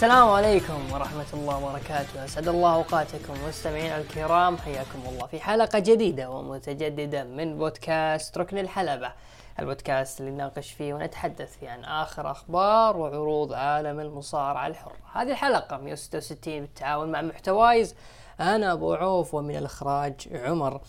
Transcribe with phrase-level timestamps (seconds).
[0.00, 2.24] السلام عليكم ورحمة الله وبركاته.
[2.24, 4.58] أسعد الله أوقاتكم مستمعينا الكرام.
[4.58, 9.12] حياكم الله في حلقة جديدة ومتجددة من بودكاست ركن الحلبة.
[9.58, 14.96] البودكاست اللي نناقش فيه ونتحدث فيه عن آخر أخبار وعروض عالم المصارعة الحرة.
[15.12, 17.94] هذه الحلقة 166 بالتعاون مع محتوايز.
[18.40, 20.80] أنا أبو عوف ومن الإخراج عمر.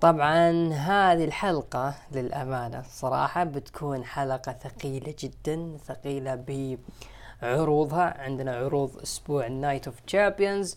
[0.00, 6.34] طبعا هذه الحلقة للأمانة صراحة بتكون حلقة ثقيلة جدا ثقيلة
[7.42, 10.76] بعروضها عندنا عروض أسبوع ال Night of Champions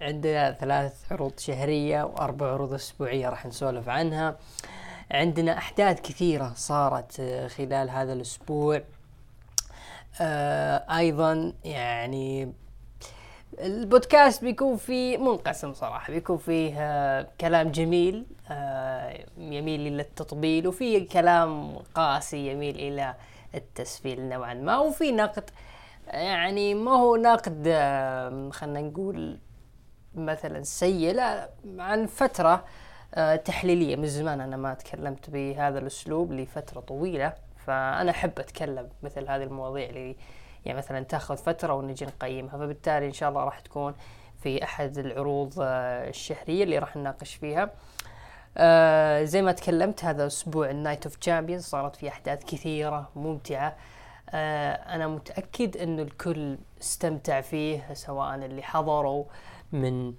[0.00, 4.36] عندنا ثلاث عروض شهرية وأربع عروض أسبوعية راح نسولف عنها.
[5.10, 8.82] عندنا أحداث كثيرة صارت آه، خلال هذا الأسبوع.
[10.20, 12.52] آه، أيضا يعني
[13.60, 18.26] البودكاست بيكون فيه منقسم صراحة بيكون فيه آه، كلام جميل
[19.38, 23.14] يميل إلى التطبيل وفي كلام قاسي يميل إلى
[23.54, 24.78] التسفيل نوعا ما.
[24.78, 25.50] وفي نقد
[26.06, 27.64] يعني ما هو نقد
[28.52, 29.38] خلينا نقول
[30.14, 32.64] مثلا سيء لا عن فترة
[33.14, 33.96] آه، تحليلية.
[33.96, 37.32] من زمان أنا ما تكلمت بهذا الأسلوب لفترة طويلة
[37.66, 40.16] فأنا أحب أتكلم مثل هذه المواضيع اللي
[40.64, 42.58] يعني مثلا تأخذ فترة ونجي نقيمها.
[42.58, 43.94] فبالتالي إن شاء الله راح تكون
[44.42, 47.70] في أحد العروض آه، الشهرية اللي راح نناقش فيها.
[48.58, 53.76] آه زي ما تكلمت هذا أسبوع ال Night of Champions صارت فيه أحداث كثيرة ممتعة.
[54.30, 59.24] آه أنا متأكد أنه الكل استمتع فيه سواء اللي حضروا
[59.72, 60.14] من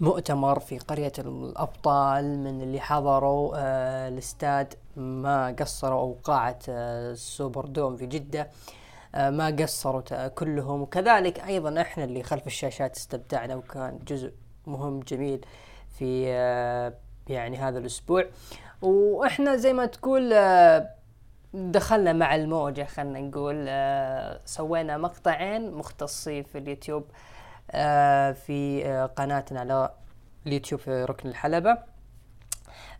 [0.00, 7.21] مؤتمر في قرية الأبطال من اللي حضروا آه الاستاد ما قصروا أو قاعة آه ال
[7.21, 8.48] Super Dome في جدة
[9.14, 10.82] آه ما قصروا كلهم.
[10.82, 14.32] وكذلك أيضا إحنا اللي خلف الشاشات استمتعنا وكان جزء
[14.66, 15.44] مهم جميل
[15.98, 16.92] في آه
[17.28, 18.24] يعني هذا الأسبوع.
[18.82, 20.90] وإحنا زي ما تقول آه
[21.54, 27.04] دخلنا مع الموجة خلنا نقول آه سوينا مقطعين مختصين في اليوتيوب
[27.70, 28.82] آه في
[29.16, 29.90] قناتنا على
[30.46, 31.78] اليوتيوب في ركن الحلبة.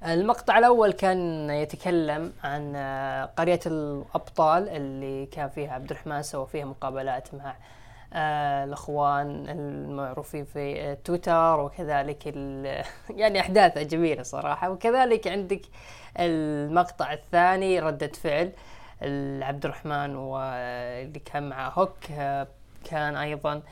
[0.07, 2.77] المقطع الأول كان يتكلم عن
[3.37, 7.55] قرية الأبطال اللي كان فيها عبد الرحمن سوى فيها مقابلات مع
[8.15, 12.27] آه، الأخوان المعروفين في تويتر وكذلك
[13.21, 14.71] يعني أحداث جميلة صراحة.
[14.71, 15.63] وكذلك عندك
[16.19, 18.53] المقطع الثاني ردة فعل
[19.43, 22.47] عبد الرحمن واللي كان مع هوك آه،
[22.85, 23.63] كان أيضا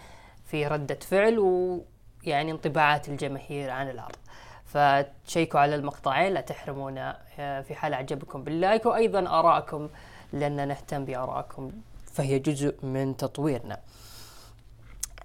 [0.45, 4.17] في ردة فعل ويعني انطباعات الجماهير عن العرض.
[4.65, 7.19] فتشيكوا على المقطعين لا تحرمونا.
[7.39, 9.89] آه، في حال عجبكم بال like وأيضا ارائكم
[10.33, 11.73] لأن نهتم بارائكم
[12.13, 13.79] فهي جزء من تطويرنا.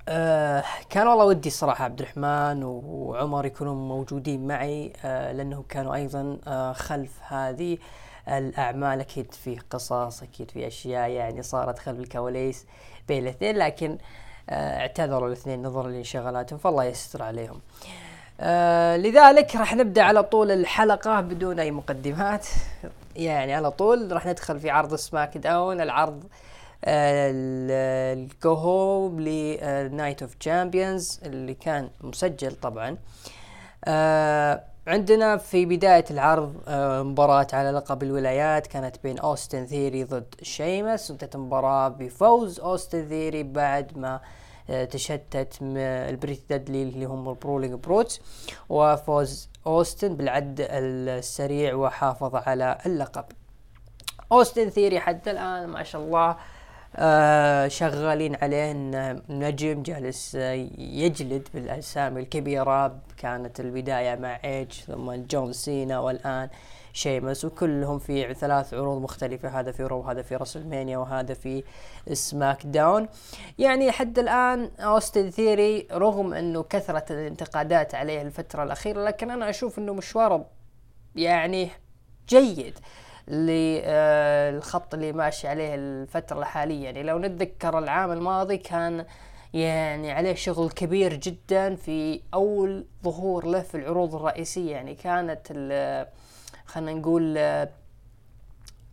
[0.09, 6.38] آه كان والله ودي صراحة عبد الرحمن وعمر يكونوا موجودين معي آه لأنهم كانوا أيضا
[6.47, 7.77] آه خلف هذه
[8.27, 12.66] الأعمال أكيد في قصص أكيد في أشياء يعني صارت خلف الكواليس
[13.07, 13.97] بين الاثنين لكن
[14.49, 17.59] آه اعتذروا الاثنين نظرا لانشغالاتهم فالله يستر عليهم.
[18.39, 22.47] آه لذلك راح نبدأ على طول الحلقة بدون أي مقدمات
[23.16, 26.23] يعني على طول راح ندخل في عرض SmackDown العرض
[28.13, 32.97] ال go home ل Night of Champions اللي كان مسجل طبعا.
[33.86, 40.35] آه عندنا في بداية العرض آه مباراة على لقب الولايات كانت بين أوستن ثيري ضد
[40.41, 44.19] شيمس انتهت المباراة بفوز أوستن ثيري بعد ما
[44.69, 48.22] آه تشتت ال Pretty Deadly اللي هم ال Brawling Brutes
[48.69, 53.25] وفوز أوستن بالعد السريع وحافظ على اللقب.
[54.31, 56.35] اوستن ثيري حتى الآن ما شاء الله
[56.97, 65.14] آه شغالين عليه إنه نجم جالس آه يجلد بالاسامي الكبيرة كانت البداية مع إيدج ثم
[65.14, 66.49] جون سينا والآن
[66.93, 71.64] شيمس وكلهم في ثلاث عروض مختلفة هذا في رو وهذا في راسلمانيا وهذا في
[72.14, 73.08] سماك داون.
[73.59, 79.79] يعني حتى الآن أوستن ثيري رغم أنه كثرة الانتقادات عليه الفترة الأخيرة لكن أنا أشوف
[79.79, 80.46] أنه مشواره
[81.16, 81.70] يعني
[82.29, 82.79] جيد.
[83.27, 86.85] للخط اللي ماشي عليه الفترة الحالية.
[86.85, 89.05] يعني لو نتذكر العام الماضي كان
[89.53, 94.72] يعني عليه شغل كبير جدا في أول ظهور له في العروض الرئيسية.
[94.72, 95.47] يعني كانت
[96.66, 97.69] خلينا نقول آه،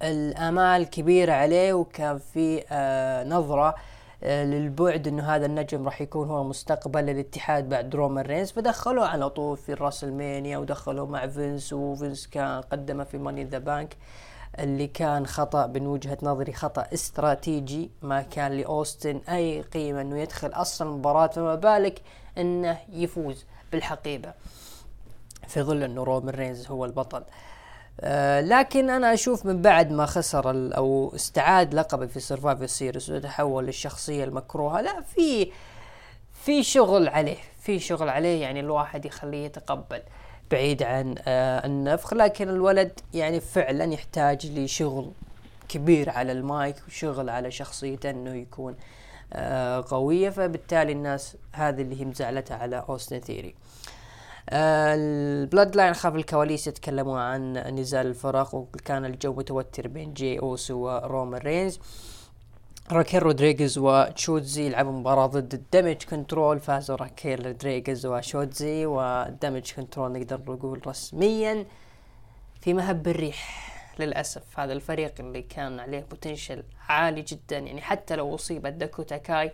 [0.03, 3.75] الآمال كبيرة عليه وكان في آه، نظرة آه،
[4.23, 8.51] للبعد إنه هذا النجم راح يكون هو مستقبل الاتحاد بعد رومان رينز.
[8.51, 13.97] فدخلوه على طول في الراسلمانيا ودخلوه مع فينس وفينس كان قدمه في ماني ذا بانك
[14.59, 20.49] اللي كان خطأ من وجهة نظري خطأ استراتيجي ما كان لأوستن أي قيمة أنه يدخل
[20.49, 22.03] أصلا المباراة فما بالك
[22.39, 24.33] أنه يفوز بالحقيبة.
[25.49, 27.19] في ظل أنه رومان رينز هو البطل.
[27.19, 27.52] آه
[28.41, 34.25] لكن أنا أشوف من بعد ما خسر أو استعاد لقبه في سرفايفر سيريس وتحول للشخصية
[34.25, 35.53] المكروهة لا في
[36.33, 40.03] في شغل عليه في شغل عليه يعني الواحد يخليه يتقبل
[40.51, 45.13] بعيد عن آه النفخ لكن الولد يعني فعلا يحتاج لشغل
[45.69, 48.77] كبير على المايك وشغل على شخصيته إنه يكون
[49.33, 53.49] آه قوية فبالتالي الناس هذه اللي هي مزعلتها على أوستن ثيري.
[53.49, 53.62] آه
[54.51, 61.41] البلود لاين خلف الكواليس يتكلموا عن نزال الفرق وكان الجو متوتر بين جي أوسو ورومان
[61.41, 61.81] رينز.
[62.93, 66.61] راكيل رودريغيز وتشوتزي لعبوا مباراة ضد ال damage كنترول.
[66.61, 71.67] فازوا راكيل رودريغيز وشوتزي وال damage كنترول نقدر نقول رسميا
[72.61, 74.61] في مهب الريح للأسف.
[74.61, 79.53] هذا الفريق اللي كان عليه potential عالي جدا يعني حتى لو أصيبت داكوتا كاي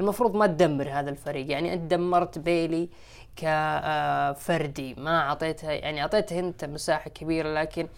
[0.00, 1.50] المفروض ما تدمر هذا الفريق.
[1.50, 2.88] يعني أنت دمرت بيلي
[3.36, 4.94] كفردي.
[4.94, 7.88] ما أعطيتها يعني أعطيتها أنت مساحة كبيرة لكن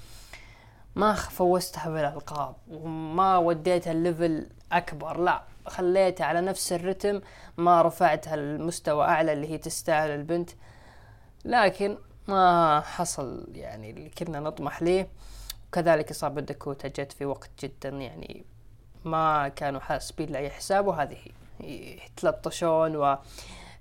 [0.94, 5.20] ما فوزتها بالألقاب وما وديتها ال level أكبر.
[5.20, 7.20] لا خليتها على نفس الرتم
[7.56, 10.50] ما رفعتها لمستوى أعلى اللي هي تستاهل البنت.
[11.44, 15.08] لكن ما حصل يعني اللي كنا نطمح ليه.
[15.68, 18.44] وكذلك إصابة داكوتا جت في وقت جدا يعني
[19.04, 21.18] ما كانوا حاسبين لأي حساب وهذه
[21.62, 23.18] يتلطشون و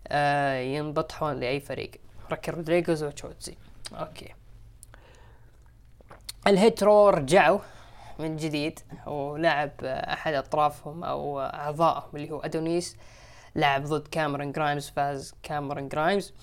[0.07, 1.91] آه، ينبطحون لأي فريق.
[2.31, 3.55] ركي رودريغوز وتشوتزي
[3.93, 4.33] okay.
[6.47, 7.59] الهيت رو رجعوا
[8.19, 12.97] من جديد ولعب أحد أطرافهم أو أعضائهم اللي هو أدونيس.
[13.55, 16.33] لعب ضد كاميرون جرايمز فاز كاميرون جرايمز.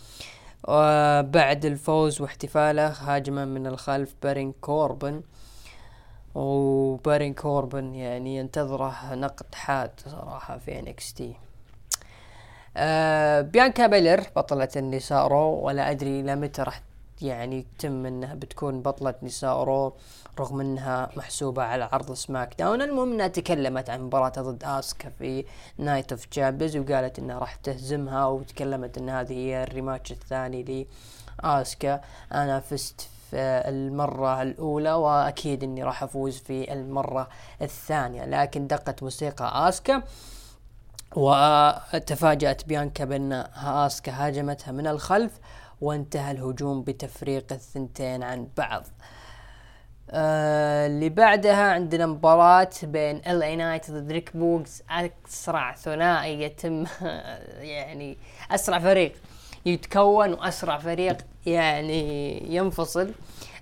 [0.68, 5.22] وبعد الفوز واحتفاله هاجمه من الخلف بارون كوربن.
[6.38, 11.34] وبارون كوربن يعني ينتظره نقد حاد صراحة في انكس تي
[12.76, 16.82] آه بيانكا بيلير بطلة النساء رو ولا أدري إلى متى راح
[17.22, 19.92] يعني يتم إنها بتكون بطلة نساء رو
[20.38, 22.82] رغم إنها محسوبة على عرض سماك داون.
[22.82, 25.44] المهم إنها تكلمت عن مباراتها ضد آسكا في
[25.78, 30.86] نايت اوف تشامبيونز وقالت إنها راح تهزمها وتكلمت إن هذه هي ال rematch الثاني
[31.42, 32.00] لآسكا.
[32.32, 37.28] أنا فزت في المرة الأولى وأكيد إني راح أفوز في المرة
[37.62, 38.24] الثانية.
[38.24, 40.02] لكن دقت موسيقى آسكا
[41.16, 43.32] وتفاجأت بيانكا بأن
[43.64, 45.32] آسكا هاجمتها من الخلف
[45.80, 48.86] وانتهى الهجوم بتفريق الثنتين عن بعض.
[50.10, 56.84] آه اللي بعدها عندنا مباراة بين ال اي نايت ضد ريك بوكس أسرع ثنائي يتم
[57.76, 58.18] يعني
[58.50, 59.12] أسرع فريق
[59.66, 61.16] يتكون وأسرع فريق
[61.52, 63.12] يعني ينفصل.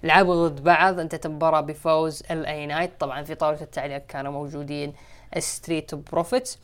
[0.03, 4.93] لعبوا ضد بعض انتهت المباراة بفوز ال اي نايت طبعا في طاولة التعليق كانوا موجودين
[5.38, 6.59] ستريت بروفيتس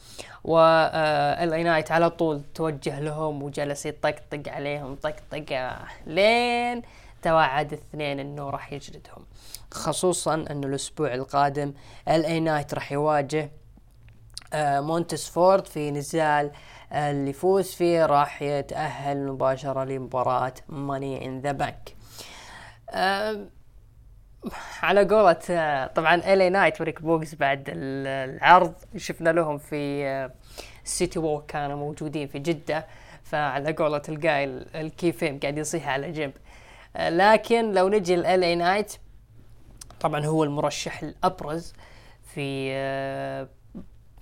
[0.47, 6.83] ال اي نايت على طول توجه لهم وجلس يطقطق عليهم طقطقة لين
[7.23, 9.27] توعد الاثنين إنه راح يجلدهم.
[9.71, 11.73] خصوصا إنه الأسبوع القادم
[12.09, 13.51] ال اي نايت راح يواجه
[14.55, 16.51] آه، مونتس فورد في نزال
[16.93, 21.97] اللي يفوز فيه راح يتأهل مباشرة لمباراة ماني ان ذا بانك
[24.83, 30.31] على قولة طبعا ال اي نايت وريك بوكس بعد العرض شفنا لهم في
[30.85, 32.87] سيتي ووك كانوا موجودين في جدة
[33.25, 36.33] فعلى قولة القايل الكيفين قاعد يصيح على جنب.
[36.97, 38.93] آه، لكن لو نجي ال ال اي نايت
[40.01, 41.73] طبعا هو المرشح الأبرز
[42.35, 42.73] في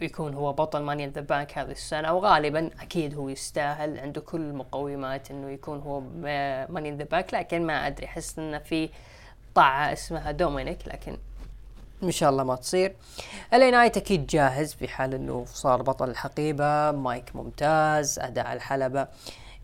[0.00, 5.30] بيكون هو بطل ماني ذا بانك هذه السنة وغالبا أكيد هو يستاهل عنده كل المقومات
[5.30, 6.00] إنه يكون هو
[6.73, 8.88] ماني ذا بانك لكن ما أدري أحس إنه في
[9.54, 11.16] طاعة اسمها دومينيك لكن
[12.02, 12.95] إن شاء الله ما تصير.
[13.55, 16.90] ال اي نايت أكيد جاهز في حال إنه صار بطل الحقيبة.
[16.90, 19.07] مايك ممتاز أداء الحلبة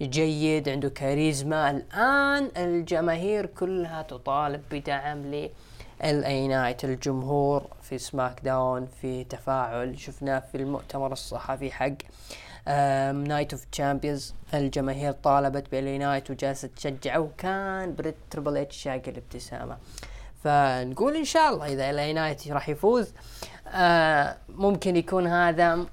[0.02, 1.70] جيد عنده كاريزما.
[1.70, 5.30] الآن الجماهير كلها تطالب بدعم
[6.04, 9.98] LA Knight الجمهور في SmackDown في تفاعل.
[9.98, 11.92] شفناه في المؤتمر الصحفي حق
[13.12, 19.02] Night of Champions الجماهير طالبت ب LA Knight وجالسة تشجعه وكان بريت Triple H شاق
[19.08, 19.76] الابتسامة.
[20.44, 23.12] فنقول إن شاء الله إذا LA Knight راح يفوز
[23.68, 25.86] آه ممكن يكون هذا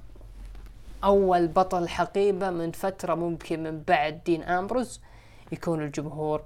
[1.03, 5.01] أول بطل حقيبة من فترة ممكن من بعد دين أمبروز
[5.51, 6.41] يكون الجمهور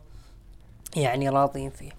[0.96, 1.92] يعني راضين فيه.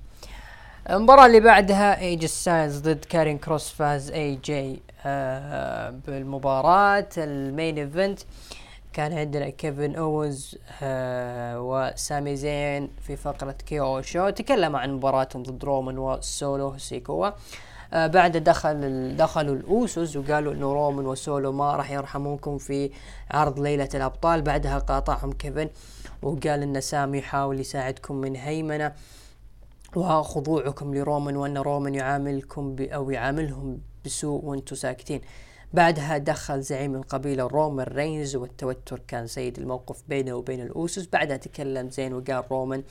[0.91, 7.09] المباراة اللي بعدها AJ ستايلز ضد كارين كروس فاز AJ آه بالمباراة.
[7.17, 8.21] ال main event
[8.93, 14.31] كان عندنا كيفن أوينز آه وسامي زين في فقرة KO Show.
[14.31, 17.31] تكلموا عن مباراتهم ضد رومان وسولو سيكوا.
[17.93, 22.91] آه بعد دخل دخلوا ال Usos وقالوا إنه رومان وسولو ما راح يرحمونكم في
[23.31, 24.43] عرض ليلة الأبطال.
[24.43, 25.69] بعدها قاطعهم كيفن
[26.23, 28.93] وقال إن سامي يحاول يساعدكم من هيمنة.
[29.97, 35.21] وخضوعكم لرومان وأن رومان يعاملكم أو يعاملهم بسوء وأنتم ساكتين.
[35.73, 41.07] بعدها دخل زعيم القبيلة رومان رينز والتوتر كان سيد الموقف بينه وبين ال Usos.
[41.07, 42.83] بعدها تكلم زين وقال رومان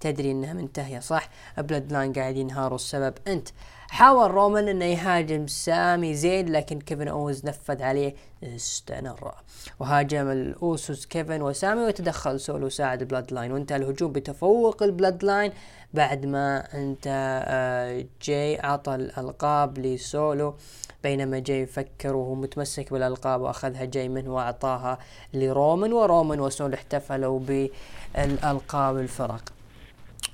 [0.00, 3.48] تدري إنها منتهية صح؟ Bloodline قاعد ينهار والسبب أنت
[3.88, 9.34] حاول رومان انه يهاجم سامي زين لكن كيفن أوينز نفذ عليه stunner.
[9.80, 13.52] وهاجم ال Usos كيفن وسامي وتدخل سولو ساعد Bloodline.
[13.52, 15.52] وانتهى الهجوم بتفوق ال Bloodline.
[15.94, 17.04] بعد ما انت
[17.46, 20.54] آه، جاي عطى الألقاب لسولو.
[21.02, 24.98] بينما جاي يفكر وهو متمسك بالألقاب وأخذها جاي منه وأعطاها
[25.34, 29.52] لرومان ورومان وسولو احتفلوا بالألقاب الفرق.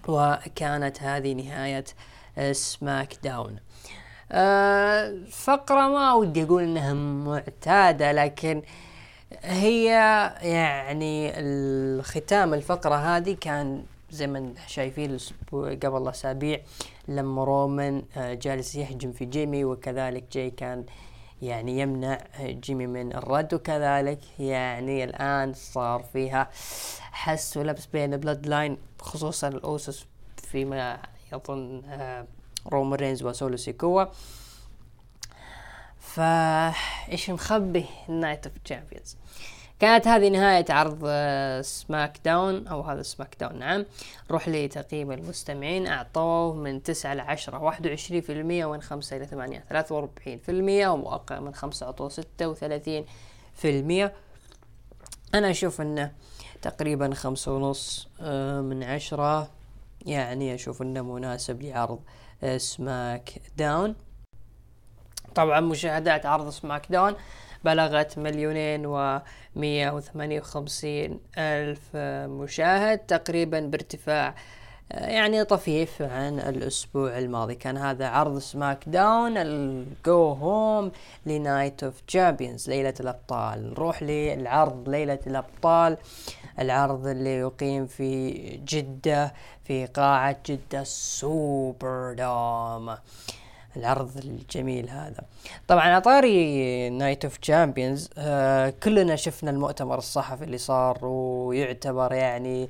[0.08, 1.84] وكانت هذه نهاية
[2.52, 3.56] SmackDown.
[4.32, 8.62] آه فقرة ما ودي أقول إنها معتادة لكن
[9.42, 9.86] هي
[10.42, 15.18] يعني الختام الفقرة هذه كان زي ما شايفين
[15.52, 16.60] قبل اسابيع
[17.08, 20.84] لما رومان آه جالس يهجم في جيمي وكذلك جاي كان
[21.42, 26.50] يعني يمنع جيمي من الرد وكذلك يعني الآن صار فيها
[27.00, 31.02] حس ولبس بين Bloodline خصوصا ال Usos فيما
[31.32, 32.26] يظن آه
[32.66, 34.04] رومان رينز وسولو سيكوا.
[35.98, 36.68] فا
[37.08, 39.16] إيش مخبي Night of Champions
[39.80, 40.98] كانت هذه نهاية عرض
[41.64, 43.84] Smack آه، Down أو هذا SmackDown نعم.
[44.30, 49.64] روح لتقييم المستمعين أعطوه من تسعة لعشرة واحد وعشرين في المية ومن خمسة إلى ثمانية
[49.68, 53.04] ثلاثة وأربعين في المية وأقل من خمسة أعطوه ستة وثلاثين
[53.54, 54.12] في المية.
[55.34, 56.12] أنا أشوف أنه
[56.62, 59.50] تقريبا خمسة ونص آه، من عشرة
[60.06, 62.00] يعني أشوف أنه مناسب لعرض
[62.56, 63.94] SmackDown
[65.34, 67.14] طبعا مشاهدات عرض SmackDown
[67.64, 68.86] بلغت مليونين
[69.56, 71.96] ومية وثمانية وخمسين ألف
[72.30, 74.34] مشاهد تقريبا بارتفاع
[74.90, 77.54] يعني طفيف عن الأسبوع الماضي.
[77.54, 80.92] كان هذا عرض SmackDown ال go home
[81.26, 83.70] ل Night of Champions ليلة الأبطال.
[83.70, 85.96] نروح للعرض ليلة الأبطال.
[86.58, 88.30] العرض اللي يقيم في
[88.64, 92.96] جدة في قاعة جدة Super Dome.
[93.76, 95.22] العرض الجميل هذا.
[95.68, 98.08] طبعا على طاري Night of Champions
[98.82, 102.68] كلنا شفنا المؤتمر الصحفي اللي صار ويعتبر يعني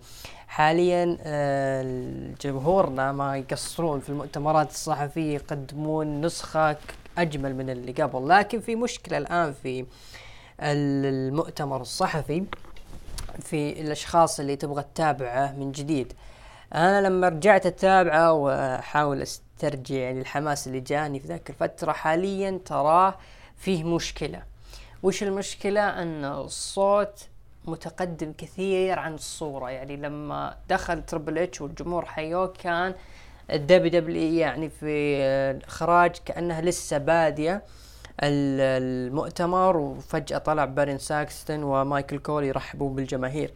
[0.49, 6.76] حاليا آه جمهورنا ما يقصرون في المؤتمرات الصحفية يقدمون نسخة
[7.19, 8.28] أجمل من اللي قبل.
[8.28, 9.87] لكن في مشكلة الآن في
[10.61, 12.45] المؤتمر الصحفي
[13.40, 16.12] في الأشخاص اللي تبغى تتابعه من جديد.
[16.75, 19.23] أنا لما رجعت أتابعه وأحاول
[19.64, 23.14] استرجع يعني الحماس اللي جاني في ذاك الفترة حاليا تراه
[23.56, 24.42] فيه مشكلة.
[25.02, 27.28] وش المشكلة؟ أن الصوت
[27.64, 29.70] متقدم كثير عن الصورة.
[29.70, 32.94] يعني لما دخل Triple H والجمهور حيوه كان
[33.50, 35.16] ال WW يعني في
[35.66, 37.62] اخراج كأنها لسه بادية.
[38.22, 43.52] المؤتمر وفجأة طلع بايرون ساكستون ومايكل كول يرحبوا بالجماهير.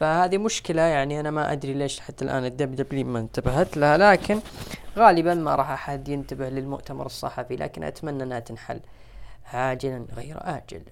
[0.00, 4.40] فهذه مشكلة يعني أنا ما أدري ليش حتى الآن ال WWE ما انتبهت لها لكن
[4.96, 8.80] غالبا ما راح أحد ينتبه للمؤتمر الصحفي لكن أتمنى أنها تنحل
[9.52, 10.82] عاجلا غير آجل.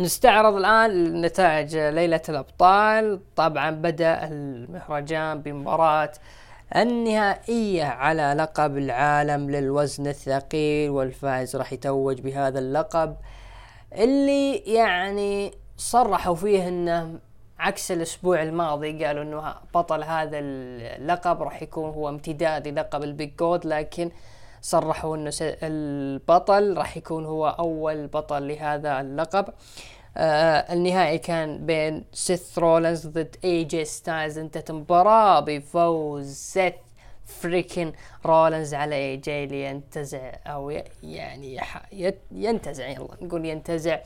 [0.00, 3.20] نستعرض الآن نتائج ليلة الأبطال.
[3.36, 6.12] طبعا بدأ المهرجان بمباراة
[6.76, 13.16] النهائية على لقب العالم للوزن الثقيل والفائز راح يتوج بهذا اللقب
[13.92, 17.18] اللي يعني صرحوا فيه إنه
[17.60, 23.36] عكس الأسبوع الماضي قالوا إنه بطل هذا اللقب راح يكون هو امتداد للقب ال Big
[23.36, 24.10] Gold لكن
[24.62, 29.44] صرحوا إنه البطل راح يكون هو أول بطل لهذا اللقب.
[30.16, 36.74] آه النهائي كان بين سيث رولنز ضد AJ ستايلز انتهت المباراة بفوز سيث
[37.26, 37.92] freakin
[38.26, 41.60] رولنز على AJ لينتزع أو يعني
[42.32, 43.98] ينتزع يلا نقول ينتزع.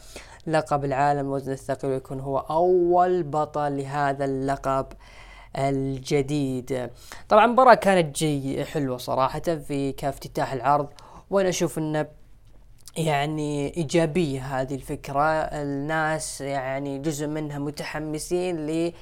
[0.46, 4.86] لقب العالم وزن الثقيل ويكون هو أول بطل لهذا اللقب
[5.58, 6.90] الجديد.
[7.28, 10.88] طبعا المباراة كانت جي حلوة صراحة في كافتتاح العرض
[11.30, 12.06] وأنا أشوف إنه
[12.96, 15.22] يعني إيجابية هذه الفكرة.
[15.32, 18.92] الناس يعني جزء منها متحمسين ل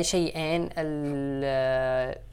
[0.00, 0.68] شيئين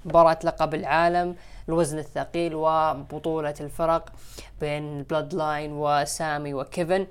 [0.06, 1.36] مباراة لقب العالم
[1.70, 4.10] الوزن الثقيل وبطولة الفرق
[4.62, 7.08] بين بلاد لاين وسامي وكيفن.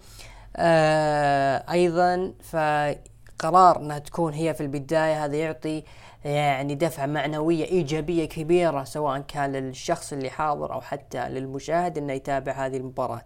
[1.70, 5.84] أيضا فقرار إنها تكون هي في البداية هذا يعطي
[6.24, 12.52] يعني دفعة معنوية إيجابية كبيرة سواء كان للشخص اللي حاضر أو حتى للمشاهد أنه يتابع
[12.52, 13.24] هذه المباراة.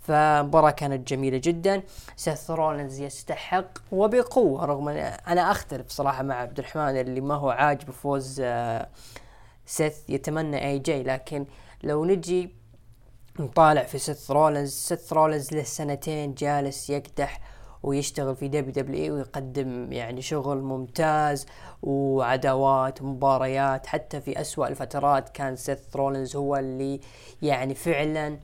[0.00, 1.82] فمباراة كانت جميلة جدا.
[2.16, 4.96] سيث رولنز يستحق وبقوة رغم أن
[5.28, 8.42] أنا أختلف صراحة مع عبد الرحمن اللي ما هو عاجب فوز
[9.66, 11.46] سيث يتمنى AJ لكن
[11.82, 12.54] لو نجي
[13.40, 17.40] نطالع في سيث رولنز سيث رولنز له سنتين جالس يكدح
[17.82, 21.46] ويشتغل في WW ويقدم يعني شغل ممتاز
[21.82, 23.86] وعداوات ومباريات.
[23.86, 27.00] حتى في أسوأ الفترات كان سيث رولنز هو اللي
[27.42, 28.38] يعني فعلا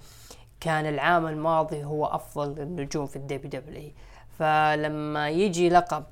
[0.61, 3.91] كان العام الماضي هو أفضل النجوم في ال WW
[4.39, 6.05] فلما يجي لقب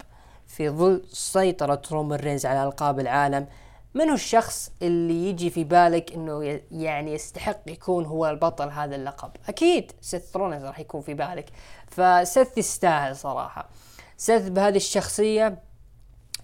[0.47, 3.47] في ظل سيطرة رومان رينز على ألقاب العالم
[3.95, 9.31] من هو الشخص اللي يجي في بالك إنه يعني يستحق يكون هو البطل هذا اللقب؟
[9.49, 11.51] أكيد سيث رولنز راح يكون في بالك.
[11.87, 13.69] فسيث يستاهل صراحة.
[14.17, 15.59] سيث بهذه الشخصية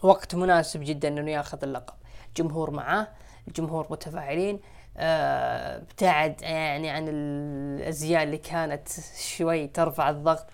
[0.02, 1.94] وقت مناسب جدا إنه ياخذ اللقب.
[2.36, 3.08] جمهور معاه
[3.48, 4.60] الجمهور متفاعلين
[4.96, 8.88] آه، ابتعد يعني عن الأزياء اللي كانت
[9.18, 10.46] شوي ترفع الضغط.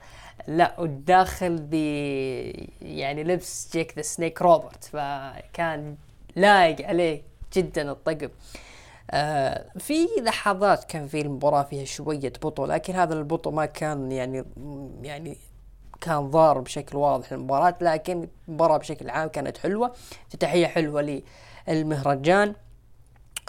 [0.49, 1.75] لا وداخل ب
[2.82, 5.96] يعني لبس جيك ذا سنيك روبرت فكان
[6.37, 7.23] لايق عليه
[7.55, 8.29] جدا الطقم.
[9.11, 14.45] آه في لحظات كان في المباراة فيها شوية بطء لكن هذا البطء ما كان يعني
[15.03, 15.37] يعني
[16.01, 19.93] كان ضار بشكل واضح المباراة لكن المباراة بشكل عام كانت حلوة.
[20.27, 21.23] افتتاحية حلوة
[21.69, 22.55] للمهرجان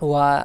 [0.02, 0.42] و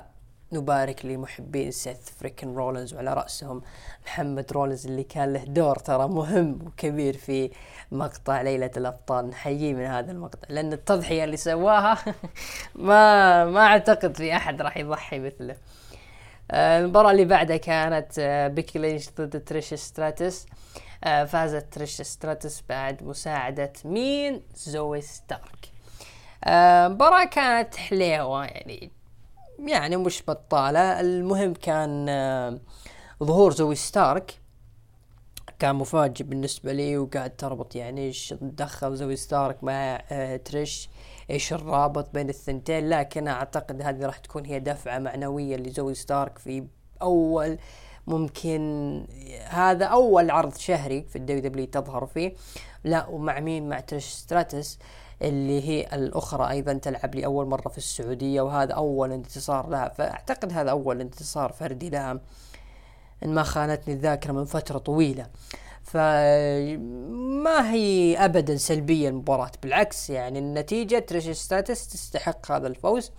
[0.52, 3.62] نبارك لمحبين سيث freakin رولنز وعلى رأسهم
[4.06, 7.50] محمد رولنز اللي كان له دور ترى مهم وكبير في
[7.92, 9.28] مقطع ليلة الأبطال.
[9.28, 11.98] نحييه من هذا المقطع لأن التضحية اللي سواها
[12.74, 15.56] ما ما أعتقد في أحد راح يضحي مثله.
[16.50, 20.46] آه، المباراة اللي بعدها كانت آه، بيكي لينش ضد تريش ستراتس.
[21.04, 25.72] آه، فازت تريش ستراتس بعد مساعدة مين؟ زوي ستارك.
[26.46, 28.97] المباراة كانت حليوة يعني
[29.66, 31.01] يعني مش بطالة.
[31.01, 32.61] المهم كان آه،
[33.25, 34.40] ظهور زوي ستارك.
[35.59, 40.88] كان مفاجئ بالنسبة لي وقاعد تربط يعني إيش دخل زوي ستارك مع آه، تريش
[41.31, 42.88] إيش الرابط بين الثنتين.
[42.88, 46.66] لكن أعتقد هذه راح تكون هي دفعة معنوية لزوي ستارك في
[47.03, 47.59] أول
[48.07, 49.07] ممكن
[49.44, 52.35] هذا أول عرض شهري في ال WW تظهر فيه.
[52.85, 54.79] لا ومع مين؟ مع تريش ستراتس.
[55.22, 59.88] اللي هي الأخرى أيضا تلعب لأول مرة في السعودية وهذا أول انتصار لها.
[59.88, 62.20] فأعتقد هذا أول انتصار فردي لها.
[63.24, 65.26] إن ما خانتني الذاكرة من فترة طويلة.
[65.83, 69.50] فما هي ابدا سلبية المباراة.
[69.62, 73.12] بالعكس يعني النتيجة تريش ستراتس تستحق هذا الفوز.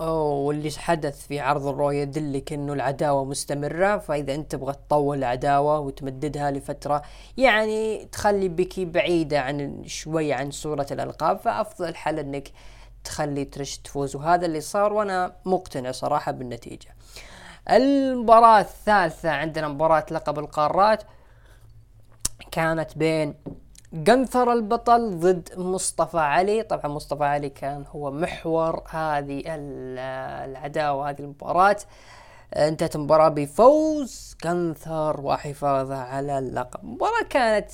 [0.00, 5.78] آه واللي حدث في عرض الرو يدلك إنه العداوة مستمرة فإذا أنت تبغى تطول العداوة
[5.78, 7.02] وتمددها لفترة
[7.36, 12.48] يعني تخلي بيكي بعيدة عن شوي عن صورة الألقاب فأفضل حل إنك
[13.04, 16.94] تخلي ترش تفوز وهذا اللي صار وأنا مقتنع صراحة بالنتيجة.
[17.70, 21.02] المباراة الثالثة عندنا مباراة لقب القارات
[22.50, 23.34] كانت بين
[24.06, 26.62] قنثر البطل ضد مصطفى علي.
[26.62, 31.76] طبعا مصطفى علي كان هو محور هذه العداوة هذه المباراة.
[32.56, 36.80] انتهت المباراة بفوز قنثر وحفاظه على اللقب.
[36.84, 37.70] المباراة كانت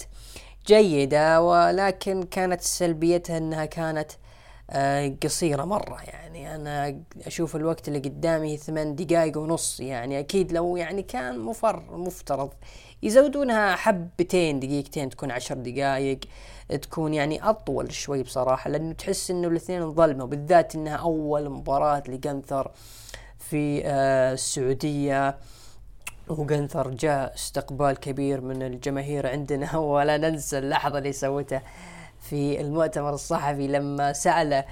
[0.66, 4.12] جيدة ولكن كانت سلبيتها إنها كانت
[5.22, 6.54] قصيرة مرة يعني.
[6.54, 10.18] أنا أشوف الوقت اللي قدامي ثمان دقايق ونص يعني.
[10.18, 12.50] أكيد لو يعني كان مفر مفترض.
[13.02, 16.18] يزودونها حبتين دقيقتين تكون عشر دقائق
[16.82, 22.70] تكون يعني أطول شوي بصراحة لأنه تحس إنه الاثنين ظلموا بالذات إنها أول مباراة لجنثر
[23.38, 25.36] في آه السعودية.
[26.28, 29.76] وقانثر جاء استقبال كبير من الجماهير عندنا.
[29.92, 31.62] ولا ننسى اللحظة اللي سوتها.
[32.22, 34.64] في المؤتمر الصحفي لما سأله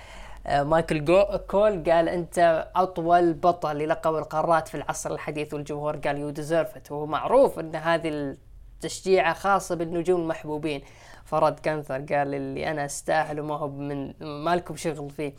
[0.46, 6.30] آه، مايكل كول قال أنت أطول بطل للقب القارات في العصر الحديث والجمهور قال you
[6.30, 10.82] deserve وهو معروف إن هذه التشجيعه خاصه بالنجوم المحبوبين.
[11.24, 15.34] فرد قانثر قال اللي أنا أستاهل وما هو من ما لكم شغل فيه.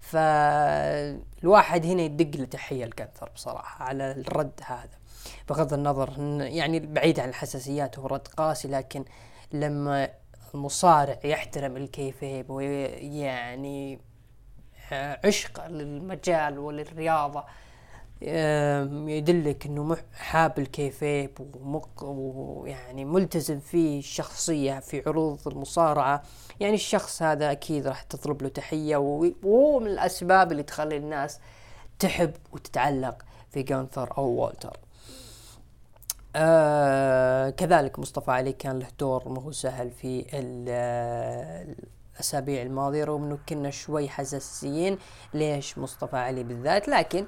[0.00, 4.98] فالواحد هنا يدق له تحية لكانثر بصراحة على الرد هذا
[5.48, 9.04] بغض النظر يعني بعيد عن الحساسيات هو رد قاسي لكن
[9.52, 10.08] لما
[10.54, 14.00] المصارع يحترم الكيفيب ويعني
[15.24, 17.44] عشق للمجال وللرياضة
[19.08, 26.22] يدلك إنه حاب الكيفيب ومق ويعني ملتزم فيه الشخصية في عروض المصارعة.
[26.60, 31.40] يعني الشخص هذا أكيد راح تطلب له تحية وهو من الأسباب اللي تخلي الناس
[31.98, 34.76] تحب وتتعلق في جانثر أو والتر.
[36.38, 40.26] آه كذلك مصطفى علي كان له دور ما هو سهل في
[42.18, 44.98] الأسابيع الماضية رغم إنه كنا شوي حساسين
[45.34, 47.26] ليش مصطفى علي بالذات لكن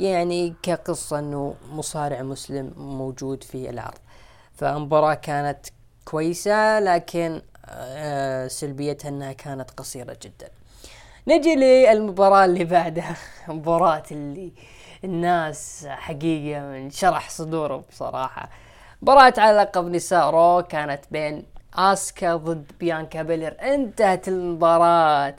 [0.00, 3.98] يعني كقصة إنه مصارع مسلم موجود في العرض
[4.54, 5.66] فالمباراه كانت
[6.04, 10.48] كويسة لكن آه، سلبيتها إنها كانت قصيرة جدا.
[11.28, 13.16] نجي للمباراة اللي بعدها
[13.48, 14.52] مباراة اللي
[15.06, 18.48] الناس حقيقة من شرح صدورهم بصراحة.
[19.02, 23.56] مباراة على لقب نساء رو كانت بين آسكا ضد بيانكا بيلر.
[23.60, 25.36] انتهت المباراة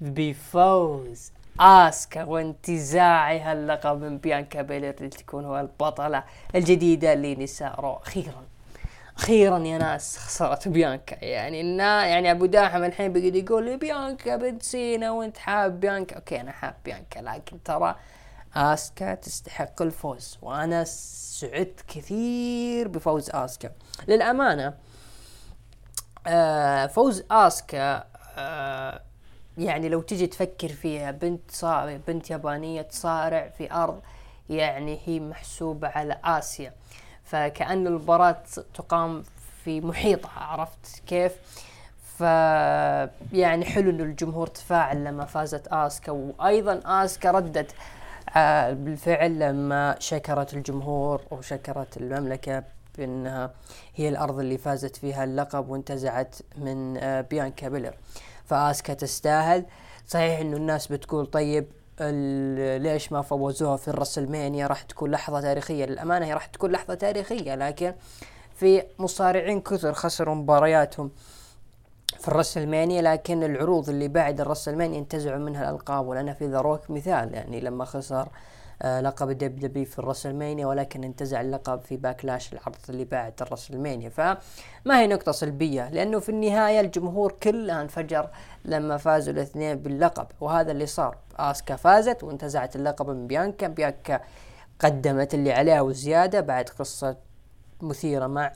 [0.00, 7.92] بفوز آسكا وانتزاعها اللقب من بيانكا بيلر لتكون هو البطلة الجديدة لنساء رو.
[7.92, 8.42] أخيرا
[9.16, 11.24] أخيرا يا ناس خسرت بيانكا.
[11.24, 16.16] يعني النا يعني أبو داحم الحين بيقعد يقول لي بيانكا بنت سينا وانت حاب بيانكا.
[16.16, 17.96] أوكي أنا حاب بيانكا لكن ترى
[18.56, 23.70] آسكا تستحق الفوز وأنا سعدت كثير بفوز آسكا.
[24.08, 24.74] للأمانة
[26.26, 28.04] آه فوز آسكا
[28.36, 29.00] آه
[29.58, 31.96] يعني لو تجي تفكر فيها بنت صا...
[32.08, 34.00] بنت يابانية تصارع في أرض
[34.50, 36.72] يعني هي محسوبة على آسيا.
[37.24, 38.42] فكأن المباراة
[38.74, 39.24] تقام
[39.64, 41.32] في محيطها عرفت كيف؟
[42.18, 42.20] ف
[43.32, 46.12] يعني حلو انه الجمهور تفاعل لما فازت آسكا.
[46.12, 47.70] وأيضا آسكا ردت
[48.72, 52.62] بالفعل لما شكرت الجمهور وشكرت المملكة
[52.98, 53.50] بأنها
[53.94, 57.94] هي الأرض اللي فازت فيها اللقب وانتزعت من آه، بيانكا بيلر.
[58.44, 59.64] فآسكا تستاهل.
[60.06, 61.66] صحيح إنه الناس بتقول طيب
[62.80, 65.84] ليش ما فوزوها في الرسلمانيا؟ راح تكون لحظة تاريخية.
[65.84, 67.94] للأمانة هي راح تكون لحظة تاريخية لكن
[68.54, 71.10] في مصارعين كثر خسروا مبارياتهم.
[72.20, 76.06] في الرسلمانيا لكن العروض اللي بعد الرسلمانيا انتزعوا منها الألقاب.
[76.06, 78.28] ولنا في ذا روك مثال يعني لما خسر
[78.82, 84.08] آه لقب الدب دبي في الرسلمانيا ولكن انتزع اللقب في باكلاش العرض اللي بعد الرسلمانيا
[84.08, 88.28] فما هي نقطة سلبية لأنه في النهاية الجمهور كله انفجر
[88.64, 90.26] لما فازوا الاثنين باللقب.
[90.40, 91.16] وهذا اللي صار.
[91.36, 93.68] آسكا فازت وانتزعت اللقب من بيانكا.
[93.68, 94.20] بيانكا
[94.78, 97.16] قدمت اللي عليها وزيادة بعد قصة
[97.80, 98.52] مثيرة مع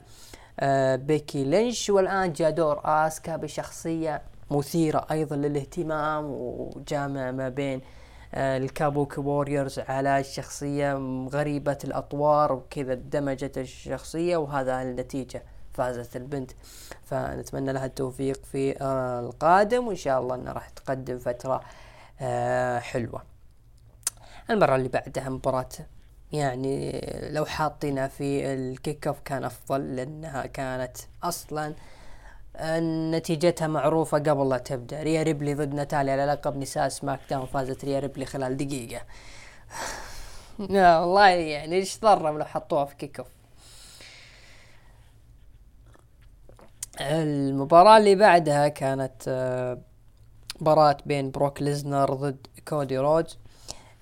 [0.95, 7.81] بيكي لينش والآن جاء دور آسكا بشخصية مثيرة أيضا للاهتمام وجامع ما بين
[8.33, 10.93] آه ال Kabuki Warriors على شخصية
[11.33, 16.51] غريبة الأطوار وكذا دمجت الشخصية وهذا النتيجة فازت البنت.
[17.03, 21.61] فنتمنى لها التوفيق في آه القادم وإن شاء الله أنها راح تقدم فترة
[22.21, 23.23] آه حلوة.
[24.49, 25.69] المرة اللي بعدها مباراة
[26.35, 31.75] يعني لو حاطينها في ال kick-off كان أفضل لأنها كانت أصلا
[33.11, 35.03] نتيجتها معروفة قبل لا تبدأ.
[35.03, 39.01] ريا ريبلي ضد ناتاليا على لقب نساء سماك داون فازت ريا ريبلي خلال دقيقة.
[40.69, 43.27] لا والله يعني إيش ضرهم لو حطوها في kick-off
[47.01, 49.77] المباراة اللي بعدها كانت آه،
[50.61, 53.37] مباراة بين بروك ليزنر ضد كودي رودز.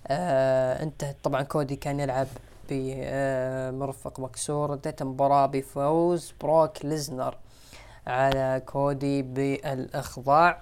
[0.07, 2.27] آه انتهت طبعا كودي كان يلعب
[2.69, 7.37] بمرفق آه مكسور انتهت المباراة بفوز بروك ليزنر
[8.07, 10.61] على كودي بالإخضاع.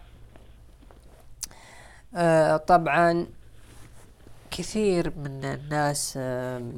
[2.16, 3.28] آه طبعا
[4.52, 6.72] كثير من الناس آه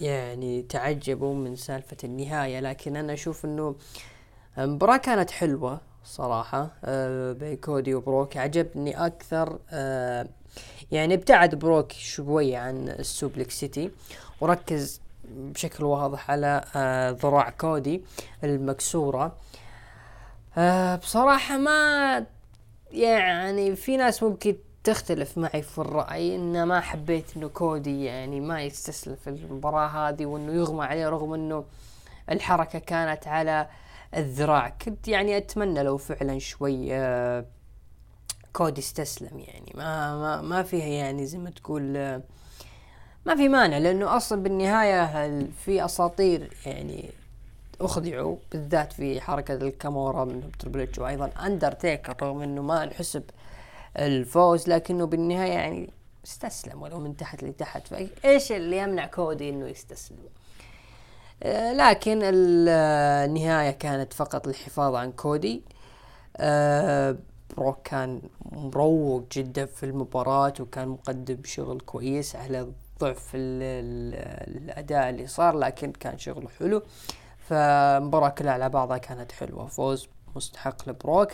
[0.00, 3.76] يعني تعجبوا من سالفة النهاية لكن أنا أشوف إنه
[4.58, 8.36] المباراة كانت حلوة صراحة آه بين كودي وبروك.
[8.36, 10.26] عجبني أكثر آه
[10.92, 13.90] يعني ابتعد بروك شوي عن ال Suplex City
[14.40, 18.02] وركز بشكل واضح على آه ذراع كودي
[18.44, 19.36] المكسورة.
[20.58, 22.26] آه بصراحة ما
[22.90, 28.62] يعني في ناس ممكن تختلف معي في الرأي ان ما حبيت إنه كودي يعني ما
[28.62, 31.64] يستسلم في المباراة هذه وإنه يغمى عليه رغم إنه
[32.30, 33.68] الحركة كانت على
[34.16, 34.68] الذراع.
[34.68, 37.44] كنت يعني أتمنى لو فعلا شوي آه
[38.54, 39.72] كودي استسلم يعني.
[39.74, 42.22] ما ما ما فيها يعني زي ما تقول آه
[43.26, 45.28] ما في مانع لأنه أصلا بالنهاية
[45.64, 47.10] في أساطير يعني
[47.80, 53.22] أخضعوا بالذات في حركة الكامورا من Triple H وأيضا اندرتيكر رغم إنه ما انحسب
[53.98, 55.90] الفوز لكنه بالنهاية يعني
[56.26, 57.86] استسلم ولو من تحت لتحت.
[57.86, 60.18] فايش اللي يمنع كودي إنه يستسلم؟
[61.42, 65.62] آه لكن النهاية كانت فقط للحفاظ عن كودي.
[66.36, 67.16] آه
[67.56, 75.58] بروك كان مروق جدا في المباراة وكان مقدم شغل كويس على ضعف الأداء اللي صار
[75.58, 76.82] لكن كان شغله حلو.
[77.38, 79.66] فالمباراة كلها على بعضها كانت حلوة.
[79.66, 81.32] فوز مستحق لبروك.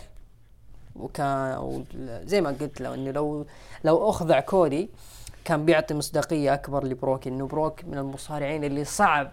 [0.95, 1.85] وكان
[2.25, 3.45] زي ما قلت لو إنه لو
[3.83, 4.89] لو اخضع كودي
[5.45, 9.31] كان بيعطي مصداقية أكبر لبروك إنه بروك من المصارعين اللي صعب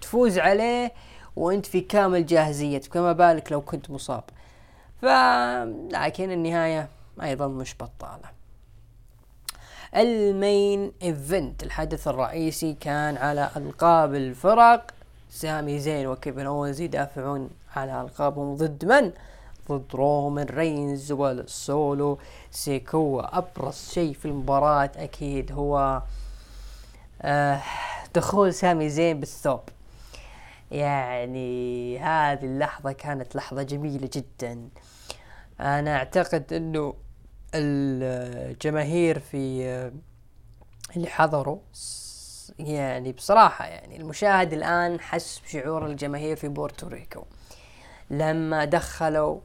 [0.00, 0.92] تفوز عليه
[1.36, 2.94] وأنت في كامل جاهزيتك.
[2.94, 4.24] فما بالك لو كنت مصاب.
[5.02, 6.88] لكن النهاية
[7.22, 8.30] أيضا مش بطالة.
[9.96, 14.90] ال main event الحدث الرئيسي كان على ألقاب الفرق.
[15.30, 19.12] سامي زين وكيفن اونز يدافعون على ألقابهم ضد من؟
[19.68, 22.18] ضد رومان رينز والسولو
[22.50, 26.02] سيكوا أبرز شيء في المباراة أكيد هو
[27.22, 27.62] آه
[28.14, 29.60] دخول سامي زين بالثوب.
[30.70, 34.68] يعني هذه اللحظة كانت لحظة جميلة جدا.
[35.60, 36.94] أنا أعتقد إنه
[37.54, 39.90] الجماهير في
[40.96, 41.58] اللي حضروا
[42.58, 47.24] يعني بصراحة يعني المشاهد الآن حس بشعور الجماهير في بورتوريكو
[48.10, 49.40] لما دخلوا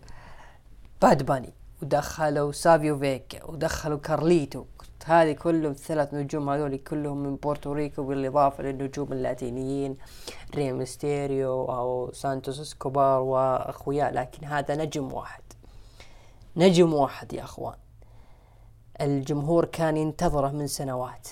[1.02, 4.66] باد باني ودخلوا سافيو فيغا ودخلوا كارليتو
[5.06, 9.98] هذه كلهم الثلاث نجوم هذول كلهم من بورتوريكو بالإضافة للنجوم اللاتينيين
[10.56, 15.45] ري مستيريو أو سانتوس إسكوبار وأخوياه لكن هذا نجم واحد.
[16.58, 17.76] نجم واحد يا أخوان.
[19.02, 21.28] الجمهور كان ينتظره من سنوات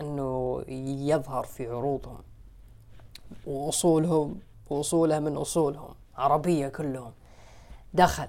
[0.00, 0.62] أنه
[1.08, 2.18] يظهر في عروضهم
[3.46, 4.40] وأصولهم
[4.70, 7.12] وأصوله من أصولهم عربية كلهم.
[7.94, 8.28] دخل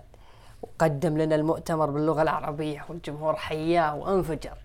[0.61, 4.57] وقدم لنا المؤتمر باللغة العربية والجمهور حياه وانفجر.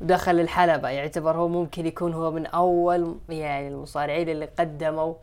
[0.00, 5.14] ودخل الحلبة يعتبر هو ممكن يكون هو من أول يعني المصارعين اللي قدموا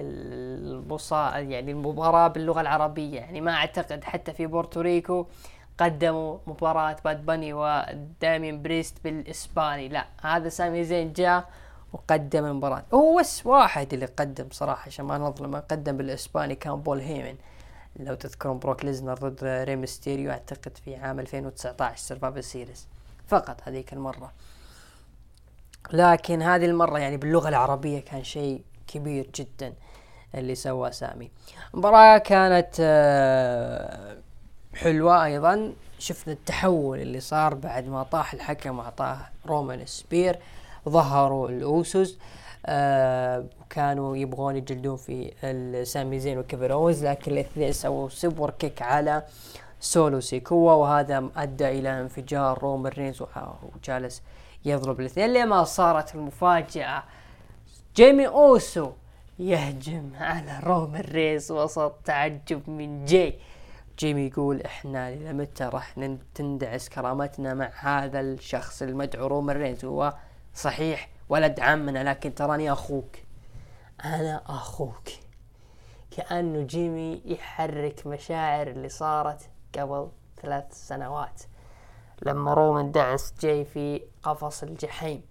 [0.00, 3.20] المصا يعني المباراة باللغة العربية.
[3.20, 5.26] يعني ما أعتقد حتى في بورتوريكو
[5.78, 9.88] قدموا مباراة باد باني ودامين بريست بالإسباني.
[9.88, 11.48] لا هذا سامي زين جاء
[11.92, 12.82] وقدم المباراة.
[12.94, 17.36] هو بس واحد اللي قدم صراحة عشان ما نظلم قدم بالإسباني كان بول هيمن.
[17.96, 22.88] لو تذكرون بروك ليزنر ضد ري مستيريو أعتقد في عام 2019 Survivor Series
[23.28, 24.32] فقط هذيك المرة.
[25.92, 29.72] لكن هذه المرة يعني باللغة العربية كان شيء كبير جدا
[30.34, 31.30] اللي سواه سامي.
[31.74, 34.16] المباراة كانت آه،
[34.74, 35.72] حلوة أيضا.
[35.98, 40.38] شفنا التحول اللي صار بعد ما طاح الحكم واعطاه رومان spear
[40.88, 42.18] ظهروا الأوسوس
[42.66, 45.32] آه وكانوا يبغون يجلدون في
[45.86, 49.22] سامي زين وكيفن اونز لكن الاثنين سووا superkick على
[49.80, 53.22] سولو سيكوا وهذا أدى إلى انفجار رومان رينز
[53.76, 54.22] وجالس
[54.64, 55.32] يضرب الاثنين.
[55.32, 57.02] لما صارت المفاجأة؟
[57.96, 58.92] جيمي أوسو
[59.38, 63.34] يهجم على رومان رينز وسط تعجب من جي.
[63.98, 65.94] جيمي يقول إحنا لمتى راح
[66.34, 70.14] تندعس كرامتنا مع هذا الشخص المدعو رومان رينز هو
[70.54, 73.16] صحيح ولد عمنا لكن تراني أخوك.
[74.04, 75.08] أنا أخوك.
[76.10, 80.08] كأنه جيمي يحرك مشاعر اللي صارت قبل
[80.42, 81.42] ثلاث سنوات.
[82.22, 85.22] لما رومان دعس جاي في قفص الجحيم.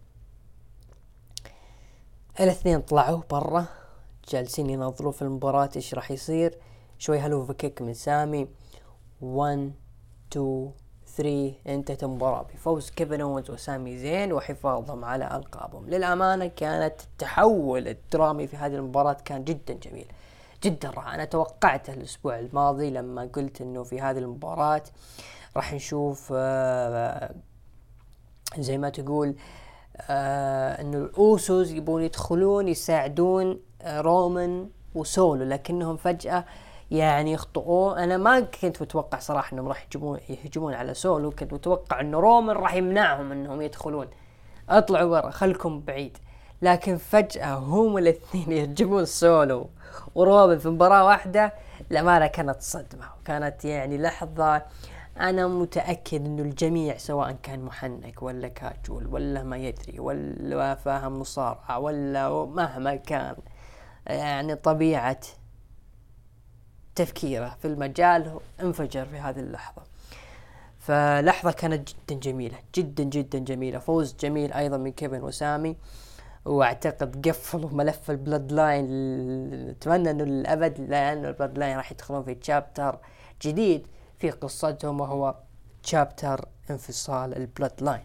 [2.39, 3.65] الاثنين طلعوا برا
[4.30, 6.58] جالسين ينظروا في المباراة إيش راح يصير.
[6.97, 8.47] شوي Helluva Kick من سامي.
[9.21, 9.73] 1
[10.32, 10.71] 2
[11.08, 12.43] 3 انتهت المباراة.
[12.54, 15.89] بفوز كيفن اونز وسامي زين وحفاظهم على ألقابهم.
[15.89, 20.08] للأمانة كانت التحول الدرامي في هذه المباراة كان جدا جميل
[20.63, 21.15] جدا رائع.
[21.15, 24.84] أنا توقعته الأسبوع الماضي لما قلت إنه في هذه المباراة
[25.60, 27.36] راح نشوف آه
[28.58, 29.36] زي ما تقول
[30.10, 36.45] آه إنه الأوسوس يبون يدخلون يساعدون آه رومان وسولو لكنهم فجأة
[36.91, 42.02] يعني يخطئوه أنا ما كنت متوقع صراحة إنهم راح يجيبون يهجمون على سولو كنت متوقع
[42.02, 44.08] إنه رومان راح يمنعهم إنهم يدخلون.
[44.69, 46.17] اطلعوا برا خلكم بعيد.
[46.62, 49.69] لكن فجأة هم الاثنين يهجمون سولو
[50.15, 51.54] وروبن في مباراة واحدة
[51.91, 54.62] الأمانة كانت صدمة وكانت يعني لحظة
[55.20, 61.80] أنا متأكد إنه الجميع سواء كان محنك ولا كاجول ولا ما يدري ولا فاهم مصارعة
[61.80, 63.36] ولا مهما كان
[64.08, 65.20] يعني طبيعة
[66.96, 69.82] تفكيره في المجال انفجر في هذه اللحظة.
[70.80, 75.76] فلحظة كانت جدا جميلة جدا جدا جميلة فوز جميل أيضا من كيفن وسامي
[76.46, 78.86] وأعتقد قفلوا ملف ال Bloodline
[79.70, 83.00] أتمنى إنه للابد لأنه ال Bloodline راح يدخلون في chapter
[83.42, 83.88] جديد.
[84.20, 85.36] في قصتهم وهو
[85.84, 88.04] chapter انفصال ال Bloodline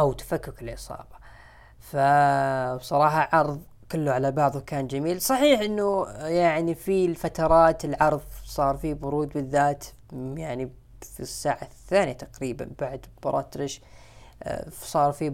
[0.00, 1.18] أو تفكك الإصابة.
[1.80, 5.20] فبصراحة عرض كله على بعضه كان جميل.
[5.20, 12.70] صحيح إنه يعني في الفترات العرض صار فيه برود بالذات يعني في الساعة الثانية تقريبا
[12.78, 13.80] بعد مباراة تريش
[14.42, 15.30] آه، صار في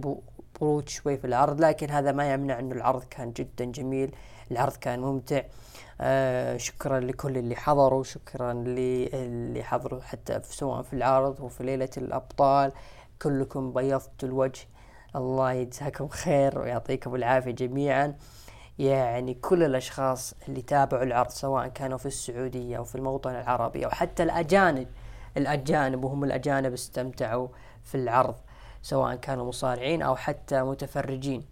[0.61, 1.61] برود شوي في العرض.
[1.61, 4.15] لكن هذا ما يمنع إنه العرض كان جدا جميل
[4.51, 5.43] العرض كان ممتع.
[6.57, 12.72] شكرا لكل اللي حضروا شكرا للي حضروا حتى سواء في العرض وفي ليلة الأبطال.
[13.22, 14.61] كلكم بيضتوا الوجه.
[15.16, 18.14] الله يجزاكم خير ويعطيكم العافية جميعا.
[18.78, 23.90] يعني كل الأشخاص اللي تابعوا العرض سواء كانوا في السعودية أو في الموطن العربي أو
[23.90, 24.88] حتى الأجانب
[25.37, 27.48] الأجانب وهم الأجانب استمتعوا
[27.85, 28.35] في العرض
[28.83, 31.44] سواء كانوا مصارعين أو حتى متفرجين.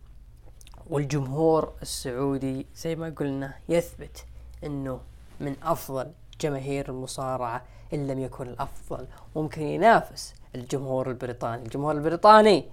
[0.91, 4.25] والجمهور السعودي زي ما قلنا يثبت
[4.65, 5.01] أنه
[5.41, 7.63] من أفضل جماهير المصارعة
[7.95, 11.63] إن لم يكن الأفضل ممكن ينافس الجمهور البريطاني.
[11.63, 12.65] الجمهور البريطاني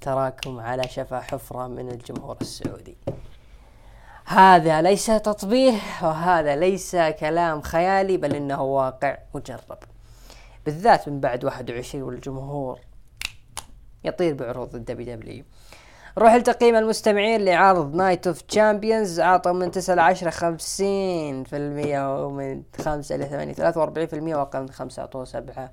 [0.00, 2.96] تراكم على شفا حفرة من الجمهور السعودي.
[4.24, 9.78] هذا ليس تطبيل وهذا ليس كلام خيالي بل إنه واقع مجرب.
[10.66, 12.80] بالذات من بعد 21 والجمهور
[14.04, 15.44] يطير بعروض ال WWE
[16.18, 22.24] نروح لتقييم المستمعين لعرض Night of Champions اعطوا من 9 ل 10 50 في المية
[22.26, 25.70] ومن 5 ل 8 43 في المية وأقل من 5 أعطوه 7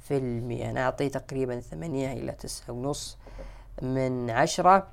[0.00, 0.70] في المية.
[0.70, 3.18] أنا اعطيه تقريبا 8 إلى 9 ونص
[3.82, 4.86] من 10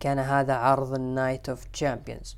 [0.00, 2.36] كان هذا عرض ال Night of Champions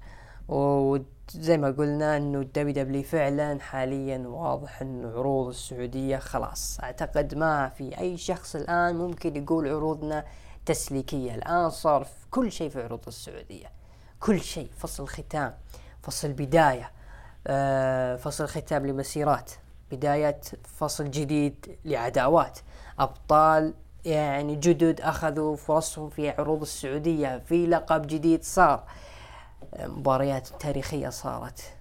[0.48, 6.78] وزي ما قلنا إنه ال WWE فعلا حاليا واضح إنه عروض السعودية خلاص.
[6.82, 10.24] أعتقد ما في أي شخص الآن ممكن يقول عروضنا
[10.66, 13.70] تسليكية الآن صار في كل شيء في عروض السعودية.
[14.20, 14.70] كل شيء.
[14.78, 15.54] فصل ختام.
[16.02, 16.90] فصل بداية.
[17.46, 19.50] آه فصل ختام لمسيرات.
[19.90, 20.40] بداية
[20.78, 22.58] فصل جديد لعداوات.
[22.98, 23.74] أبطال
[24.04, 27.38] يعني جدد أخذوا فرصهم في عروض السعودية.
[27.38, 28.84] في لقب جديد صار.
[29.78, 31.72] مباريات تاريخية صارت.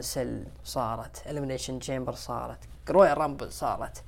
[0.00, 1.22] cell صارت.
[1.26, 2.58] Elimination Chamber صارت.
[2.90, 4.02] Royal Rumble صارت.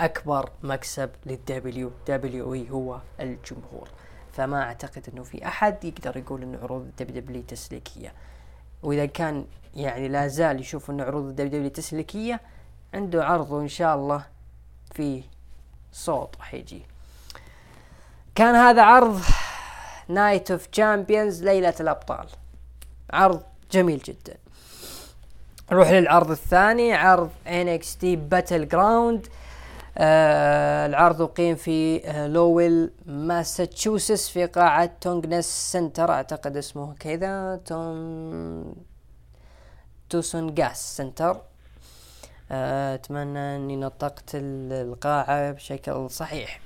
[0.00, 3.88] واكبر مكسب لل WWE هو الجمهور.
[4.32, 8.12] فما أعتقد إنه في أحد يقدر يقول انه عروض ال WWE تسليكية.
[8.82, 12.40] وإذا كان يعني لا زال يشوف انه عروض ال WWE تسليكية
[12.94, 14.24] عنده عرض وان شاء الله
[14.94, 15.22] في
[15.92, 16.82] صوت راح يجي.
[18.34, 19.20] كان هذا عرض
[20.08, 22.26] Night of Champions ليلة الأبطال.
[23.12, 24.36] عرض جميل جدا.
[25.72, 29.26] نروح للعرض الثاني عرض NXT Battleground
[29.98, 36.10] آه العرض أقيم في آه لويل ماساتشوستس في قاعة Tsongas Center.
[36.10, 38.74] أعتقد اسمه كذا تون
[40.10, 41.40] Tsongas Center.
[42.52, 46.60] آه، أتمنى أني نطقت القاعة بشكل صحيح.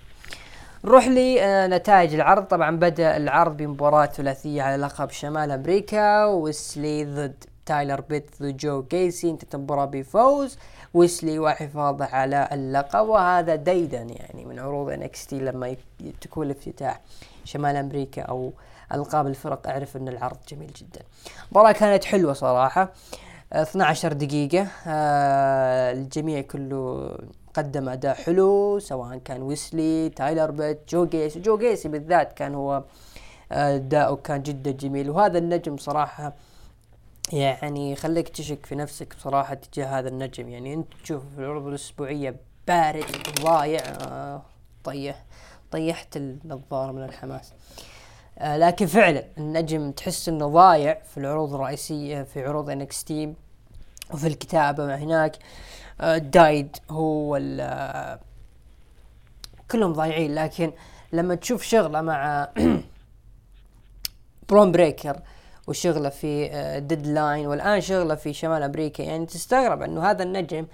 [0.85, 2.45] نروح لنتائج العرض.
[2.45, 6.25] طبعا بدأ العرض بمباراة ثلاثية على لقب شمال أمريكا.
[6.25, 9.31] ويس لي ضد تايلر بيت ضد جو غيسي.
[9.31, 10.59] انتهت المباراة بفوز.
[10.95, 15.77] ويس لي وحفاظه على اللقب وهذا ديدن يعني من عروض NXT لما
[16.21, 17.01] تكون الافتتاح
[17.45, 18.53] شمال أمريكا أو
[18.93, 21.01] ألقاب الفرق أعرف أن العرض جميل جدا.
[21.45, 22.93] المباراة كانت حلوة صراحة
[23.53, 27.11] 12 دقيقة آه الجميع كله
[27.55, 32.83] قدم أداء حلو سواء كان ويسلي تايلر بيت جو جيسي جو جيسي بالذات كان هو
[33.53, 36.33] آه، أداؤه كان جدا جميل وهذا النجم صراحة
[37.33, 40.49] يعني يخليك تشك في نفسك بصراحة تجاه هذا النجم.
[40.49, 42.37] يعني أنت تشوف في العروض الأسبوعية
[42.69, 43.05] بارد
[43.41, 44.43] ضايع آه
[44.85, 45.25] طيح
[45.71, 47.53] طيحت النظارة من الحماس.
[48.39, 53.35] آه لكن فعلا النجم تحس إنه ضايع في العروض الرئيسية في عروض NXT
[54.11, 55.37] وفي الكتابة هناك.
[56.01, 58.19] آه دايجاك هو ال
[59.71, 60.35] كلهم ضايعين.
[60.35, 60.73] لكن
[61.13, 62.49] لما تشوف شغلة مع
[64.49, 65.21] برون بريكر
[65.67, 66.49] وشغله في
[66.81, 69.03] ديدلاين والآن شغله في شمال أمريكا.
[69.03, 70.67] يعني تستغرب إنه هذا النجم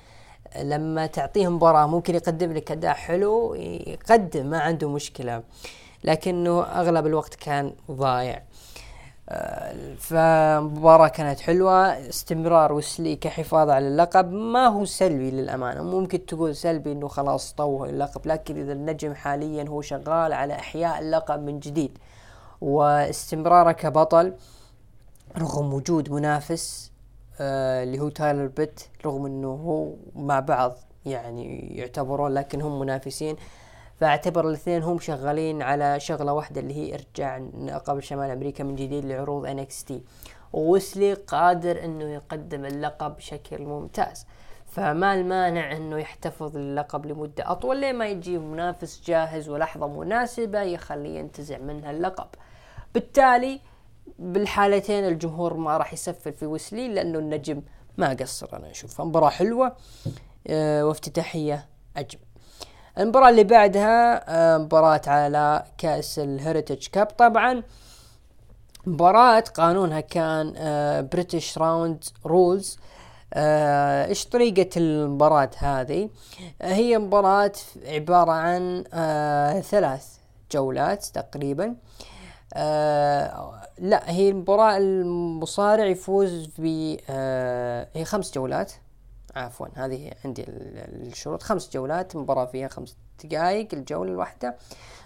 [0.62, 5.42] لما تعطيه مباراة ممكن يقدم لك أداء حلو يقدم ما عنده مشكلة
[6.04, 8.42] لكنه أغلب الوقت كان ضايع.
[9.98, 14.32] فمباراة كانت حلوة استمرار وسلي كحفاظ على اللقب.
[14.32, 19.68] ما هو سلبي للأمانة ممكن تقول سلبي إنه خلاص طوه اللقب لكن إذا النجم حاليا
[19.68, 21.98] هو شغال على إحياء اللقب من جديد
[22.60, 24.32] واستمراره كبطل.
[25.38, 26.92] رغم وجود منافس
[27.40, 33.36] آه اللي هو تايلر بيت رغم إنه هو مع بعض يعني يعتبرون لكن هم منافسين.
[33.96, 37.38] فأعتبر الاثنين هم شغالين على شغلة واحدة اللي هي إرجاع
[37.84, 39.92] قبل شمال أمريكا من جديد لعروض NXT
[40.52, 44.26] وويسلي قادر إنه يقدم اللقب بشكل ممتاز.
[44.66, 51.18] فما المانع إنه يحتفظ اللقب لمدة أطول لين ما يجي منافس جاهز ولحظة مناسبة يخليه
[51.18, 52.28] ينتزع منها اللقب.
[52.94, 53.60] بالتالي
[54.20, 57.62] بالحالتين الجمهور ما راح يسفل في ويسلي لأنه النجم
[57.98, 59.00] ما قصر أنا أشوف.
[59.00, 59.76] مباراة حلوة
[60.46, 61.66] آه وافتتاحية
[61.96, 62.22] أجمل.
[62.98, 67.06] المباراة اللي بعدها آه، مباراة على كأس ال heritage cup.
[67.06, 67.62] طبعا
[68.86, 70.52] مباراة قانونها كان
[71.12, 72.78] British rounds rules
[73.36, 76.10] إيش طريقة المباراة هذه؟
[76.62, 77.52] آه، هي مباراة
[77.86, 80.06] عبارة عن آه ثلاث
[80.52, 81.64] جولات تقريبا.
[81.64, 81.74] آه
[83.78, 88.72] لا هي المباراة المصارع يفوز ب آه هي خمس جولات.
[89.36, 91.42] عفوا هذه عندي الشروط.
[91.42, 94.56] خمس جولات مباراة فيها خمس دقائق الجولة الواحدة.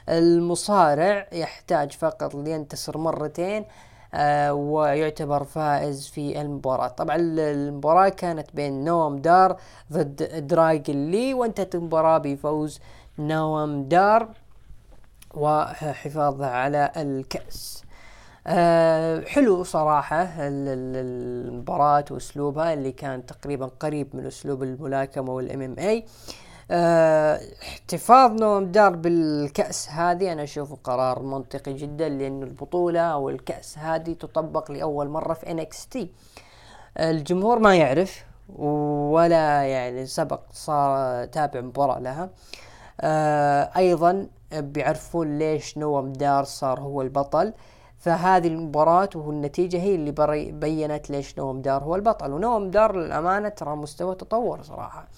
[0.09, 3.64] المصارع يحتاج فقط لينتصر مرتين
[4.14, 6.88] آه ويعتبر فائز في المباراة.
[6.88, 9.57] طبعا المباراة كانت بين نوام دار
[9.92, 12.80] ضد دراجن لي وانتهت المباراة بفوز
[13.18, 14.28] نوام دار.
[15.37, 17.85] وحفاظه على الكأس.
[18.47, 26.05] أه حلو صراحة المباراة وأسلوبها اللي كان تقريبا قريب من أسلوب الملاكمة والإم إم اي
[26.70, 30.32] آه احتفاظ نوم دار بالكأس هذه.
[30.32, 36.11] أنا اشوفه قرار منطقي جدا لأن البطولة أو الكأس هذه تطبق لأول مرة في تي.
[36.99, 38.24] الجمهور ما يعرف
[38.59, 42.30] ولا يعني سبق صار تابع مباراة لها.
[43.01, 44.26] آه أيضا
[44.61, 47.52] بيعرفون ليش نوم دار صار هو البطل.
[47.98, 50.12] فهذه المباراة والنتيجة هي اللي
[50.52, 52.32] بينت ليش نوم دار هو البطل.
[52.32, 55.09] ونوم دار للأمانة ترى مستوى تطور صراحة.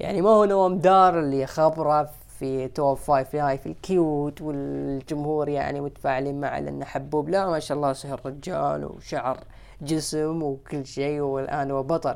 [0.00, 5.48] يعني ما هو نوم دار اللي خبرة في توب فايف هاي في ال cute والجمهور
[5.48, 7.28] يعني متفاعلين معه لأنه حبوب.
[7.28, 9.38] لا ما شاء الله صار رجال وشعر
[9.82, 12.14] جسم وكل شيء والآن هو بطل.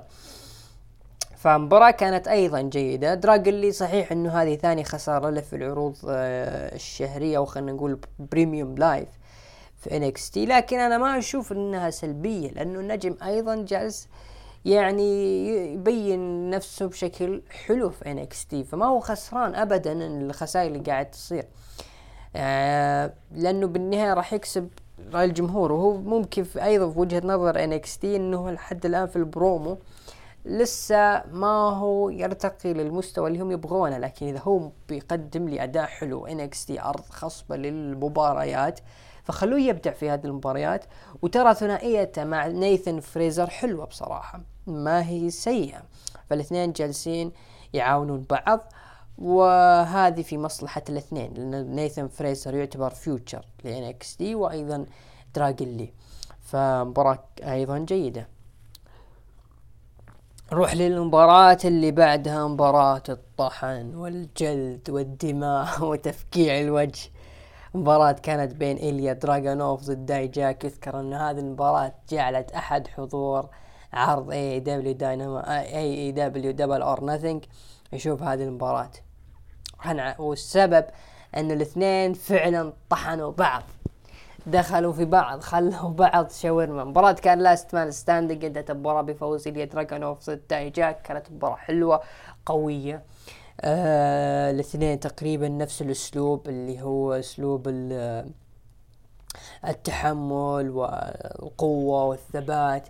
[1.37, 3.15] فمباراة كانت أيضا جيدة.
[3.15, 7.99] دراجن لي صحيح إنه هذه ثاني خسارة له في العروض آه، الشهرية أو خلينا نقول
[8.19, 9.09] premium live
[9.77, 10.47] في NXT.
[10.47, 14.09] لكن أنا ما أشوف إنها سلبية لأنه النجم أيضا جالس
[14.65, 18.65] يعني يبين نفسه بشكل حلو في NXT.
[18.65, 21.45] فما هو خسران ابدا الخسائر اللي قاعد تصير.
[22.37, 24.69] آه لأنه بالنهاية راح يكسب
[25.13, 25.73] رأي الجمهور.
[25.73, 29.79] وهو ممكن في أيضا في وجهة نظر NXT إنه لحد الآن في البرومو
[30.47, 36.27] لسه ما هو يرتقي للمستوى اللي هم يبغونه لكن إذا هو بيقدم لي أداء حلو
[36.27, 38.81] NXT أرض خصبة للمباريات
[39.25, 40.85] فخلوه يبدع في هذه المباريات.
[41.23, 45.83] وترى ثنائيته مع نيثن فريزر حلوة بصراحة ما هي سيئة.
[46.31, 47.33] فالاثنين جالسين
[47.73, 48.73] يعاونون بعض
[49.19, 54.87] وهذه في مصلحة الاثنين لأن نيثن فريزر يعتبر future ل NXT وأيضا
[55.35, 55.93] دراجن لي
[56.41, 58.36] فمباراة أيضا جيدة.
[60.53, 67.11] نروح للمباراة اللي بعدها مباراة الطحن والجلد والدماء وتفكيع الوجه.
[67.75, 73.49] مباراة كانت بين إيليا دراغونوف ضد داي جاك يذكر أن هذه المباراة جعلت أحد حضور
[73.93, 77.45] عرض AEW دايناما AEW Double or Nothing
[77.93, 78.91] يشوف هذه المباراة.
[80.19, 80.85] والسبب
[81.37, 83.63] أن الاثنين فعلا طحنوا بعض.
[84.47, 86.85] دخلوا في بعض خلوا بعض شاورما.
[86.85, 91.57] مباراة كان last man standing انتهت المباراة بفوز إليا دراجونوف ضد داي جاك كانت مباراة
[91.57, 92.01] حلوة
[92.47, 93.03] قوية.
[93.61, 97.69] آه الاثنين تقريبا نفس الأسلوب اللي هو أسلوب
[99.65, 102.89] التحمل والقوة والثبات.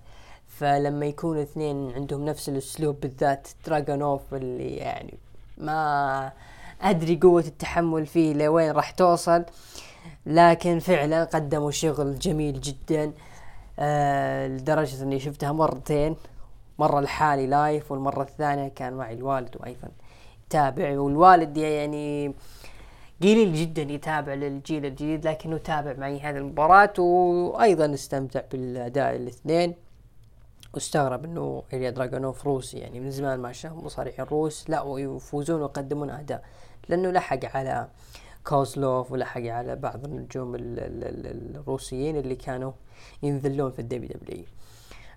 [0.48, 5.18] فلما يكون اثنين عندهم نفس الأسلوب بالذات دراجونوف اللي يعني
[5.58, 6.32] ما
[6.82, 9.32] أدري قوة التحمل فيه لوين راح توصل.
[9.40, 9.46] آه
[10.26, 13.12] لكن فعلا قدموا شغل جميل جدا
[13.78, 16.16] آه لدرجة إني شفتها مرتين
[16.78, 19.88] مرة لحالي لايف والمرة الثانية كان معي الوالد وأيضا
[20.46, 22.34] يتابع والوالد يعني
[23.22, 29.74] قليل جدا يتابع للجيل الجديد لكنه تابع معي هذه المباراة وأيضا استمتع بالأداء الاثنين.
[30.74, 36.10] واستغرب إنه إليا دراجونوف روسي يعني من زمان ما شاف مصارعين روس لا ويفوزون ويقدمون
[36.10, 36.42] أداء
[36.88, 37.88] لأنه لحق على
[38.48, 42.72] كوزلوف ولحق على بعض النجوم الروسيين اللي كانوا
[43.22, 44.44] ينذلون في ال WWE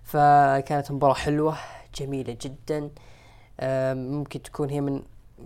[0.02, 1.56] فكانت مباراة حلوة
[1.94, 2.90] جميلة جدا.
[3.94, 5.02] ممكن تكون هي من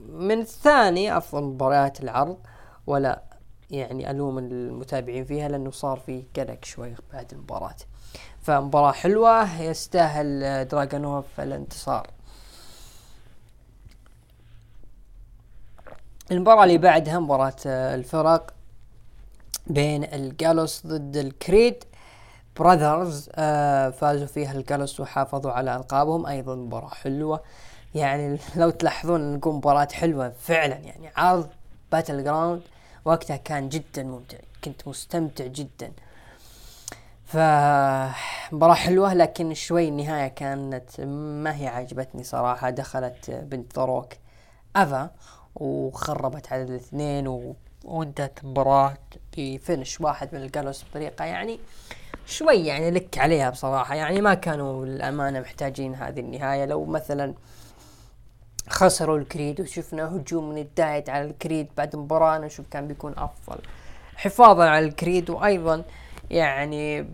[0.08, 2.38] من ثاني أفضل مباريات العرض.
[2.86, 3.22] ولا
[3.70, 7.76] يعني ألوم المتابعين فيها لأنه صار في قلق شوي بعد المباراة.
[8.40, 12.06] فمباراة حلوة يستاهل دراجونوف الانتصار.
[16.30, 18.54] المباراة اللي بعدها مباراة آه، الفرق
[19.66, 21.84] بين الجالوس ضد الكريد
[22.56, 26.26] brothers آه فازوا فيها الجالوس وحافظوا على ألقابهم.
[26.26, 27.40] أيضا مباراة حلوة.
[27.94, 31.48] يعني لو تلاحظون نقول مباراة حلوة فعلا يعني عرض
[31.92, 32.62] Battleground
[33.04, 35.92] وقتها كان جدا ممتع كنت مستمتع جدا.
[37.26, 41.00] فمباراة حلوة لكن شوي النهاية كانت
[41.40, 42.70] ما هي عجبتني صراحة.
[42.70, 44.12] دخلت بنت ضروك
[44.76, 45.10] أفا.
[45.56, 47.56] وخربت على الاثنين و...
[47.84, 48.96] وانتهت المباراة
[49.36, 51.58] بفنش واحد من الجالوس بطريقة يعني
[52.26, 53.94] شوي يعني لك عليها بصراحة.
[53.94, 56.64] يعني ما كانوا الأمانة محتاجين هذه النهاية.
[56.64, 57.34] لو مثلا
[58.68, 63.58] خسروا الكريد وشفنا هجوم من الدايت على الكريد بعد المباراة أنا أشوف كان بيكون أفضل.
[64.16, 65.82] حفاظا على الكريد وأيضا
[66.30, 67.06] يعني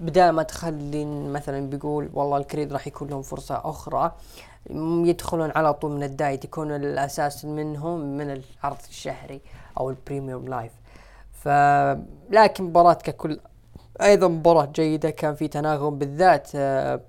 [0.00, 4.12] بدال ما تخلي مثلا بيقول والله الكريد راح يكون لهم فرصة أخرى
[5.06, 9.40] يدخلون على طول من الدايت يكون الأساس منهم من العرض الشهري
[9.80, 10.72] أو ال premium live
[11.32, 11.48] ف
[12.30, 13.40] لكن مباراة ككل
[14.02, 17.00] أيضا مباراة جيدة كان في تناغم بالذات آه،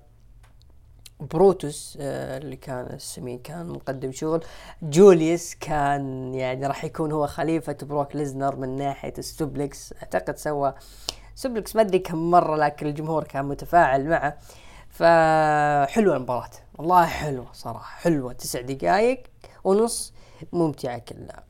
[1.20, 4.44] بروتوس آه، اللي كان السمين كان مقدم شغل.
[4.82, 10.74] جوليوس كان يعني راح يكون هو خليفة بروك ليزنر من ناحية ال suplex أعتقد سوى
[11.34, 14.38] suplex ما أدري كم مرة لكن الجمهور كان متفاعل معه.
[14.90, 16.50] فحلوة المباراة.
[16.78, 18.32] والله حلوة صراحة حلوة.
[18.32, 19.22] تسع دقائق
[19.64, 20.12] ونص
[20.52, 21.42] ممتعة كلها.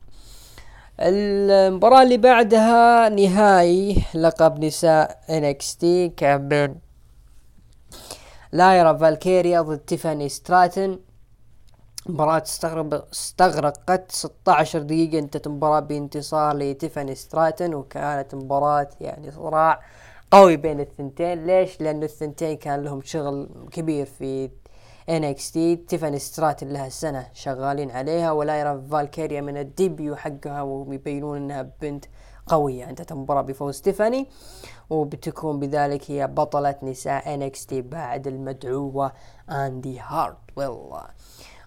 [0.99, 5.85] المباراة اللي بعدها نهائي لقب نساء NXT
[6.17, 6.79] كان بين
[8.51, 10.99] لايرا فالكيريا ضد تيفاني ستراتن.
[12.05, 19.81] مباراة استغرب استغرقت 16 دقيقة انتهت المباراة بانتصار لتيفاني ستراتن وكانت مباراة يعني صراع
[20.31, 21.45] قوي بين الثنتين.
[21.45, 24.49] ليش؟ لأن الثنتين كان لهم شغل كبير في
[25.09, 31.71] NXT تيفاني ستراتن لها سنة شغالين عليها ولايرا فالكيريا من ال debut حقها ويبينون إنها
[31.81, 32.05] بنت
[32.47, 32.89] قوية.
[32.89, 34.27] انتهت المباراة بفوز تيفاني
[34.89, 39.11] وبتكون بذلك هي بطلة نساء NXT بعد المدعوة
[39.49, 41.05] اندي هارتويل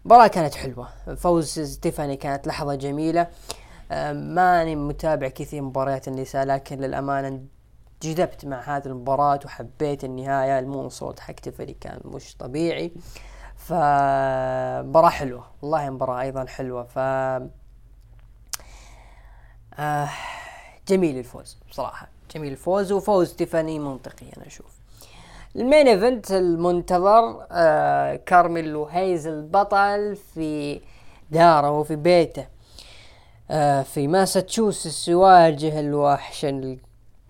[0.00, 0.88] المباراة كانت حلوة.
[1.16, 3.26] فوز تيفاني كانت لحظة جميلة.
[4.12, 7.40] ماني متابع كثير مباريات النساء لكن للأمانة
[8.02, 12.92] جذبت مع هذه المباراة وحبيت النهاية ال moonsault حق تيفاني كان مش طبيعي.
[13.56, 16.82] فمباراة حلوة والله مباراة أيضا حلوة.
[16.84, 16.98] ف
[19.78, 20.08] آه
[20.88, 24.72] جميل الفوز بصراحة جميل الفوز وفوز تيفاني منطقي أنا أشوف.
[25.56, 30.80] ال main event المنتظر آه كارميلو هيز البطل في
[31.30, 32.46] داره وفي بيته.
[33.50, 36.44] آه في ماساتشوستس يواجه الوحش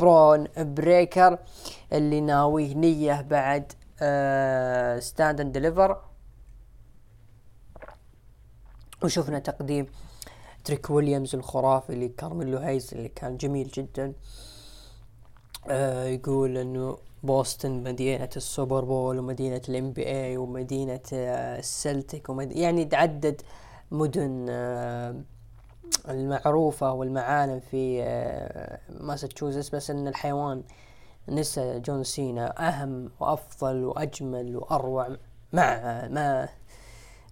[0.01, 1.38] البرون بريكر
[1.93, 3.72] اللي ناويه نية بعد
[5.03, 6.01] ستاند اند ديليفر
[9.05, 9.86] وشفنا تقديم
[10.64, 14.12] تريك ويليامز الخرافي لكارميلو هيز اللي كان جميل جدا.
[15.68, 22.53] آه يقول إنه بوسطن مدينة السوبر بول ومدينة ال NBA ومدينة آه السلتيكس ومد...
[22.53, 23.40] يعني تعدد
[23.90, 25.14] مدن آه
[26.09, 30.62] المعروفة والمعالم في آه ماساتشوستس بس إن الحيوان
[31.28, 35.09] نسى جون سينا أهم وأفضل وأجمل وأروع.
[35.53, 35.80] مع
[36.11, 36.49] ما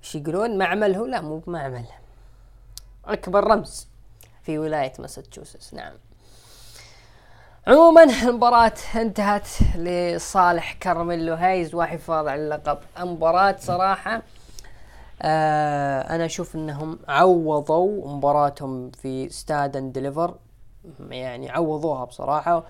[0.03, 1.85] إيش يقولون؟ معلم هو؟ لا مو بمعلم.
[3.05, 3.89] أكبر رمز
[4.43, 5.75] في ولاية ماساتشوستس.
[5.75, 5.93] نعم.
[7.67, 12.79] عموما المباراة انتهت لصالح كارميلو هايز وحفاظ على اللقب.
[12.99, 14.23] مباراة صراحة
[15.23, 20.35] آه أنا أشوف إنهم عوضوا مباراتهم في ستاند اند ديليفر
[21.11, 22.65] يعني عوضوها بصراحة.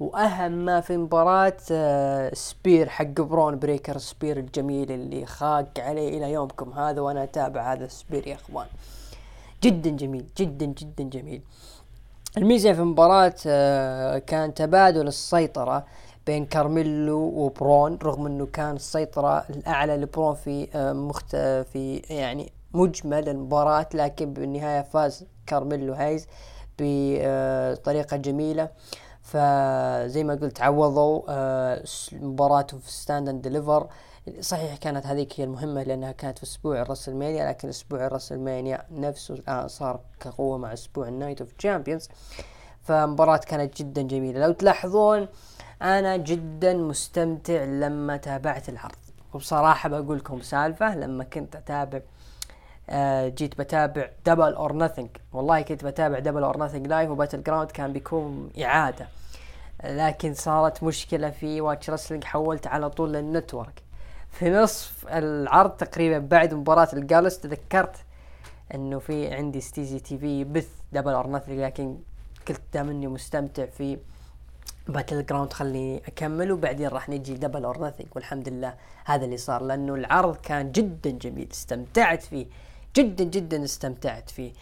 [0.00, 6.32] وأهم ما في مباراة آه spear حق برون بريكر spear الجميل اللي خاق عليه إلى
[6.32, 8.66] يومكم هذا وأنا أتابع هذا spear يا إخوان.
[9.62, 11.42] جدا جميل جدا جدا جميل.
[12.36, 15.84] الميزة في المباراة آه كان تبادل السيطرة
[16.26, 23.28] بين كارميلو وبرون رغم إنه كان السيطرة الأعلى لبرون في آه مخت في يعني مجمل
[23.28, 26.26] المباراة لكن بالنهاية فاز كارميلو هايز
[26.78, 28.68] بطريقة جميلة.
[29.22, 33.86] فزي ما قلت عوضوا آه مباراته في ستاند اند ديليفر
[34.40, 39.68] صحيح كانت هذيك هي المهمة لأنها كانت في أسبوع الرسلمانيا لكن أسبوع الرسلمانيا نفسه الآن
[39.68, 42.08] صار كقوة مع أسبوع النايت اوف تشامبيونز
[42.82, 44.40] فمباراة كانت جدا جميلة.
[44.46, 45.28] لو تلاحظون
[45.82, 48.96] أنا جدا مستمتع لما تابعت العرض.
[49.34, 52.00] وبصراحة بقول لكم سالفة لما كنت أتابع
[52.90, 57.70] آه جيت بتابع دبل اور نثينج والله كنت بتابع دبل اور نثينج live وباتل جراوند
[57.70, 59.08] كان بيكون إعادة.
[59.84, 63.82] لكن صارت مشكلة في واتش رسلينج حولت على طول لل network.
[64.30, 67.96] في نصف العرض تقريبا بعد مباراة الجالوس تذكرت
[68.74, 71.96] إنه في عندي STC TV بث دبل اور نثينج لكن
[72.48, 73.98] قلت دام اني مستمتع في
[74.88, 79.62] باتل جراوند خليني أكمل وبعدين راح نجي دبل اور نثينج والحمد لله هذا اللي صار
[79.62, 81.48] لأنه العرض كان جدا جميل.
[81.52, 82.46] استمتعت فيه
[82.96, 84.52] جدا جدا استمتعت فيه.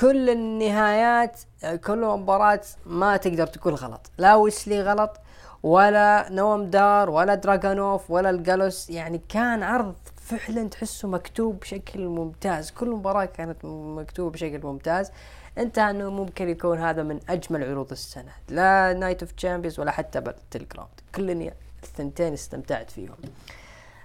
[0.00, 1.40] كل النهايات
[1.86, 4.10] كل مباراة ما تقدر تقول غلط.
[4.18, 5.20] لا ويسلي غلط
[5.62, 8.90] ولا نوام دار ولا دراجونوف ولا الجالوس.
[8.90, 12.70] يعني كان عرض فعلا تحسه مكتوب بشكل ممتاز.
[12.70, 15.10] كل مباراة كانت مكتوبة بشكل ممتاز.
[15.58, 18.32] انتهى انه ممكن يكون هذا من أجمل عروض السنة.
[18.48, 23.16] لا نايت اوف تشامبيونز ولا حتى باتل جراوند كل الثنتين استمتعت فيهم.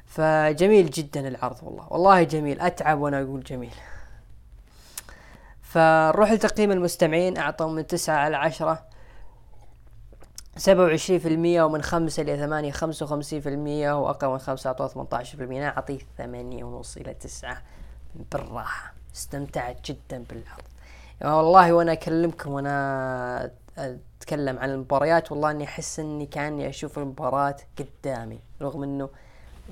[0.05, 1.87] فجميل جدا العرض والله.
[1.89, 2.61] والله جميل.
[2.61, 3.73] أتعب وأنا أقول جميل.
[5.61, 7.37] فنروح لتقييم المستمعين.
[7.37, 8.85] أعطوا من تسعة على عشرة.
[10.57, 12.71] سبعة وعشرين في المية ومن خمسة إلى ثمانية.
[12.71, 15.59] خمسة وخمسين في المية وأقل من خمسة أعطوه ثمانية عشر في المية.
[15.59, 17.61] أنا أعطيه ثمانية ونص إلى تسعة.
[18.31, 18.93] بالراحة.
[19.15, 20.63] استمتعت جدا بالعرض.
[21.21, 28.39] والله وأنا أكلمكم وأنا نتكلم عن المباريات والله إني أحس إني كأني أشوف المباراة قدامي
[28.61, 29.09] رغم إنه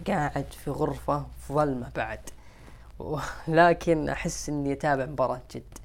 [0.08, 2.20] قاعد في غرفة في ظلمة بعد.
[3.48, 5.78] لكن أحس إني أتابع مباراة جد.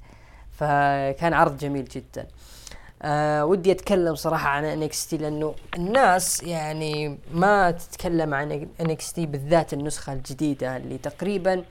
[0.51, 2.27] فكان عرض جميل جدا.
[3.01, 10.13] آه ودي أتكلم صراحة عن NXT لأنه الناس يعني ما تتكلم عن NXT بالذات النسخة
[10.13, 11.63] الجديدة اللي تقريبا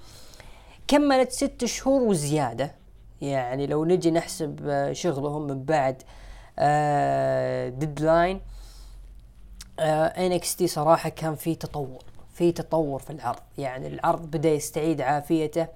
[0.89, 2.80] كملت ست شهور وزيادة.
[3.23, 6.03] يعني لو نجي نحسب آه، شغلهم من بعد
[7.79, 8.41] ديدلاين
[9.81, 12.03] آه NXT صراحة كان في تطور
[12.35, 13.39] في تطور في العرض.
[13.59, 15.67] يعني العرض بدأ يستعيد عافيته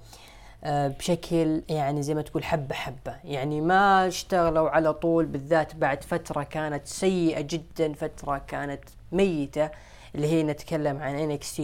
[0.63, 3.15] آه، بشكل يعني زي ما تقول حبة حبة.
[3.23, 8.81] يعني ما اشتغلوا على طول بالذات بعد فترة كانت سيئة جدا فترة كانت
[9.11, 9.69] ميتة.
[10.15, 11.61] اللي هي نتكلم عن NXT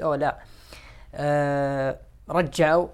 [0.00, 0.38] 2.0 لا
[1.14, 1.96] آه
[2.30, 2.88] رجعوا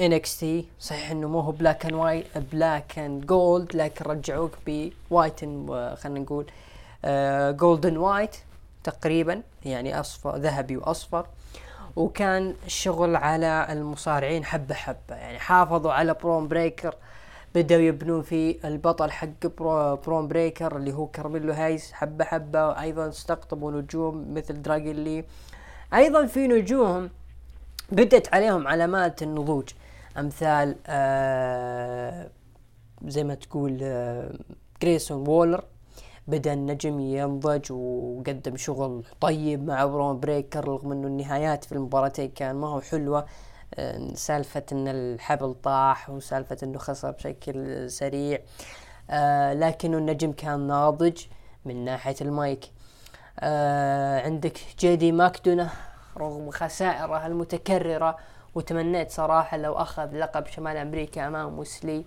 [0.00, 0.44] NXT
[0.80, 6.20] صحيح إنه مو هو black and white black and gold لكن رجعوك ب white خلينا
[6.20, 6.46] نقول
[7.58, 8.36] golden آه وايت
[8.84, 11.26] تقريبا يعني أصفر ذهبي وأصفر.
[11.96, 16.94] وكان الشغل على المصارعين حبة حبة يعني حافظوا على برون بريكر
[17.54, 22.68] بدأوا يبنون في البطل حق برو برون بريكر اللي هو كارميلو هايز حبة حبة.
[22.68, 25.24] وأيضا استقطبوا نجوم مثل دراجون لي
[25.94, 27.10] أيضا في نجوم
[27.92, 29.68] بدت عليهم علامات النضوج.
[30.18, 32.30] أمثال آه
[33.06, 34.34] زي ما تقول آه
[34.82, 35.64] جريسون وولر.
[36.28, 42.56] بدأ النجم ينضج وقدم شغل طيب مع برون بريكر رغم إنه النهايات في المباراتين كان
[42.56, 43.26] ما هو حلوة.
[43.74, 48.38] آه، سالفة إن الحبل طاح وسالفة إنه خسر بشكل سريع.
[49.52, 51.22] لكنه النجم كان ناضج
[51.64, 52.64] من ناحية المايك.
[54.24, 55.70] عندك جيدي ماكدونة
[56.18, 58.16] رغم خسائره المتكررة
[58.54, 62.04] وتمنيت صراحة لو أخذ لقب شمال أمريكا أمام موسلي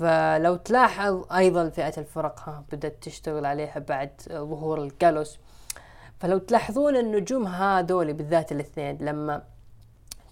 [0.00, 5.38] فلو تلاحظ أيضا فئة الفرق ها بدأت تشتغل عليها بعد ظهور الجالوس
[6.20, 9.42] فلو تلاحظون النجوم هذول بالذات الاثنين لما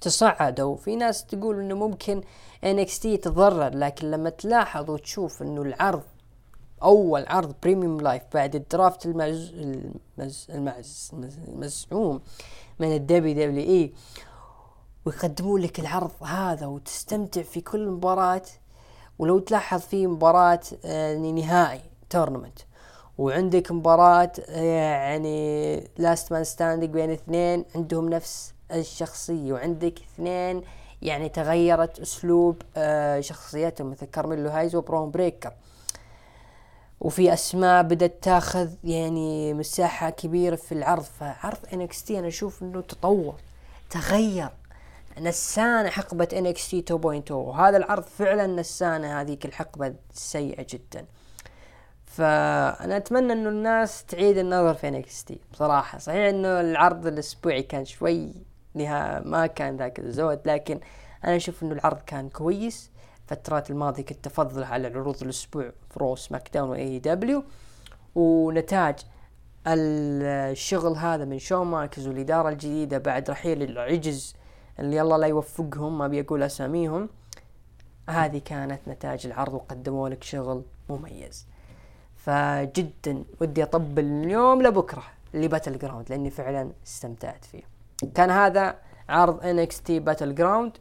[0.01, 2.23] تصعدوا في ناس تقول إنه ممكن
[2.65, 6.03] NXT يتضرر لكن لما تلاحظ وتشوف إنه العرض
[6.83, 9.55] أول عرض premium live بعد ال draft المز...
[10.19, 10.47] المز...
[10.51, 11.13] المز...
[11.49, 12.21] المزعوم
[12.79, 13.93] من ال WWE
[15.09, 18.43] ويقدموا لك العرض هذا وتستمتع في كل مباراة.
[19.19, 21.81] ولو تلاحظ في مباراة يعني نهائي
[22.11, 22.59] tournament
[23.19, 29.53] وعندك مباراة يعني last man standing بين اثنين عندهم نفس الشخصية.
[29.53, 30.63] وعندك اثنين
[31.03, 35.53] يعني تغيرت أسلوب آه، شخصيتهم مثل كارميلو هايز وبرون بريكر.
[37.01, 41.03] وفي أسماء بدأت تاخذ يعني مساحة كبيرة في العرض.
[41.03, 43.35] فعرض انكستي أنا أشوف إنه تطور
[43.91, 44.49] تغير.
[45.21, 46.93] نسانة حقبة NXT
[47.29, 51.07] 2.0 وهذا العرض فعلا نسانة هذيك الحقبة السيئة جدا.
[52.07, 58.33] فأنا أتمنى أنه الناس تعيد النظر في NXT بصراحة صحيح أنه العرض الأسبوعي كان شوي
[58.75, 60.81] لها ما كان ذاك الزود لكن
[61.25, 62.91] أنا أشوف أنه العرض كان كويس.
[63.33, 67.45] الفترات الماضية كنت أفضل على العروض الأسبوع في رو سماك داون وإي دبليو
[68.15, 68.95] ونتاج
[69.67, 74.35] الشغل هذا من شون مايكلز والإدارة الجديدة بعد رحيل العجز
[74.81, 77.09] اللي الله لا يوفقهم ما بيقول أساميهم.
[78.11, 81.47] هذه كانت نتائج العرض وقدموا لك شغل مميز.
[82.17, 85.03] فجدا ودي أطبل اليوم لبكرة
[85.35, 87.63] ل Battleground لأني فعلا استمتعت فيه.
[88.15, 88.77] كان هذا
[89.09, 90.73] عرض NXT Battleground.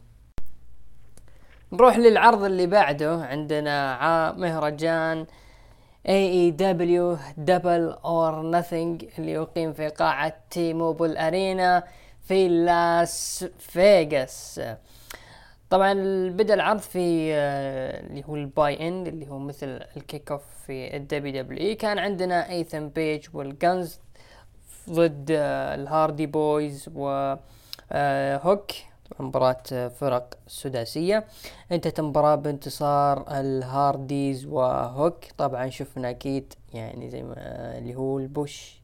[1.72, 3.26] نروح للعرض اللي بعده.
[3.26, 5.26] عندنا مهرجان
[6.08, 11.84] AEW Double or Nothing اللي يقيم في قاعة T-Mobile Arena
[12.28, 14.62] في لاس فيغاس
[15.70, 15.94] طبعا
[16.30, 20.96] بدأ العرض في آه، اللي هو ال Buy In اللي هو مثل ال Kickoff في
[20.98, 24.00] ال WWE كان عندنا ايثن بيج وال Gunns
[24.90, 27.36] ضد آه، ال Hardy Boyz و
[27.92, 28.72] آه، هوك
[29.20, 31.26] مباراة فرق سداسية.
[31.72, 37.34] انتهت المباراة بانتصار الهارديز وهوك طبعا شفنا أكيد يعني زي ما
[37.78, 38.82] اللي هو ال push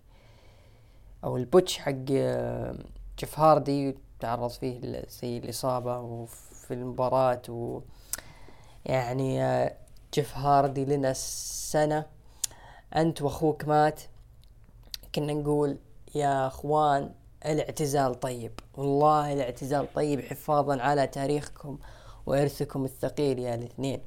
[1.24, 1.92] أو ال botch حق
[3.20, 7.80] جيف هاردي تعرض فيه زي الإصابة وفي المباراة و
[8.86, 9.76] يعني آه،
[10.14, 12.06] جيف هاردي لنا سنة
[12.96, 14.02] أنت وأخوك مات.
[15.16, 15.78] كنا نقول
[16.16, 17.12] يا أخوان
[17.46, 18.52] الاعتزال طيب.
[18.78, 21.78] والله الاعتزال طيب حفاظا على تاريخكم
[22.26, 24.02] وإرثكم الثقيل يا الاثنين.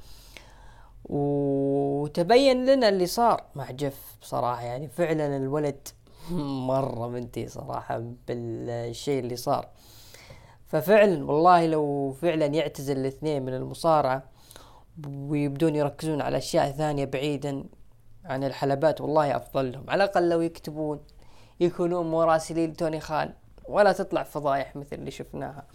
[1.04, 5.88] وتبين لنا اللي صار مع جيف بصراحة يعني فعلا الولد
[6.70, 9.68] مرة منتي صراحة بالشيء اللي صار.
[10.66, 14.22] ففعلا والله لو فعلا يعتزل الاثنين من المصارعة
[15.06, 17.64] ويبدون يركزون على أشياء ثانية بعيدا
[18.24, 19.84] عن الحلبات والله أفضل لهم.
[19.90, 21.00] على الأقل لو يكتبون
[21.60, 23.32] يكونون مراسلين توني خان.
[23.68, 25.66] ولا تطلع فضايح مثل اللي شفناها.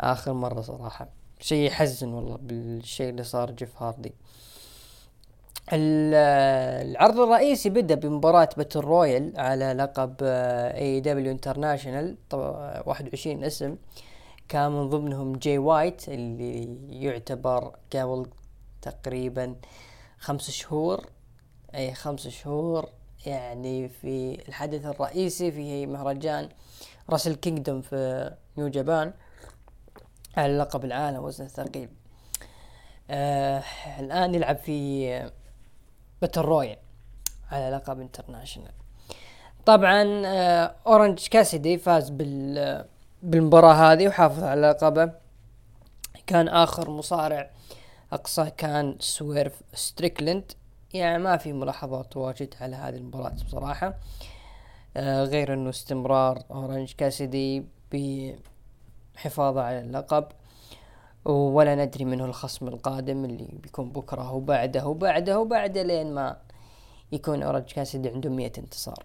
[0.00, 1.08] آخر مرة صراحة.
[1.40, 4.14] شيء يحزن والله بالشيء اللي صار جيف هاردي.
[5.72, 13.76] العرض الرئيسي بدأ بمباراة battle royal على لقب AEW International 21 اسم.
[14.48, 18.26] كان من ضمنهم جاي وايت اللي يعتبر قبل
[18.82, 19.56] تقريبا
[20.18, 21.06] خمس شهور.
[21.74, 22.88] أي خمس شهور
[23.26, 26.48] يعني في الحدث الرئيسي في مهرجان
[27.10, 29.12] Wrestle Kingdom في New Japan
[30.36, 31.88] على لقب العالم وزن الثقيل.
[33.10, 33.62] آه
[34.00, 35.30] الآن يلعب في
[36.22, 36.76] battle royal
[37.50, 38.72] على لقب International
[39.66, 42.84] طبعا آه اورنج كاسيدي فاز بال
[43.22, 45.12] بالمباراة هذه وحافظ على لقبه.
[46.26, 47.50] كان آخر مصارع
[48.12, 50.52] أقصى كان سويرف ستريكلاند
[50.94, 53.94] يعني ما في ملاحظات واجد على هذه المباراة بصراحة.
[54.96, 60.24] آه غير إنه استمرار اورنج كاسيدي بحفاظه على اللقب.
[61.30, 66.36] ولا ندري منه الخصم القادم اللي بيكون بكرة وبعده وبعده وبعده لين ما
[67.12, 69.04] يكون اورنج كاسيدي عنده مية انتصار.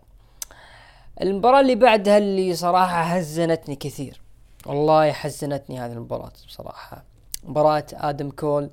[1.21, 4.21] المباراة اللي بعدها اللي صراحة حزنتني كثير.
[4.65, 7.03] والله حزنتني هذه المباراة بصراحة.
[7.43, 8.69] مباراة آدم كول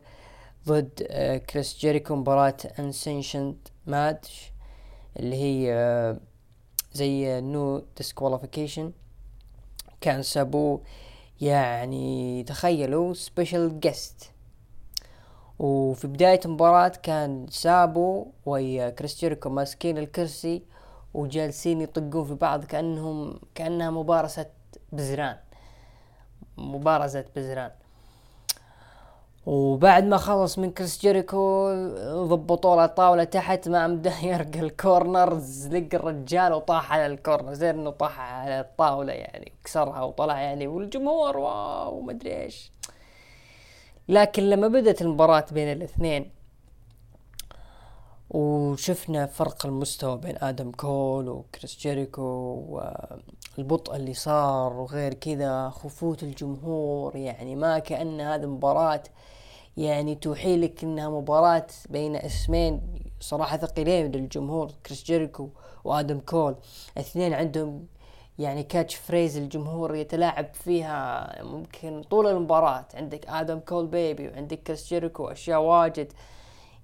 [0.68, 4.52] ضد آه، كريس جيريكو مباراة unsanctioned match
[5.16, 6.16] اللي هي آه،
[6.92, 8.92] زي no disqualification.
[10.00, 10.80] كان سابوه
[11.40, 14.30] يعني تخيلوا special guest
[15.58, 20.62] وفي بداية المباراة كان سابو ويا كريس جيريكو ماسكين الكرسي
[21.14, 24.46] وجالسين يطقون في بعض كأنهم كأنها مبارزة
[24.92, 25.36] بزران.
[26.56, 27.70] مبارزة بزران.
[29.48, 31.68] وبعد ما خلص من كريس جيريكو
[32.24, 37.78] ضبطوا له طاولة تحت ما يرقى ال corner زلق الرجال وطاح على ال corner زين
[37.78, 42.72] إنه طاح على الطاولة يعني كسرها وطلع يعني والجمهور wow ما أدري إيش.
[44.08, 46.30] لكن لما بدأت المباراة بين الاثنين
[48.30, 52.22] وشفنا فرق المستوى بين آدم كول وكريس جيريكو
[53.58, 59.02] والبطء اللي صار وغير كذا خفوت الجمهور يعني ما كأن هذه مباراة
[59.78, 62.80] يعني توحي لك إنها مباراة بين اسمين
[63.20, 65.48] صراحة ثقيلين للجمهور كريس جيريكو
[65.84, 66.56] وآدم كول.
[66.98, 67.86] اثنين عندهم
[68.38, 72.86] يعني catchphrase الجمهور يتلاعب فيها ممكن طول المباراة.
[72.94, 76.12] عندك آدم كول baby وعندك كريس جيريكو أشياء واجد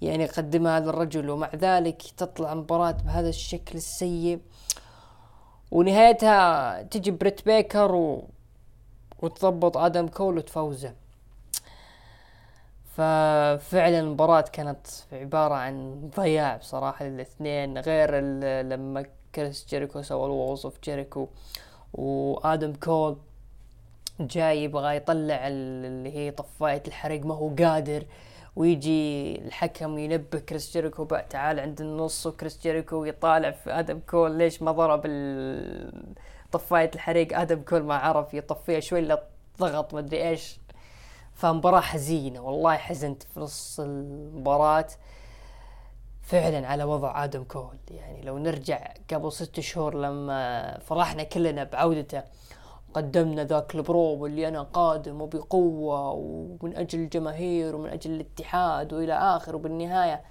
[0.02, 1.30] يعني قدمها هذا الرجل.
[1.30, 4.38] ومع ذلك تطلع مباراة بهذا الشكل السيء.
[5.70, 8.28] ونهايتها تجي بريت بيكر و...
[9.22, 11.03] وتضبط آدم كول وتفوزه.
[12.96, 18.14] ففعلا المباراة كانت عبارة عن ضياع بصراحة للاثنين غير
[18.62, 21.28] لما كريس جيريكو سوى ال Walls of Jericho
[21.92, 23.16] وآدم كول
[24.20, 28.04] جاي يبغى يطلع اللي هي طفاية الحريق ما هو قادر
[28.56, 34.32] ويجي الحكم ينبه كريس جيريكو بقى تعال عند النص وكريس جيريكو يطالع في آدم كول
[34.38, 35.00] ليش ما ضرب
[36.52, 39.22] طفاية الحريق آدم كول ما عرف يطفيها شوي إلا
[39.58, 40.58] ضغط ما أدري إيش.
[41.34, 44.86] فمباراة حزينة والله حزنت في نص المباراة.
[46.22, 47.76] فعلا على وضع آدم كول.
[47.90, 52.22] يعني لو نرجع قبل ست شهور لما فرحنا كلنا بعودته
[52.94, 59.56] قدمنا ذاك البرو واللي أنا قادم وبقوة ومن أجل الجماهير ومن أجل الاتحاد وإلى اخره
[59.56, 60.22] وبالنهاية.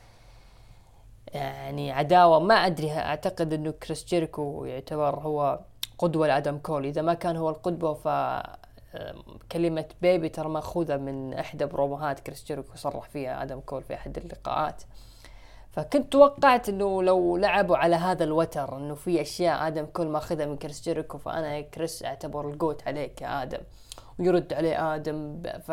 [1.27, 5.59] يعني عداوة ما أدري أعتقد إنه كريس جيريكو يعتبر هو
[5.97, 6.85] قدوة لآدم كول.
[6.85, 8.07] إذا ما كان هو القدوة ف
[9.51, 14.17] كلمة baby ترى مأخوذة من إحدى بروموهات كريس جيريكو صرح فيها آدم كول في أحد
[14.17, 14.83] اللقاءات.
[15.71, 20.57] فكنت توقعت إنه لو لعبوا على هذا الوتر إنه في أشياء آدم كول مأخذها من
[20.57, 23.59] كريس جيريكو فأنا كريس أعتبر ال GOAT عليك يا آدم
[24.19, 25.71] ويرد عليه آدم ف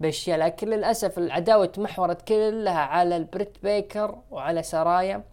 [0.00, 0.38] بأشياء.
[0.38, 5.24] لكن للأسف العداوة تمحورت كلها على البريت بيكر وعلى سرايا.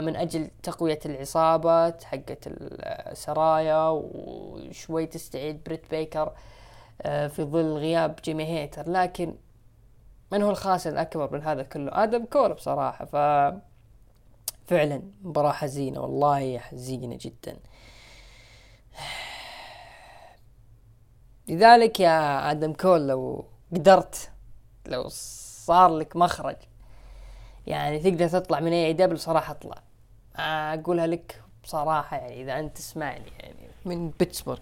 [0.00, 6.32] من أجل تقوية العصابات حقت السرايا وشوي تستعيد بريت بيكر
[7.02, 8.90] آه، في ظل غياب جيمي هيتر.
[8.90, 9.34] لكن
[10.32, 13.04] من هو الخاسر الأكبر من هذا كله؟ آدم كول بصراحة.
[13.04, 13.16] ف
[14.66, 17.56] فعلا مباراة حزينة والله حزينة جدا.
[21.48, 24.30] لذلك يا آدم كول لو قدرت
[24.86, 26.56] لو صار لك مخرج
[27.66, 29.76] يعني تقدر تطلع من AEW صراحة أطلع.
[30.74, 33.68] أقولها لك بصراحة يعني إذا أنت تسمعني يعني.
[33.84, 34.58] من بيتسبورغ.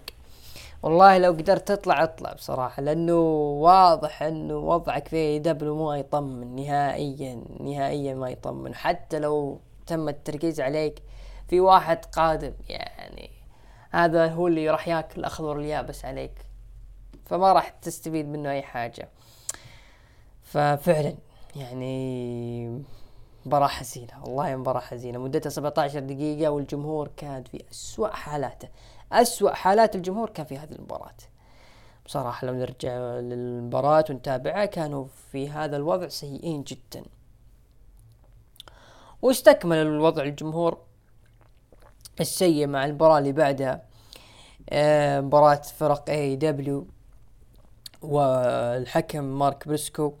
[0.83, 3.13] والله لو قدرت تطلع أطلع بصراحة لأنه
[3.61, 8.75] واضح إنه وضعك في AEW ما يطمن نهائيا نهائيا ما يطمن.
[8.75, 11.01] حتى لو تم التركيز عليك
[11.47, 13.29] في واحد قادم يعني
[13.91, 16.45] هذا هو اللي راح ياكل الاخضر اليابس عليك.
[17.25, 19.09] فما راح تستفيد منه أي حاجة.
[20.43, 21.15] ففعلا
[21.55, 22.83] يعني
[23.45, 25.19] مباراة حزينة والله مباراة حزينة.
[25.19, 28.69] مدتها 17 دقيقة والجمهور كان في أسوأ حالاته.
[29.11, 31.15] أسوأ حالات الجمهور كان في هذه المباراة.
[32.05, 37.03] بصراحة لو نرجع للمباراة ونتابعها كانوا في هذا الوضع سيئين جدا.
[39.21, 40.77] واستكمل الوضع الجمهور
[42.19, 43.81] السيء مع المباراة اللي بعدها.
[44.69, 46.87] آه، مباراة فرق AEW
[48.01, 50.05] والحكم مارك بريسكو.
[50.05, 50.13] آه،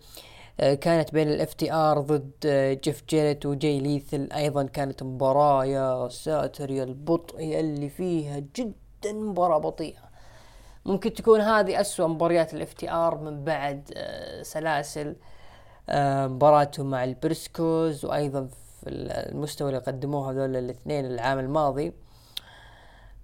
[0.59, 4.29] كانت بين ال FTR ضد آه، جيف جيريت وجاي ليثال.
[4.35, 10.09] أيضا كانت مباراة يا ساتر يا البطء اللي فيها جدا مباراة بطيئة.
[10.85, 15.15] ممكن تكون هذه أسوأ مباريات ال FTR من بعد آه، سلاسل
[16.29, 18.47] مباراتهم مع البريسكوز وأيضا
[18.81, 21.93] في المستوى اللي قدموه هذول الاثنين العام الماضي.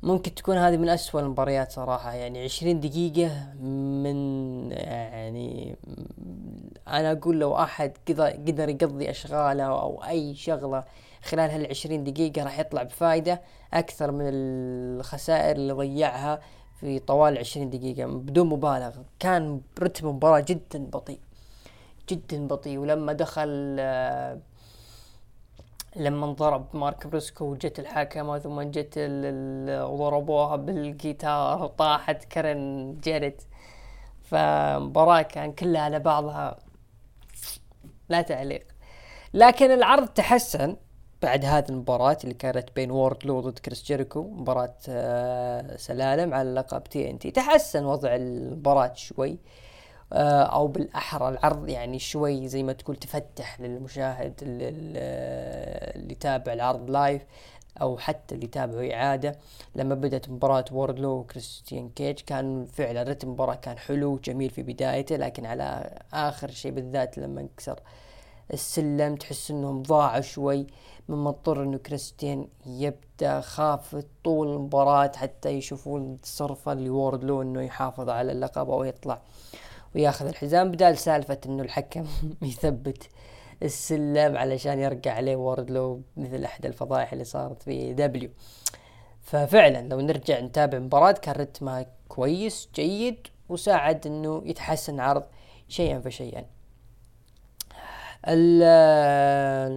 [0.03, 2.13] ممكن تكون هذه من أسوأ المباريات صراحة.
[2.13, 4.15] يعني عشرين دقيقة من
[4.71, 5.75] يعني
[6.87, 7.91] أنا أقول لو أحد
[8.47, 10.83] قدر يقضي أشغاله أو أي شغلة
[11.23, 13.41] خلال هالعشرين دقيقة راح يطلع بفايدة
[13.73, 16.39] أكثر من الخسائر اللي ضيعها
[16.79, 19.05] في طوال عشرين دقيقة بدون مبالغة.
[19.19, 21.19] كان رتم المباراة جدا بطيء
[22.09, 22.77] جدا بطيء.
[22.77, 24.39] ولما دخل آه
[25.95, 28.93] لما انضرب مارك بريسكو وجت الحكمة ثم جت
[29.67, 33.41] وضربوها بالجيتار وطاحت كارن جيريت
[34.23, 36.57] فمباراة كان كلها على بعضها
[38.09, 38.67] لا تعليق.
[39.33, 40.77] لكن العرض تحسن
[41.21, 46.83] بعد هذه المباراة اللي كانت بين ووردلو ضد كريس جيريكو مباراة آه، سلالم على لقب
[46.83, 49.31] TNT تحسن وضع المباراة شوي.
[49.31, 49.37] آه،
[50.15, 51.29] أو بالأحرى.
[51.29, 57.21] العرض يعني شوي زي ما تقول تفتح للمشاهد اللي يتابع العرض live
[57.81, 59.35] أو حتى اللي يتابعه إعادة.
[59.75, 65.15] لما بدأت مباراة ووردلو وكريستيان كيج كان فعلا رتم المباراة كان حلو جميل في بدايته
[65.15, 67.79] لكن على آخر شيء بالذات لما انكسر
[68.53, 70.67] السلم تحس إنهم ضاعوا شوي
[71.09, 78.31] مما اضطر إنه كريستيان يبدأ خاف طول المباراة حتى يشوفون تصرفه ووردلو إنه يحافظ على
[78.31, 79.21] اللقب أو يطلع.
[79.95, 82.05] وياخذ الحزام بدال سالفة إنه الحكم
[82.41, 83.09] يثبت
[83.63, 88.29] السلم علشان يرجع عليه ووردلو مثل أحد الفضائح اللي صارت في AEW.
[89.21, 95.23] ففعلا لو نرجع نتابع مباراة كان رتمها كويس جيد وساعد إنه يتحسن عرض
[95.67, 96.45] شيئا فشيئا.
[99.47, 99.73] المباراة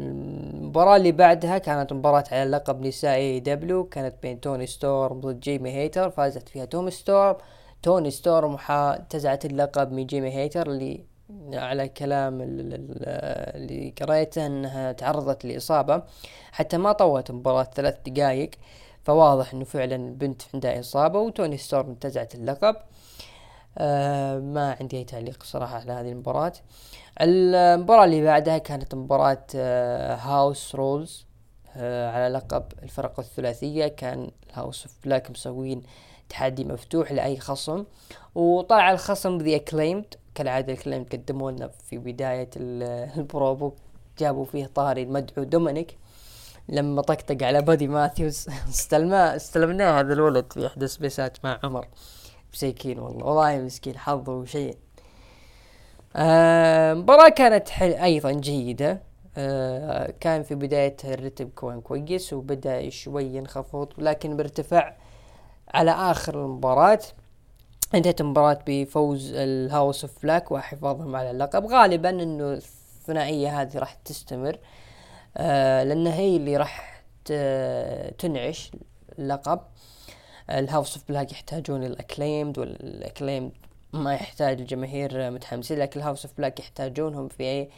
[0.97, 6.11] اللي بعدها كانت مباراة على لقب نسائي AEW كانت بين توني ستورم ضد جيمي هيتر
[6.11, 7.37] فازت فيها توني ستورم.
[7.83, 11.05] توني ستورم انتزعت اللقب من جيمي هيتر اللي
[11.53, 16.03] على كلام اللي قريته إنها تعرضت لإصابة.
[16.53, 18.51] حتى ما طولت المباراة ثلاث دقائق
[19.05, 22.77] فواضح إنه فعلا البنت عندها إصابة وتوني ستورم انتزعت اللقب.
[23.79, 26.53] آه ما عندي أي تعليق صراحة على هذه المباراة.
[27.21, 31.27] المباراة اللي بعدها كانت مباراة آه house rules
[31.77, 33.87] آه على لقب الفرق الثلاثية.
[33.87, 35.83] كان ال House of Black مسوين
[36.29, 37.85] تحدي مفتوح لأي خصم.
[38.35, 43.73] وطلع الخصم The Acclaimed كالعادة Acclaimed قدموا لنا في بداية البروبو
[44.19, 45.99] جابوا فيه طاري المدعو دومينيك.
[46.69, 51.87] لما طقطق على بادي ماثيوز استلماه استلمناه هذا الولد في إحدى السبيسات مع عمر.
[52.55, 54.77] مسيكين والله والله مسكين حظه شيء.
[56.17, 59.03] آه مباراة كانت حلوة أيضا جيدة.
[59.37, 64.97] آه كان في بداية الرتم كان كويس وبدأ شوي ينخفض لكن بارتفاع
[65.75, 67.01] على آخر المباراة
[67.95, 71.67] انتهت المباراة بفوز ال House of Black وحفاظهم على اللقب.
[71.67, 74.59] غالبا إنه الثنائية هذه راح تستمر
[75.37, 77.03] آه لأن هي اللي راح
[78.19, 78.71] تنعش
[79.19, 79.61] اللقب.
[80.51, 83.53] ال House of Black يحتاجون ال Acclaimed وال Acclaimed
[83.93, 87.69] ما يحتاج الجماهير متحمسين لكن ال House of Black يحتاجونهم في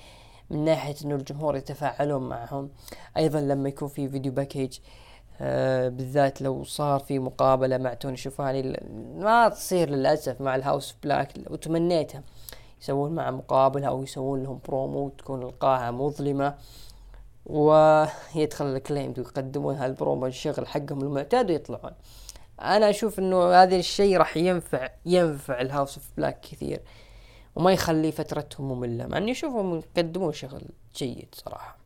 [0.51, 2.70] من ناحية إنه الجمهور يتفاعلون معهم.
[3.16, 5.09] أيضا لما يكون في video package آه
[5.41, 8.80] بالذات لو صار في مقابلة مع توني شيفاني
[9.16, 11.32] ما تصير للأسف مع ال House Black.
[11.51, 12.22] وتمنيتها
[12.82, 16.55] يسوون مع مقابلة أو يسوون لهم برومو تكون القاعه مظلمة
[17.47, 21.93] ويدخل الكليم ويقدمون هالبرومو الشغل حقهم المعتاد ويطلعون.
[22.61, 26.82] أنا أشوف إنه هذا الشيء راح ينفع ينفع ال House of Black كثير
[27.57, 30.62] وما يخلي فترتهم مملة مع إني أشوفهم يقدمون شغل
[30.97, 31.79] جيد صراحة.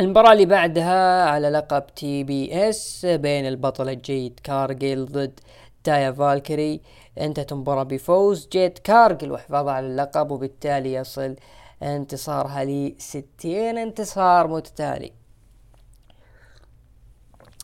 [0.00, 5.40] المباراة اللي بعدها على لقب TBS بين البطلة جيد كارجيل ضد
[5.84, 6.80] تايا فالكيري
[7.20, 11.36] انتهت المباراة بفوز جيد كارجل وحفاظها على اللقب وبالتالي يصل
[11.82, 15.12] انتصارها لستين انتصار متتالي.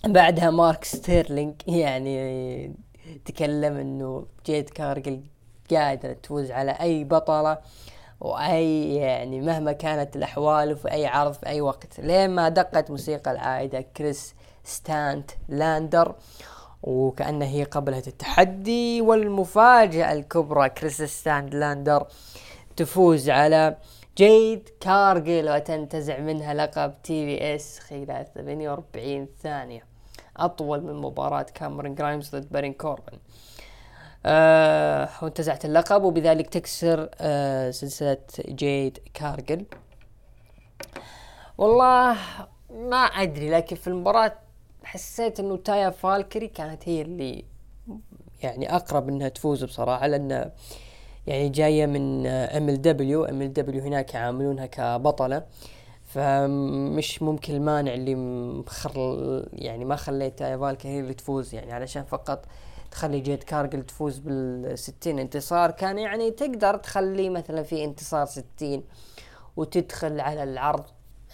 [0.06, 2.74] بعدها مارك ستيرلينج يعني
[3.24, 5.22] تكلم إنه جيد كارجل
[5.70, 7.58] قادرة تفوز على أي بطلة.
[8.20, 12.00] وأي يعني مهما كانت الأحوال وفي أي عرض في أي وقت.
[12.00, 16.14] لين ما دقت موسيقى العائدة كريس ستاتلاندر
[16.82, 22.06] وكأنه هي قبلت التحدي والمفاجأة الكبرى كريس ستاتلاندر
[22.76, 23.76] تفوز على
[24.16, 29.84] جيد كارجل وتنتزع منها لقب TBS خلال 48 ثانية.
[30.36, 33.18] أطول من مباراة كاميرون جرايمز ضد بارون كوربن.
[34.30, 38.16] آه وانتزعت اللقب وبذلك تكسر آه سلسلة
[38.48, 39.64] جيد كارجل.
[41.58, 42.16] والله
[42.70, 44.32] ما أدري لكن في المباراة
[44.84, 47.44] حسيت إنه تايا فالكيري كانت هي اللي
[48.42, 50.50] يعني أقرب إنها تفوز بصراحة لأن
[51.26, 55.42] يعني جاية من ام ال دبليو ام ال دبليو هناك يعاملونها كبطلة.
[56.04, 58.92] فمش ممكن المانع اللي مخر
[59.52, 62.44] يعني ما خليت تايا فالكيري هي اللي تفوز يعني علشان فقط
[62.98, 68.84] تخلي جيد كارجل تفوز بالستين انتصار كان يعني تقدر تخلي مثلا في انتصار ستين
[69.56, 70.84] وتدخل على العرض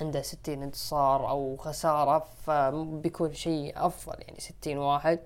[0.01, 5.19] عنده ستين انتصار أو خسارة فبيكون شيء أفضل يعني ستين واحد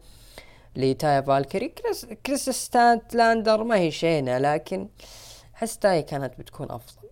[0.77, 4.89] لتايا فالكري كريس, كريس ستاتلاندر ما هي شينة لكن
[5.55, 7.08] حس تايا كانت بتكون أفضل.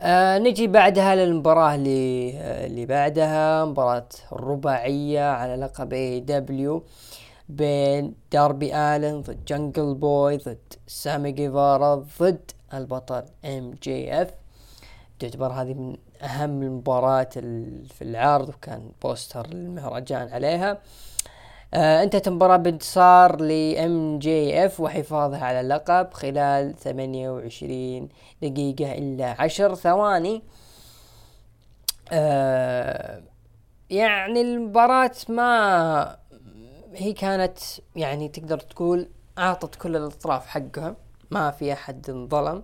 [0.00, 6.82] آه نجي بعدها للمباراة اللي آه اللي بعدها مباراة الرباعية على لقب AEW
[7.48, 14.30] بين داربي آلن ضد جنجل بوي ضد سامي جيفارا ضد البطل MJF
[15.18, 17.38] تعتبر هذه من أهم المباريات
[17.88, 20.70] في العرض وكان بوستر المهرجان عليها.
[20.70, 20.78] آه
[21.76, 28.08] انتهت المباراة بانتصار ل MJF وحفاظها على اللقب خلال 28
[28.42, 30.42] دقيقة إلا 10 ثواني.
[32.12, 33.22] آه
[33.90, 36.16] يعني المباراة ما
[36.94, 37.58] هي كانت
[37.96, 39.08] يعني تقدر تقول
[39.38, 40.96] أعطت كل الأطراف حقها
[41.30, 42.62] ما في أحد انظلم.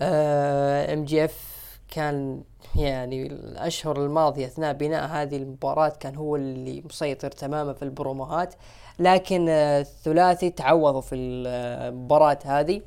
[0.00, 1.57] MJF
[1.90, 2.42] كان
[2.76, 8.54] يعني الأشهر الماضية أثناء بناء هذه المباراة كان هو اللي مسيطر تماما في البروموهات
[8.98, 12.82] لكن الثلاثي تعوضوا في المباراة هذه.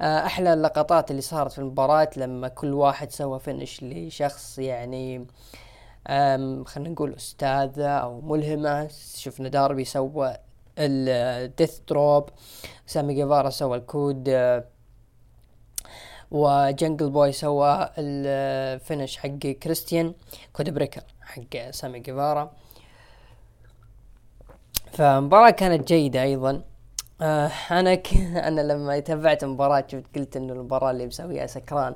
[0.00, 5.26] أحلى اللقطات اللي صارت في المباراة لما كل واحد سوى finish لشخص يعني
[6.64, 8.88] خلينا نقول أستاذة أو ملهمة.
[9.16, 10.36] شفنا داربي سوى
[10.78, 12.28] ال death drop
[12.86, 14.28] سامي جيفارا سوى الكود
[16.34, 19.28] وجنجل بوي سوى ال finish حق
[19.62, 20.14] كريستيان
[20.52, 22.52] code breaker حق سامي جيفارا.
[24.92, 26.62] فمباراة كانت جيدة أيضا.
[27.22, 28.14] آه أنا ك...
[28.48, 31.94] أنا لما تابعت المباراة شفت قلت إنه المباراة اللي مسويها سكران.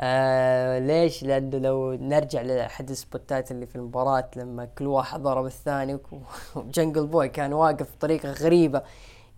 [0.00, 5.98] آه ليش؟ لأنه لو نرجع لأحد السبوتات اللي في المباراة لما كل واحد ضرب الثاني
[6.54, 8.82] وجنجل بوي كان واقف بطريقة غريبة.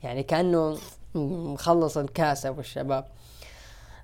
[0.03, 0.78] يعني كأنه
[1.14, 3.05] مخلص الكاس أبو الشباب.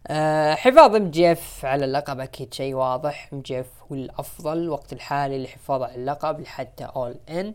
[0.07, 3.29] أه حفاظ MJF على اللقب أكيد شيء واضح.
[3.33, 7.55] MJF هو الافضل الوقت الحالي للحفاظ على اللقب لحتى All In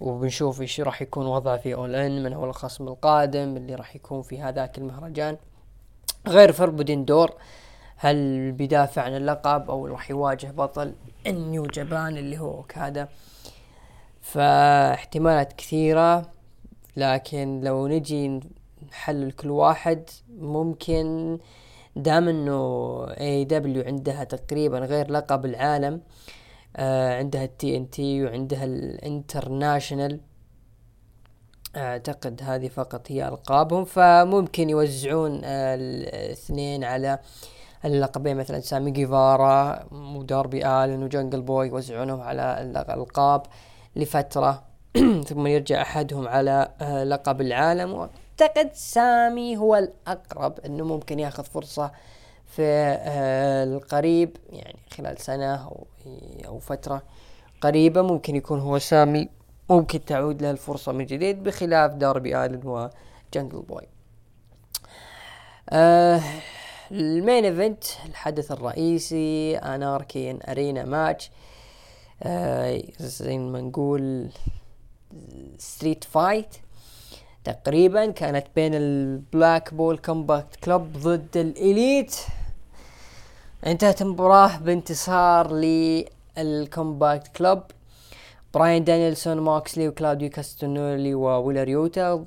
[0.00, 4.22] وبنشوف إيش راح يكون وضعه في All In من هو الخصم القادم اللي راح يكون
[4.22, 5.36] في هذاك المهرجان.
[6.26, 7.34] غير Forbidden Door
[7.96, 10.94] هل بيدافع عن اللقب أو راح يواجه بطل
[11.26, 13.08] ال New Japan اللي هو أوكادا؟
[14.20, 16.30] فاحتمالات كثيرة
[16.96, 18.40] لكن لو نجي
[18.96, 20.10] نحلل كل واحد.
[20.38, 21.38] ممكن
[21.96, 22.60] دام إنه
[23.20, 26.00] AEW عندها تقريبا غير لقب العالم
[26.76, 30.20] آه عندها ال TNT وعندها ال International
[31.76, 33.84] أعتقد هذه فقط هي ألقابهم.
[33.84, 37.18] فممكن يوزعون آه الاثنين على
[37.84, 43.42] اللقبين مثلا سامي جيفارا وداربي آلن وجنجل بوي يوزعونهم على الألقاب
[43.96, 44.62] لفترة.
[45.28, 48.08] ثم يرجع أحدهم على آه لقب العالم.
[48.42, 51.92] أعتقد سامي هو الأقرب إنه ممكن ياخذ فرصة
[52.46, 55.70] في آه، القريب يعني خلال سنة
[56.46, 57.02] أو فترة
[57.60, 59.28] قريبة ممكن يكون هو سامي.
[59.70, 63.88] ممكن تعود له الفرصة من جديد بخلاف داربي آلن وجنجل بوي.
[65.70, 66.20] آه
[66.90, 71.30] ال main event الحدث الرئيسي anarchy arena match.
[72.22, 74.28] آه زي ما نقول
[75.58, 76.56] street fight.
[77.46, 82.16] تقريبا كانت بين ال Blackpool Combat Club ضد ال Elite
[83.66, 87.62] انتهت المباراة بانتصار لل Combat Club
[88.54, 92.24] براين دانيلسون موكسلي وكلاوديو كاستنولي وويلر يوتا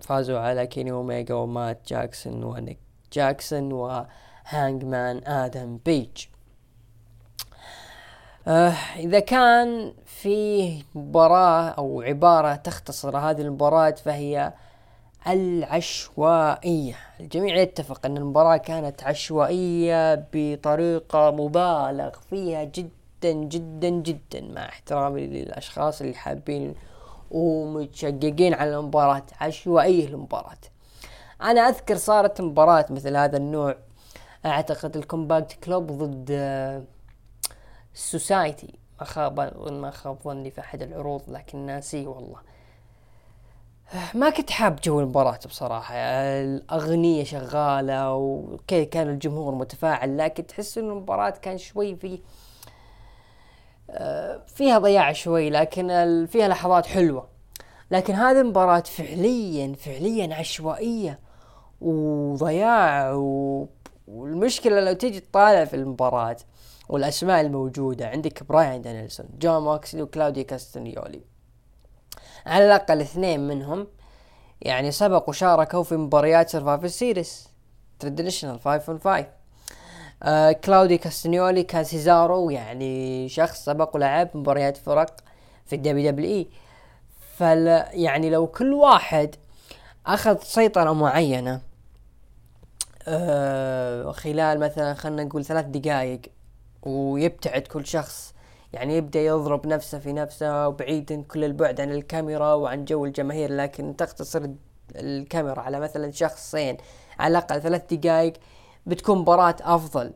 [0.00, 2.78] فازوا على كيني اوميجا ومات جاكسون ونيك
[3.12, 6.31] جاكسون وهانجمان آدم بيج.
[8.48, 14.52] آه إذا كان في مباراة أو عبارة تختصر هذه المباراة فهي
[15.26, 16.94] العشوائية.
[17.20, 26.00] الجميع يتفق أن المباراة كانت عشوائية بطريقة مبالغ فيها جدا جدا جدا مع احترامي للأشخاص
[26.00, 26.74] اللي حابين
[27.30, 29.22] ومتشققين على المباراة.
[29.40, 30.60] عشوائية المباراة.
[31.42, 33.76] أنا أذكر صارت مباراة مثل هذا النوع.
[34.46, 36.30] أعتقد ال Combat Club ضد
[37.94, 39.40] Society ما خاب
[39.70, 42.38] ما خاب ظني في أحد العروض لكن ناسيه والله.
[44.14, 45.94] ما كنت حاب جو المباراة بصراحة.
[45.94, 52.20] الأغنية شغالة وكيف كان الجمهور متفاعل لكن تحس إن المباراة كان شوي في
[54.46, 55.86] فيها ضياع شوي لكن
[56.30, 57.28] فيها لحظات حلوة.
[57.90, 61.20] لكن هذه المباراة فعليا فعليا عشوائية
[61.80, 63.68] وضياع و...
[64.08, 66.36] والمشكلة لو تيجي تطالع في المباراة
[66.88, 68.08] والأسماء الموجودة.
[68.08, 71.20] عندك براين دانيلسون جون موكسلي وكلاوديو كاستنيولي
[72.46, 73.86] على الأقل اثنين منهم
[74.60, 77.48] يعني سبق وشاركوا في مباريات Survivor Series
[77.98, 79.26] traditional 5 on 5
[80.22, 85.20] آه كلاودي كاستنيولي كان سيزارو يعني شخص سبق ولعب مباريات فرق
[85.66, 86.48] في ال WWE.
[87.36, 89.36] فل يعني لو كل واحد
[90.06, 91.60] أخذ سيطرة معينة
[93.08, 96.20] آه خلال مثلا خلينا نقول ثلاث دقائق
[96.82, 98.34] ويبتعد كل شخص.
[98.72, 103.96] يعني يبدأ يضرب نفسه في نفسه وبعيد كل البعد عن الكاميرا وعن جو الجماهير لكن
[103.96, 104.48] تقتصر
[104.96, 106.76] الكاميرا على مثلا شخصين
[107.18, 108.32] على الأقل ثلاث دقائق
[108.86, 110.12] بتكون مباراة أفضل.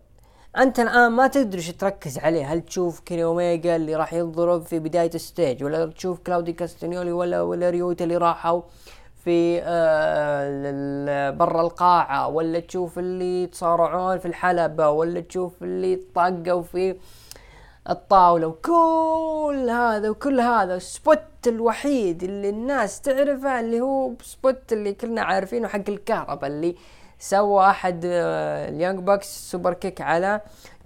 [0.59, 2.53] أنت الآن ما تدري إيش تركز عليه.
[2.53, 7.12] هل تشوف كيني أوميجا اللي راح يضرب في بداية ال stage ولا تشوف كلاودي كاستنيولي
[7.12, 8.62] ولا ولا ريوتا اللي راحوا؟
[9.27, 16.97] في آه برا القاعة ولا تشوف اللي يتصارعون في الحلبة ولا تشوف اللي طاقوا في
[17.91, 24.93] الطاولة وكل هذا وكل هذا ال spot الوحيد اللي الناس تعرفه اللي هو spot اللي
[24.93, 26.77] كلنا عارفينه حق الكهرباء اللي
[27.18, 30.41] سوى أحد آه، ال Young Bucks superkick على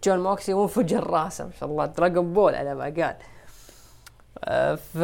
[0.05, 3.17] جون موكسلي وانفجر راسه ما شاء الله Dragon Ball على ما قال.
[4.45, 4.97] آه، ف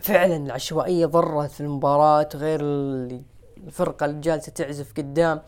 [0.00, 5.40] فعلا العشوائية ضرت في المباراة غير الفرقة اللي جالسة تعزف قدام.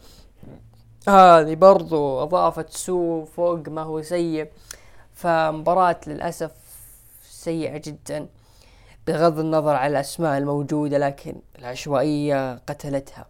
[1.08, 4.50] هذه برضو أضافت سوء فوق ما هو سيء
[5.12, 6.50] فمباراة للأسف
[7.22, 8.26] سيئة جدا
[9.06, 13.26] بغض النظر على الأسماء الموجودة لكن العشوائية قتلتها.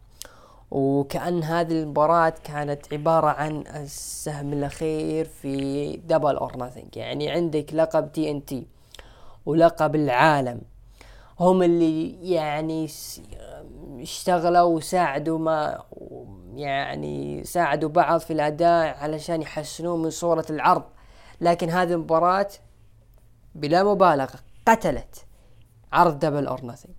[0.71, 8.67] وكأن هذه المباراة كانت عبارة عن السهم الأخير في Double or يعني عندك لقب TNT
[9.47, 10.61] ولقب العالم.
[11.41, 12.89] هم اللي يعني
[14.01, 15.83] اشتغلوا وساعدوا ما
[16.55, 20.83] يعني ساعدوا بعض في الأداء علشان يحسنون من صورة العرض.
[21.41, 22.49] لكن هذه المباراة
[23.55, 25.25] بلا مبالغة قتلت
[25.93, 26.95] عرض Double or Nothing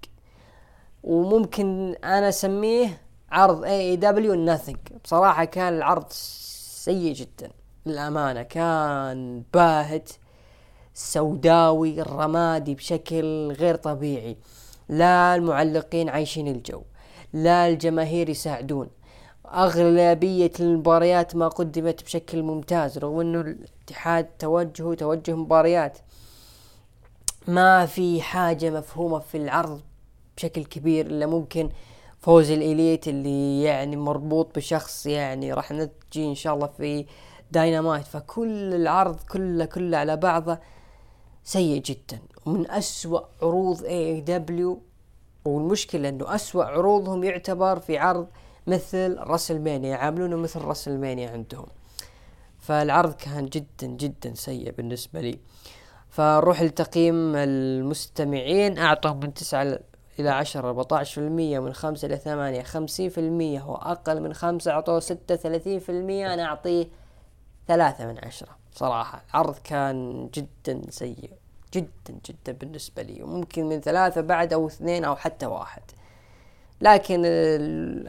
[1.03, 3.01] وممكن أنا أسميه
[3.31, 7.51] عرض AEW Nothing بصراحة كان العرض سيء جدا.
[7.85, 10.09] للأمانة كان باهت.
[10.93, 14.37] سوداوي رمادي بشكل غير طبيعي.
[14.89, 16.81] لا المعلقين عايشين الجو
[17.33, 18.89] لا الجماهير يساعدون.
[19.53, 25.97] أغلبية المباريات ما قدمت بشكل ممتاز رغم أنه الاتحاد توجهه توجه مباريات
[27.47, 29.81] ما في حاجة مفهومة في العرض
[30.37, 31.69] بشكل كبير إلا ممكن
[32.19, 37.05] فوز الإليت اللي يعني مربوط بشخص يعني راح نجي إن شاء الله في
[37.51, 40.59] داينامايت فكل العرض كله كله على بعضه.
[41.43, 42.19] سيء جدا.
[42.45, 44.81] ومن أسوأ عروض اي دبليو
[45.45, 48.27] والمشكلة إنه أسوأ عروضهم يعتبر في عرض
[48.67, 51.67] مثل راسل مانيا يعاملونه مثل راسل مانيا عندهم.
[52.59, 55.39] فالعرض كان جدا جدا سيء بالنسبة لي.
[56.09, 59.79] فنروح لتقييم المستمعين أعطوا من تسعة
[60.19, 64.71] إلى عشرة أربعتاعش في المية من خمسة إلى ثمانية خمسين في المية وأقل من خمسة
[64.71, 66.87] أعطوه ستة ثلاثين في المية أنا أعطيه
[67.67, 68.62] ثلاثة من عشرة.
[68.73, 69.23] صراحة.
[69.29, 71.31] العرض كان جدا سيء
[71.73, 75.81] جدا جدا بالنسبة لي وممكن من ثلاثة بعد أو اثنين أو حتى واحد.
[76.81, 77.21] لكن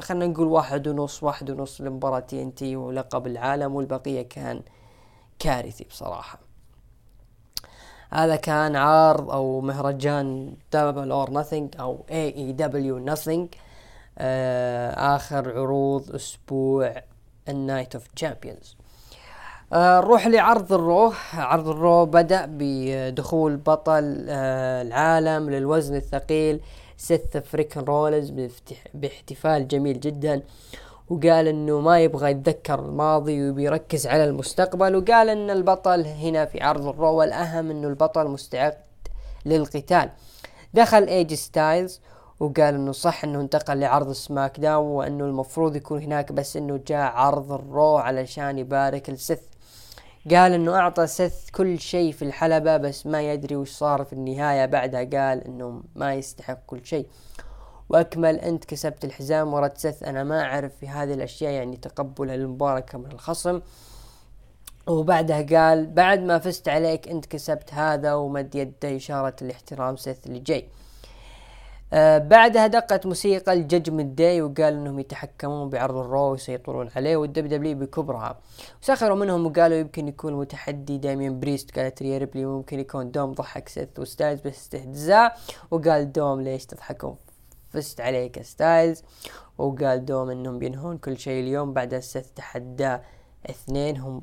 [0.01, 4.62] خلينا نقول واحد ونص واحد ونص لمباراة TNT ولقب العالم والبقية كان
[5.39, 6.39] كارثي بصراحة.
[8.11, 13.48] هذا كان عرض أو مهرجان Double or Nothing أو AEW Nothing
[14.99, 17.03] آخر عروض أسبوع
[17.48, 18.76] ال Night of Champions
[19.76, 26.60] نروح لعرض ال Raw عرض ال Raw بدأ بدخول بطل آه العالم للوزن الثقيل
[26.96, 28.32] سيث freakin' رولينز
[28.94, 30.42] باحتفال جميل جدا.
[31.10, 34.96] وقال إنه ما يبغى يتذكر الماضي وبيركز على المستقبل.
[34.96, 38.74] وقال إن البطل هنا في عرض ال Raw والأهم إنه البطل مستعد
[39.46, 40.10] للقتال.
[40.74, 42.01] دخل اي جي ستايلز
[42.40, 47.52] وقال إنه صح إنه انتقل لعرض SmackDown وإنه المفروض يكون هناك بس إنه جاء عرض
[47.52, 49.40] ال Raw علشان يبارك لسيث
[50.30, 54.66] قال إنه أعطى سيث كل شيء في الحلبة بس ما يدري وش صار في النهاية.
[54.66, 57.06] بعدها قال إنه ما يستحق كل شيء.
[57.88, 60.02] وأكمل أنت كسبت الحزام ورد سيث.
[60.02, 63.60] أنا ما أعرف في هذه الأشياء يعني تقبل المباركة من الخصم.
[64.86, 70.38] وبعدها قال بعد ما فزت عليك أنت كسبت هذا ومد يده إشارة الاحترام سيث اللي
[70.38, 70.68] جاي
[71.93, 77.47] بعدها دقت موسيقى ال Judgment Day وقال إنهم يتحكمون بعرض ال Raw ويسيطرون عليه وال
[77.47, 78.40] WWE بكبرها.
[78.82, 81.78] وسخروا منهم وقالوا يمكن يكون متحدي داميان بريست.
[81.78, 85.39] قالت ريا ريبلي ممكن يكون دوم ضحك سيث وستايلز باستهزاء
[85.70, 87.16] وقال دوم ليش تضحكون
[87.70, 89.02] فزت عليك ستايلز؟
[89.59, 91.73] وقال دوم إنهم بينهون كل شيء اليوم.
[91.73, 92.98] بعد سيث تحدى
[93.51, 94.23] اثنين هم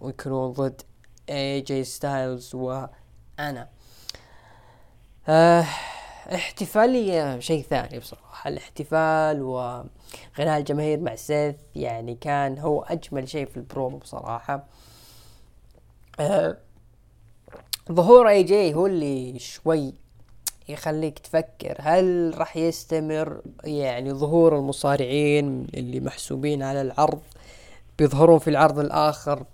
[0.00, 0.82] ويكونون ضد
[1.30, 3.68] اي جي ستايلز وأنا.
[5.28, 5.66] آه
[6.32, 13.56] احتفالية شيء ثاني بصراحة الاحتفال وغناء الجماهير مع سيث يعني كان هو أجمل شيء في
[13.56, 14.64] البرومو بصراحة.
[16.20, 16.56] أه
[17.92, 19.94] ظهور اي جي هو اللي شوي
[20.68, 27.20] يخليك تفكر هل راح يستمر يعني ظهور المصارعين اللي محسوبين على العرض
[27.98, 29.44] بيظهرون في العرض الآخر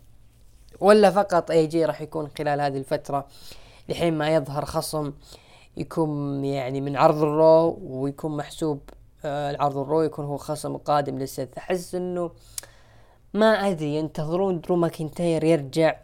[0.81, 3.27] ولا فقط اي جي راح يكون خلال هذه الفترة
[3.89, 5.13] لحين ما يظهر خصم.
[5.77, 8.81] يكون يعني من عرض الرو ويكون محسوب
[9.25, 12.31] آه العرض الرو يكون هو خصم قادم للسيث احس إنه
[13.35, 15.97] ما أدري ينتظرون درو ماكنتاير يرجع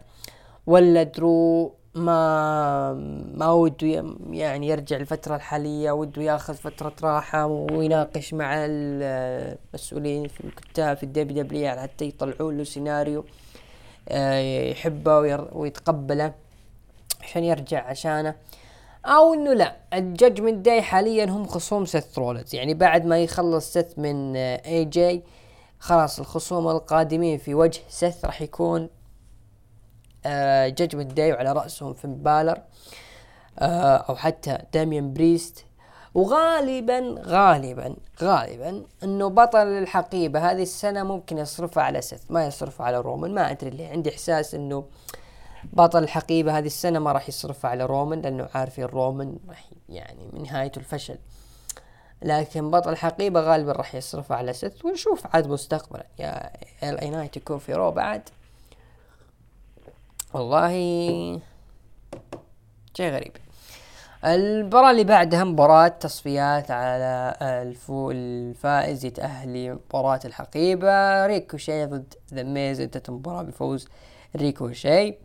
[0.67, 2.93] ولا درو ما
[3.35, 10.97] ما وده يعني يرجع الفترة الحالية وده ياخذ فترة راحة ويناقش مع المسؤولين في الكتاب
[10.97, 13.25] في الدبليو دبليو حتى يطلعوا له سيناريو
[14.09, 15.17] آه، يحبه
[15.51, 16.33] ويتقبله
[17.23, 18.35] عشان يرجع عشانه.
[19.07, 23.99] أو إنه لا الججمنت داي حاليا هم خصوم سيث رولز يعني بعد ما يخلص سيث
[23.99, 25.23] من اي جي
[25.79, 28.89] خلاص الخصوم القادمين في وجه سيث راح يكون
[30.67, 32.61] ججمنت داي وعلى رأسهم فين بالر
[33.59, 35.65] آه، أو حتى داميان بريست
[36.13, 42.99] وغالبا غالبا غالبا إنه بطل الحقيبة هذه السنة ممكن يصرفها على سيث ما يصرفها على
[42.99, 44.83] رومان ما أدري ليه عندي إحساس إنه
[45.63, 50.43] بطل الحقيبة هذه السنة ما راح يصرفها على رومان لأنه عارفين رومان راح يعني من
[50.43, 51.17] نهايته الفشل.
[52.21, 56.05] لكن بطل الحقيبة غالبا راح يصرفها على سيث ونشوف عاد مستقبلا.
[56.19, 56.51] يا
[56.83, 58.29] ال أي نايت يكون في رو بعد.
[60.33, 60.71] والله
[62.93, 63.31] شيء غريب.
[64.25, 71.25] المباراة اللي بعدها مباراة تصفيات على الفو الفائز يتأهل لمباراة الحقيبة.
[71.25, 73.87] ريكوشي ضد ذا ميز انتهت المباراة بفوز
[74.35, 75.15] ريكوشي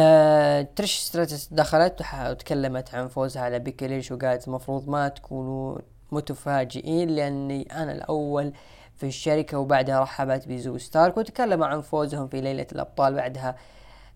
[0.00, 5.78] آه تريش ستراتس دخلت وتكلمت عن فوزها على بيكي لينش وقالت المفروض ما تكونوا
[6.12, 8.52] متفاجئين لأني أنا الأول
[8.96, 13.14] في الشركة وبعدها رحبت بزوي ستارك وتكلموا عن فوزهم في ليلة الأبطال.
[13.14, 13.56] بعدها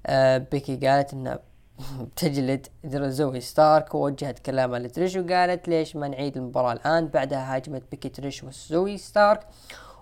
[0.06, 1.38] آه بيكي قالت انها
[2.16, 8.08] تجلد زوي ستارك ووجهت كلامها لتريش وقالت ليش ما نعيد المباراة الآن؟ بعدها هاجمت بيكي
[8.08, 9.46] تريش وزوي ستارك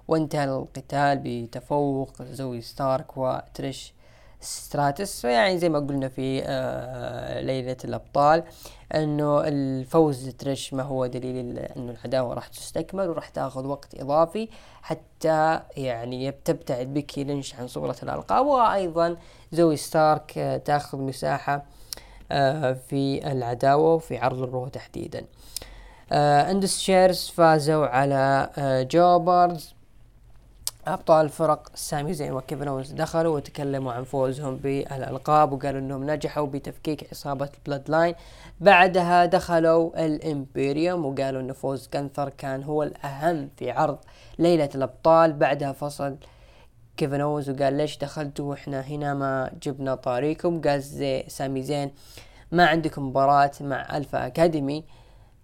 [0.09, 3.95] وانتهى القتال بتفوق زوي ستارك وتريش
[4.41, 8.43] ستراتس يعني زي ما قلنا في آه ليلة الأبطال
[8.95, 14.49] أنه الفوز تريش ما هو دليل أنه العداوة راح تستكمل وراح تاخذ وقت إضافي
[14.83, 18.47] حتى يعني تبتعد بيكي لينش عن صورة الألقاب.
[18.47, 19.17] وأيضا
[19.53, 21.65] زوي ستارك آه تاخذ مساحة
[22.33, 25.25] آه في العداوة وفي عرض الرو تحديدا.
[26.13, 28.51] إندس شيرز فازوا على
[28.91, 29.75] jobbers.
[30.95, 37.07] أبطال الفرق سامي زين وكيفن اونز دخلوا وتكلموا عن فوزهم بالألقاب وقالوا إنهم نجحوا بتفكيك
[37.11, 38.15] عصابه البلود لاين
[38.61, 43.99] بعدها دخلوا الإمبيريوم وقالوا إن فوز جانثر كان هو الأهم في عرض
[44.39, 45.33] ليلة الأبطال.
[45.33, 46.17] بعدها فصل
[46.97, 50.61] كيفن اونز وقال ليش دخلتوا؟ وإحنا هنا ما جبنا طاريكم.
[50.61, 51.91] قال زي سامي زين
[52.53, 54.85] ما عندكم مباراة مع ألفا أكاديمي.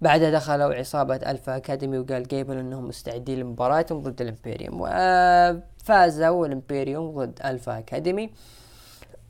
[0.00, 4.80] بعدها دخلوا عصابة ألفا أكاديمي وقال جيبل أنهم مستعدين لمباراتهم ضد الإمبيريوم.
[4.80, 8.30] وفازوا الإمبيريوم ضد ألفا أكاديمي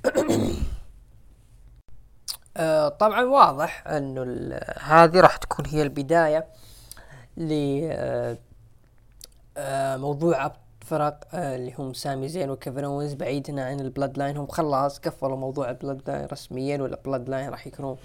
[2.57, 6.47] آه، طبعا واضح أنه هذه راح تكون هي البداية
[9.57, 14.47] لموضوع آه، فرق آه، اللي هم سامي زين وكيفن اونز بعيدا عن البلود لاين هم
[14.47, 17.97] خلاص قفلوا موضوع البلود لاين رسميا ولا البلود لاين راح يكونون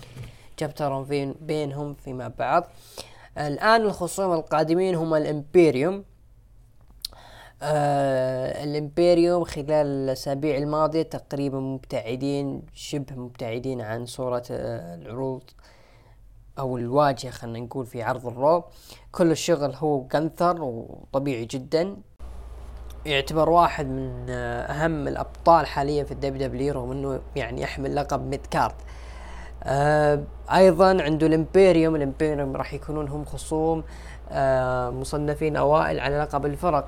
[0.61, 2.63] جابترون بين بينهم فيما بعض
[3.37, 6.03] الآن الخصوم القادمين هم الإمبيريوم.
[7.63, 15.43] آه الإمبيريوم خلال الأسابيع الماضية تقريبا مبتعدين شبه مبتعدين عن صورة آه العروض
[16.59, 18.63] أو الواجهة خلينا نقول في عرض الرو
[19.11, 21.97] كل الشغل هو جنثر وطبيعي جدا.
[23.05, 28.21] يعتبر واحد من آه، أهم الأبطال حاليا في الدبليو دبليو رغم انه يعني يحمل لقب
[28.25, 28.75] mid card.
[29.63, 30.19] آه
[30.55, 33.83] أيضا عنده الإمبيريوم الإمبيريوم راح يكونون هم خصوم
[34.31, 36.87] آه مصنفين أوائل على لقب الفرق.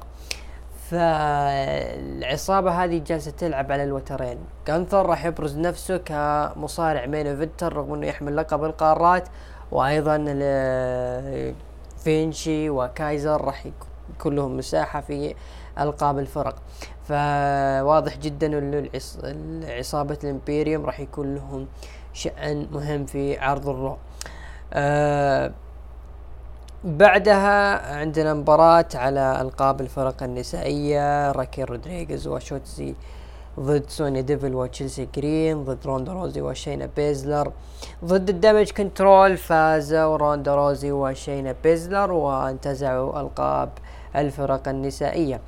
[0.92, 4.38] فالعصابة هذه جالسة تلعب على الوترين.
[4.68, 9.28] جانثر راح يبرز نفسه كمصارع main eventer رغم إنه يحمل لقب القارات.
[9.72, 10.18] وأيضا
[12.04, 13.66] فينشي وكايزر راح
[14.16, 15.36] يكون لهم مساحة في
[15.80, 16.56] ألقاب الفرق.
[17.04, 18.90] فواضح جدا إنه
[19.68, 21.68] عصابة الإمبيريوم راح يكون لهم
[22.14, 23.98] شأن مهم في عرض الرو.
[24.74, 25.52] آه
[26.84, 32.96] بعدها عندنا مباراة على ألقاب الفرق النسائية راكيل رودريغيز وشوتزي
[33.60, 37.52] ضد سونيا ديفل وتشيلسي جرين ضد روندا روزي وشينا بيزلر.
[38.06, 43.70] ضد الدامج كنترول فازوا روندا روزي وشينا بيزلر وانتزعوا ألقاب
[44.16, 45.36] الفرق النسائية.
[45.36, 45.40] آه،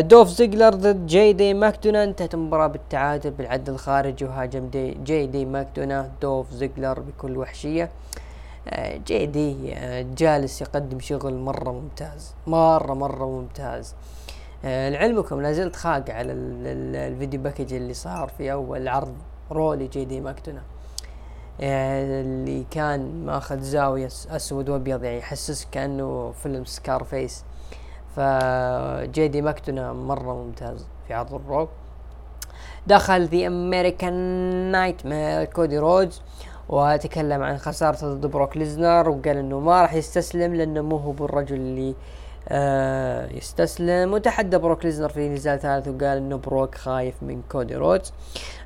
[0.00, 2.04] دولف زيجلر ضد جي دي ماكدونا.
[2.04, 6.10] انتهت المباراة بالتعادل بالعد الخارجي وهاجم دي جي دي ماكدونا.
[6.22, 7.90] دولف زيجلر بكل وحشية.
[8.68, 13.94] آه، جي دي آه، جالس يقدم شغل مرة ممتاز مرة مرة ممتاز.
[14.64, 19.14] لعلمكم لازلت خاق على ال video package اللي صار في أول عرض
[19.52, 20.62] رو لجي دي ماكدونا.
[21.60, 27.44] اللي كان ماخذ زاوية أسود وأبيض يعني يحسسك كأنه فيلم سكارفيس
[28.16, 31.68] فجي دي ماكدونا مرة ممتاز في عرض الرو
[32.86, 34.14] دخل The American
[34.72, 36.22] Nightmare كودي رودز
[36.68, 41.56] وتكلم عن خسارته ضد بروك ليسنر وقال إنه ما راح يستسلم لأنه مو هو بالرجل
[41.56, 41.94] اللي
[42.48, 44.12] آه يستسلم.
[44.12, 48.12] وتحدى بروك ليسنر في نزال ثالث وقال إنه بروك خايف من كودي رودز.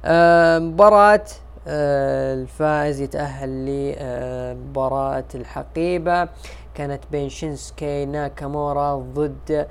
[0.04, 1.24] آه مباراة
[1.66, 6.28] آه الفائز يتأهل لمباراة الحقيبة.
[6.74, 9.68] كانت بين شينسكي ناكامورا ضد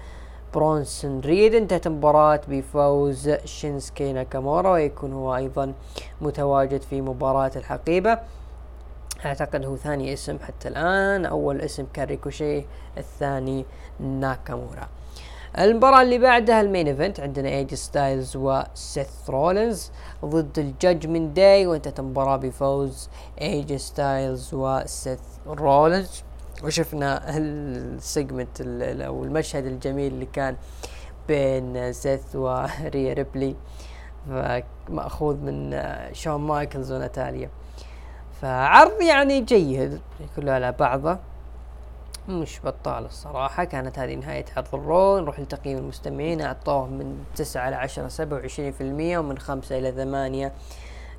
[0.53, 5.73] برونسون ريد انتهت المباراة بفوز شينسكي ناكامورا ويكون هو أيضا
[6.21, 8.19] متواجد في مباراة الحقيبة.
[9.25, 11.25] أعتقد هو ثاني اسم حتى الآن.
[11.25, 12.65] أول اسم كان ريكوشي
[12.97, 13.65] الثاني
[13.99, 14.87] ناكامورا.
[15.59, 19.91] المباراة اللي بعدها ال main event عندنا اي جي ستايلز وسيث رولينز
[20.25, 23.09] ضد ال Judgment Day وانتهت المباراة بفوز
[23.41, 26.23] اي جي ستايلز وسيث رولينز.
[26.63, 28.61] وشفنا ال segment
[29.01, 30.55] أو المشهد الجميل اللي كان
[31.27, 33.55] بين سيث وريا ريبلي
[34.89, 35.81] ماخوذ من
[36.13, 37.49] شون مايكلز وناتاليا.
[38.41, 40.01] فعرض يعني جيد
[40.35, 41.17] كله على بعضه.
[42.29, 46.41] مش بطال الصراحة كانت هذه نهاية عرض الرو نروح لتقييم المستمعين.
[46.41, 50.53] أعطوه من تسعة إلى عشرة سبعة وعشرين في المية ومن خمسة إلى ثمانية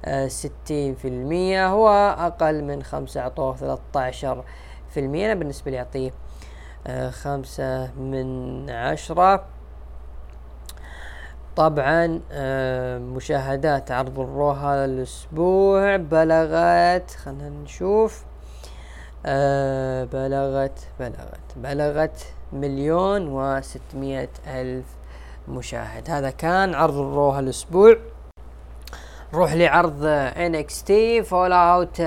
[0.05, 1.69] آه، ستين في المية.
[1.69, 1.89] هو
[2.19, 4.45] أقل من خمسة أعطوه ثلاثة عشر
[4.91, 6.11] في المية أنا بالنسبة لي أعطيه
[6.87, 9.45] آه خمسة من عشرة.
[11.57, 18.25] طبعا آه مشاهدات عرض الرو هذا الأسبوع بلغت خلنا نشوف
[19.27, 24.87] آه بلغت بلغت بلغت مليون وستمية ألف
[25.49, 26.11] مشاهد.
[26.11, 27.97] هذا كان عرض الرو هالأسبوع
[29.33, 30.93] نروح لعرض NXT
[31.25, 32.01] fallout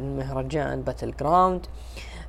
[0.00, 1.66] مهرجان Battleground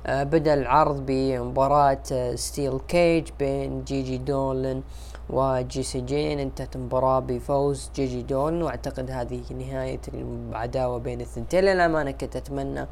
[0.06, 2.02] بدأ العرض بمباراة
[2.34, 4.82] steel cage بين جي جي دولن
[5.30, 11.64] وجيسي جين انتهت المباراة بفوز جي جي دولن واعتقد هذه نهاية العداوة بين الثنتين.
[11.64, 12.86] للأمانة كنت أتمنى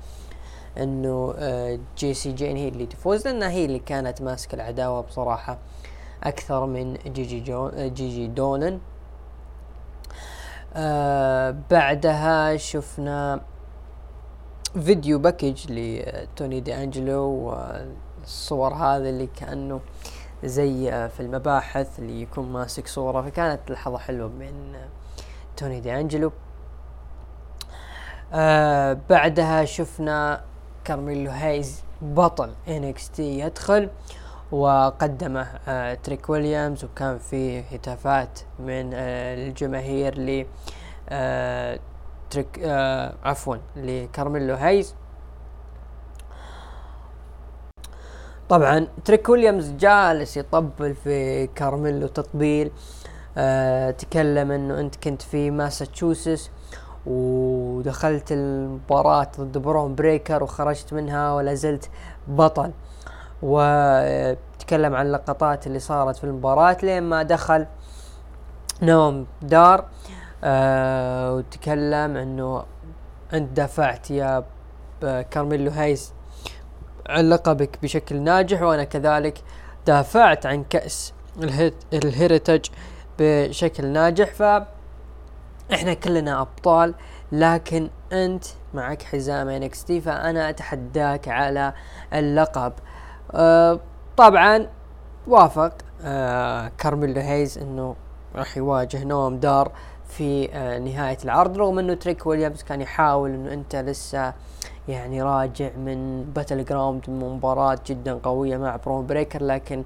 [0.79, 5.59] إنه آه، جيسي جين هي اللي تفوز لأنها هي اللي كانت ماسكة العداوة بصراحة
[6.23, 8.79] أكثر من جي جي, جون آه، جي, جي دولن
[10.75, 13.41] آه بعدها شفنا
[14.75, 19.81] video package لتوني دي انجلو والصور هذه اللي كأنه
[20.45, 23.23] زي في المباحث اللي يكون ماسك صورة.
[23.23, 24.77] فكانت لحظة حلوة من
[25.57, 26.33] توني دي انجلو
[28.33, 30.41] آه بعدها شفنا
[30.85, 32.51] كارميلو هايز بطل
[33.15, 33.89] T يدخل
[34.53, 40.47] وقدمه آه تريك ويليامز وكان في هتافات من آه الجماهير ل
[41.09, 41.79] آه
[42.31, 44.95] تريك آه عفوا لكارميلو هايز.
[48.49, 52.73] طبعا تريك ويليامز جالس يطبل في كارميلو تطبيل.
[53.39, 56.51] آه تكلم إنه أنت كنت في ماساتشوستس
[57.07, 61.91] ودخلت المباراة ضد برون بريكر وخرجت منها ولا زلت
[62.29, 62.71] بطل.
[63.43, 67.67] وتكلم عن اللقطات اللي صارت في المباراة لين ما دخل
[68.83, 69.85] نوم دار.
[70.45, 72.65] آه وتكلم إنه
[73.33, 74.45] انت دافعت يا
[75.03, 76.13] كارميلو هايز
[77.09, 79.43] عن لقبك بشكل ناجح وأنا كذلك
[79.87, 81.13] دافعت عن كأس
[81.93, 82.67] ال Heritage
[83.19, 84.35] بشكل ناجح.
[84.35, 84.43] ف
[85.73, 86.95] إحنا كلنا أبطال
[87.33, 88.45] لكن أنت
[88.75, 91.73] معك حزام NXT فأنا أتحداك على
[92.15, 92.73] اللقب.
[93.35, 93.81] أه
[94.17, 94.67] طبعا
[95.27, 95.73] وافق
[96.03, 97.97] أه كارميلو هيز إنه
[98.35, 99.73] راح يواجه نوم دار
[100.11, 104.35] في أه نهاية العرض رغم إنه تريك ويليامز كان يحاول إنه أنت لسه
[104.89, 109.85] يعني راجع من Battleground مباراة جدا قوية مع برون بريكر لكن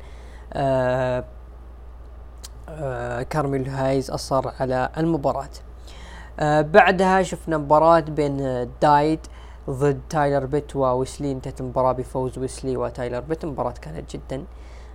[0.52, 1.24] آه
[2.68, 5.48] آه كارميل هايز أصر على المباراة.
[6.40, 9.20] آه بعدها شفنا مباراة بين Dyad
[9.70, 13.44] ضد تايلر بيت وويسلي انتهت المباراة بفوز ويسلي وتايلر بيت.
[13.44, 14.44] المباراة كانت جدا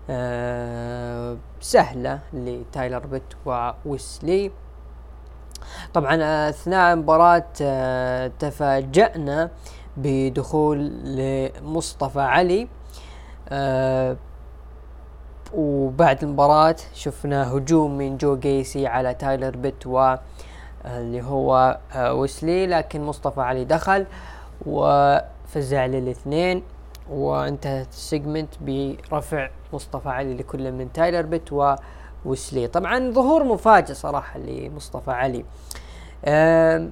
[0.09, 4.51] آه سهلة لتايلر بيت وويسلي
[5.93, 9.49] طبعا أثناء المباراة آه تفاجأنا
[9.97, 12.67] بدخول لمصطفى علي
[13.49, 14.17] آه
[15.53, 20.15] وبعد المباراة شفنا هجوم من جو جيسي على تايلر بيت و
[20.85, 24.05] اللي هو آه ويسلي لكن مصطفى علي دخل
[24.65, 26.63] وفزع للاثنين
[27.09, 31.53] وانتهت ال segment برفع مصطفى علي لكل من تايلر بيت
[32.25, 35.45] وويسلي طبعا ظهور مفاجئ صراحة لمصطفى علي.
[36.25, 36.89] آه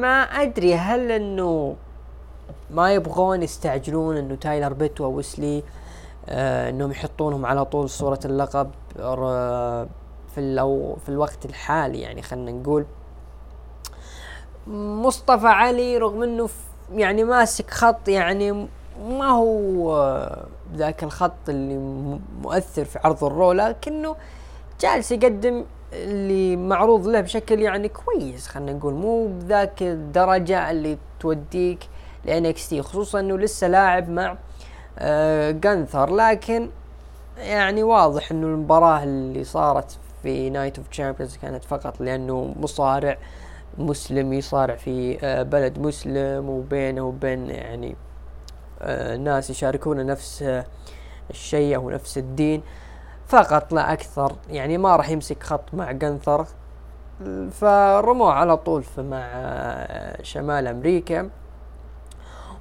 [0.00, 1.76] ما أدري هل إنه
[2.70, 5.62] ما يبغون يستعجلون إنه تايلر بيت وويسلي
[6.28, 8.70] آه إنهم يحطونهم على طول صورة اللقب
[10.34, 12.84] في الأو في الوقت الحالي يعني خلينا نقول.
[14.66, 16.48] مصطفى علي رغم إنه
[16.94, 18.68] يعني ماسك خط يعني
[19.08, 20.36] ما هو
[20.74, 21.78] ذاك الخط اللي
[22.42, 24.16] مؤثر في عرض الرو لكنه
[24.80, 28.94] جالس يقدم اللي معروض له بشكل يعني كويس خلينا نقول.
[28.94, 31.78] مو بذاك الدرجة اللي توديك
[32.24, 34.36] ل NXT خصوصا إنه لسه لاعب مع
[34.98, 35.50] آه
[35.94, 36.70] لكن
[37.38, 43.18] يعني واضح إنه المباراة اللي صارت في Night of Champions كانت فقط لأنه مصارع
[43.78, 47.96] مسلم يصارع في آه بلد مسلم وبينه وبين يعني
[49.18, 50.64] ناس يشاركون نفس آه
[51.30, 52.62] الشيء أو نفس الدين.
[53.26, 56.46] فقط لا أكثر يعني ما راح يمسك خط مع جنثر.
[57.50, 59.28] فرموه على طول مع
[60.22, 61.30] شمال أمريكا.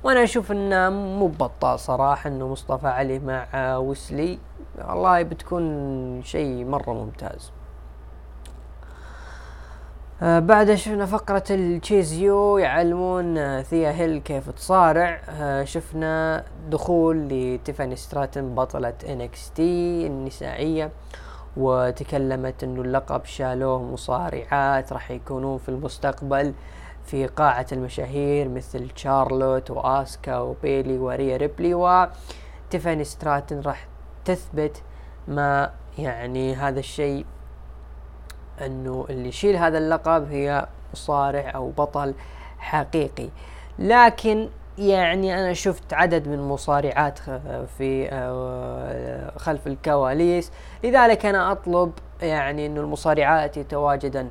[0.03, 4.39] وأنا أشوف إنه مو بطال صراحة إنه مصطفى علي مع ويسلي.
[4.77, 7.51] والله بتكون شيء مرة ممتاز.
[10.23, 15.21] آه بعد شفنا فقرة ال Chase U يعلمون ثيا هيل كيف تصارع.
[15.29, 20.91] آه شفنا دخول لتيفاني ستراتن بطلة NXT النسائية
[21.57, 26.53] وتكلمت إنه اللقب شالوه مصارعات راح يكونون في المستقبل
[27.05, 31.73] في قاعة المشاهير مثل شارلوت وآسكا وبيلي وريا ريبلي.
[31.73, 33.87] وتيفاني ستراتن راح
[34.25, 34.81] تثبت
[35.27, 37.25] ما يعني هذا الشيء
[38.65, 42.13] أنه اللي يشيل هذا اللقب هي مصارع أو بطل
[42.59, 43.29] حقيقي.
[43.79, 47.19] لكن يعني أنا شفت عدد من المصارعات
[47.77, 50.51] في آه، خلف الكواليس.
[50.83, 54.29] لذلك أنا أطلب يعني انه المصارعات يتواجدن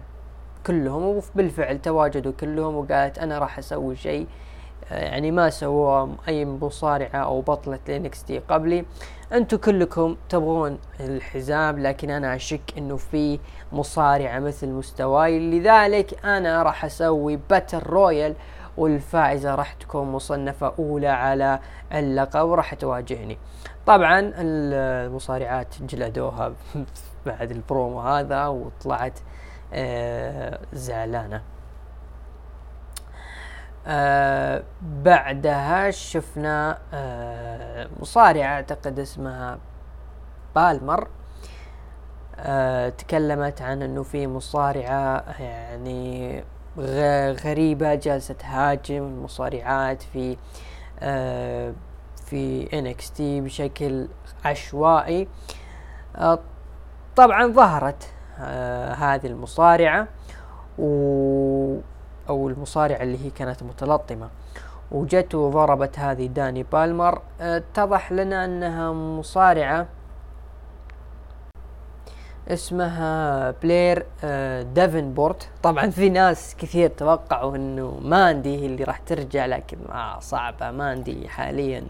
[0.67, 4.27] كلهم وبالفعل تواجدوا كلهم وقالت أنا راح أسوي شيء
[4.91, 8.85] يعني ما سووه أي مصارعة أو بطلة ل NXT قبلي.
[9.33, 13.39] أنتم كلكم تبغون الحزام لكن أنا أشك إنه في
[13.73, 15.39] مصارعة مثل مستواي.
[15.51, 18.35] لذلك أنا راح أسوي battle royal
[18.77, 21.61] والفائزة راح تكون مصنفة أولى على
[21.93, 23.39] اللقب وراح تواجهني.
[23.87, 26.53] طبعا المصارعات جلدوها
[27.27, 29.19] بعد البرومو هذا وطلعت
[29.75, 31.43] آه زعلانة.
[33.93, 39.59] آه بعدها شفنا آه مصارعة أعتقد اسمها
[40.55, 41.09] بالمر
[42.37, 46.45] آه تكلمت عن إنه في مصارعة يعني
[47.45, 50.37] غريبة جالسة تهاجم المصارعات في
[52.27, 54.09] في NXT بشكل
[54.45, 55.29] عشوائي.
[57.17, 58.13] طبعا ظهرت
[58.99, 60.09] هذه المصارعة
[60.79, 61.79] و
[62.31, 64.29] أو المصارعة اللي هي كانت متلطمة.
[64.93, 69.87] وجت وضربت هذه داني بالمر اتضح لنا أنها مصارعة
[72.49, 79.47] اسمها بلير آه، ديفنبورت طبعا في ناس كثير توقعوا إنه ماندي هي اللي راح ترجع
[79.47, 80.71] لكن آه صعبة.
[80.71, 81.85] ماندي حاليا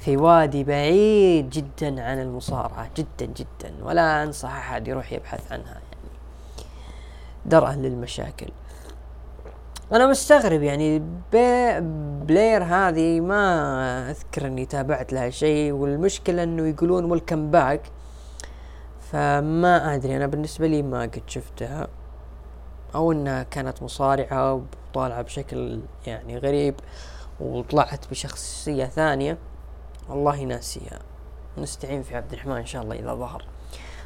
[0.00, 3.74] في وادي بعيد جدا عن المصارعة جدا جدا.
[3.82, 5.84] ولا أنصح أحد يروح يبحث عنها يعني.
[7.46, 8.48] درءا للمشاكل.
[9.92, 10.98] أنا مستغرب يعني
[11.32, 11.80] بي
[12.26, 17.80] بلير هذه ما أذكر إني تابعت لها شيء والمشكلة إنه يقولون welcome back
[19.12, 21.88] فما أدري أنا بالنسبة لي ما قد شفتها.
[22.94, 26.74] أو إنها كانت مصارعة وطالعة بشكل يعني غريب
[27.40, 29.38] وطلعت بشخصية ثانية.
[30.08, 30.98] والله ناسيها.
[31.58, 33.44] نستعين في عبد الرحمن إن شاء الله إذا ظهر.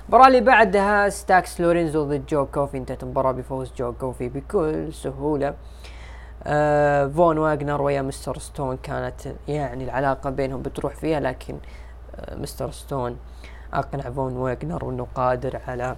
[0.02, 2.76] المباراة اللي بعدها ستاكس لورينزو ضد جو كوفي.
[2.76, 5.54] انتهت المباراة بفوز جو كوفي بكل سهولة.
[6.46, 11.58] آه فون واجنر ويا مستر ستون كانت يعني العلاقة بينهم بتروح فيها لكن
[12.16, 13.16] آه مستر ستون
[13.72, 15.96] أقنع فون واجنر إنه قادر على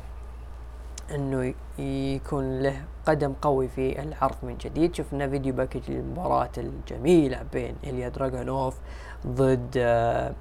[1.14, 4.94] إنه يكون له قدم قوي في العرض من جديد.
[4.94, 8.76] شفنا video package للمباراة الجميلة بين إليا دراغونوف
[9.26, 10.32] ضد آه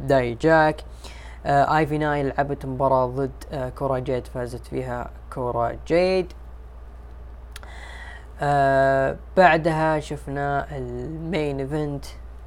[0.00, 0.84] داي جاك.
[1.46, 6.32] آيفي ناين لعبت مباراة ضد كورا جيد فازت فيها كورا جيد
[8.46, 12.04] آه بعدها شفنا ال main event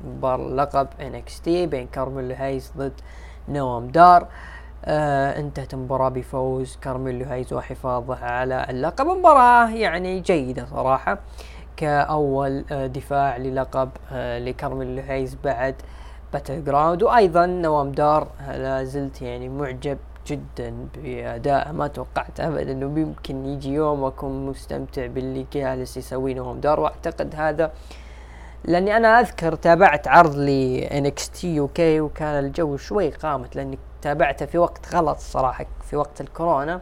[0.07, 2.93] مباراة لقب NXT بين كارميلو هايز ضد
[3.49, 4.27] نوام دار.
[4.85, 9.05] آه انتهت المباراة بفوز كارميلو هايز وحفاظه على اللقب.
[9.07, 11.19] مباراة يعني جيدة صراحة
[11.77, 15.75] كأول آه دفاع للقب آه لكارميلو هايز بعد
[16.33, 19.97] Battleground وأيضا نوام دار لا زلت يعني معجب
[20.27, 26.59] جدا بأداء ما توقعت ابدا إنه يمكن يجي يوم وأكون مستمتع باللي جالس يسويه نوام
[26.59, 27.71] دار واعتقد هذا
[28.65, 30.49] لأني أنا أذكر تابعت عرض ل
[30.91, 36.81] NXT UK وكان الجو شوي قامت لأني تابعته في وقت غلط صراحة في وقت الكورونا.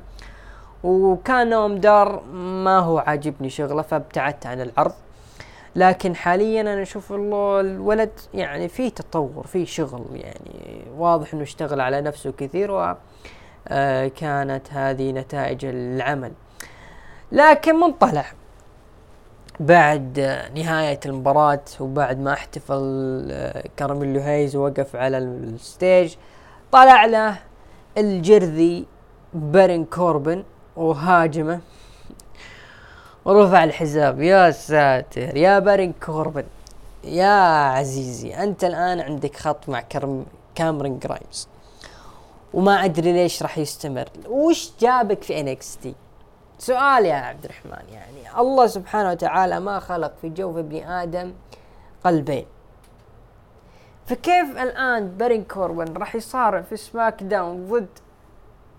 [0.83, 4.93] وكان نوام دار ما هو عاجبني شغله فابتعدت عن العرض.
[5.75, 12.01] لكن حاليا أنا أشوف الولد يعني في تطور في شغل يعني واضح إنه اشتغل على
[12.01, 12.95] نفسه كثير
[13.71, 16.31] وكانت هذه نتائج العمل.
[17.31, 18.25] لكن منطلع
[19.59, 20.19] بعد
[20.55, 26.15] نهاية المباراة وبعد ما احتفل كارميلو هايز ووقف على ال stage
[26.71, 27.37] طلع له
[27.97, 28.85] الجرذي
[29.33, 30.43] بارين كوربن
[30.75, 31.59] وهاجمه.
[33.25, 36.43] ورفع الحزام يا ساتر يا بارين كوربن
[37.03, 37.35] يا
[37.77, 40.25] عزيزي أنت الآن عندك خط مع كرم
[40.55, 41.47] كامرين جرايمز.
[42.55, 44.09] وما أدري ليش راح يستمر.
[44.27, 45.95] وش جابك في NXT
[46.57, 51.33] سؤال يا عبد الرحمن يعني الله سبحانه وتعالى ما خلق في جوف ابن آدم
[52.05, 52.45] قلبين.
[54.05, 57.87] فكيف الآن بارين كوربن راح يصارع في سماك داون ضد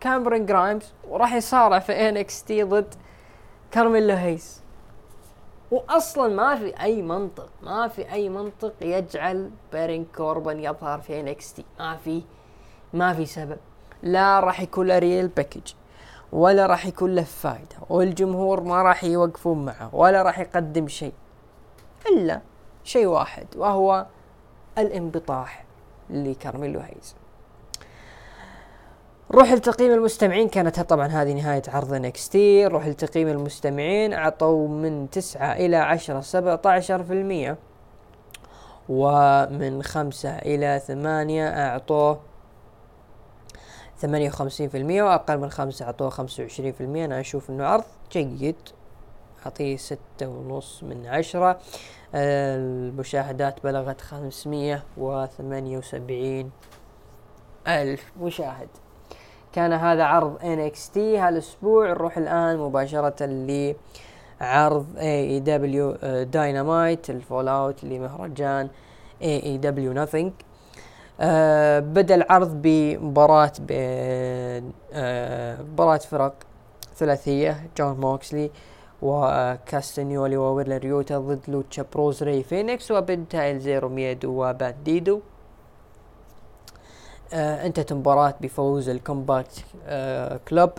[0.00, 2.10] كامرين جرايمز وراح يصارع في
[2.42, 2.94] NXT ضد
[3.70, 4.60] كارميلو هيز
[5.70, 11.64] واصلا ما في أي منطق ما في أي منطق يجعل بارين كوربن يظهر في NXT
[11.78, 12.22] ما في.
[12.98, 13.58] ما في سبب.
[14.02, 15.72] لا راح يكون له real package
[16.32, 21.12] ولا راح يكون له فايدة والجمهور ما راح يوقفون معه ولا راح يقدم شيء
[22.12, 22.40] إلا
[22.84, 24.06] شيء واحد وهو
[24.78, 25.64] الانبطاح
[26.10, 27.16] لكارميلو هيز
[29.30, 35.52] روح لتقييم المستمعين كانت طبعا هذه نهاية عرض NXT روح لتقييم المستمعين أعطوا من تسعة
[35.52, 37.56] إلى عشرة سبعة عشر في المية
[38.88, 42.20] ومن خمسة إلى ثمانية أعطوه
[43.98, 47.04] ثمانية وخمسين في المية وأقل من خمسة اعطوه خمسة وعشرين في المية.
[47.04, 48.56] أنا أشوف إنه عرض جيد.
[49.46, 51.58] أعطيه ستة ونص من عشرة.
[52.14, 56.50] المشاهدات بلغت خمسمية وثمانية وسبعين
[57.68, 58.68] ألف مشاهد.
[59.52, 61.90] كان هذا عرض NXT هالأسبوع.
[61.90, 63.26] نروح الآن مباشرة
[64.40, 68.68] لعرض AEW Dynamite ال fallout لمهرجان
[69.22, 70.30] AEW Nothing.
[71.20, 76.34] آه بدأ العرض بمباراة بين آه مباراة فرق
[76.96, 78.50] ثلاثية جون موكسلي
[79.02, 85.20] وكاستنيولي وويلر يوتا ضد لوتشا بروز ري فينيكس وبنتايل زيرو ميدو وبانديدو
[87.32, 89.54] آه انتهت المباراة بفوز ال Combat
[89.86, 90.70] آه Club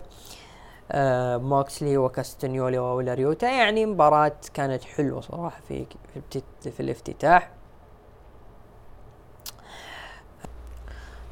[0.92, 5.86] آه موكسلي وكاستنيولي وويلر يوتا يعني مباراة كانت حلوة صراحة في
[6.30, 7.50] في, في الافتتاح.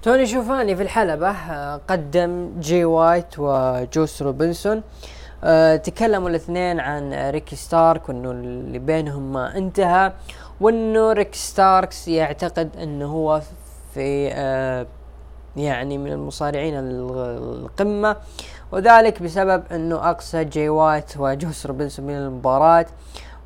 [0.07, 4.83] توني شوفاني في الحلبة آه قدم جي وايت وجوس روبنسون
[5.83, 10.13] تكلموا الاثنين عن ريكي ستارك وإنه اللي بينهم ما انتهى
[10.61, 13.41] وإنه ريك ستاركس يعتقد إنه هو
[13.95, 14.87] في أه
[15.57, 18.17] يعني من المصارعين القمة
[18.73, 22.87] وذلك بسبب إنه أقصى جي وايت وجوس روبنسون من المباراة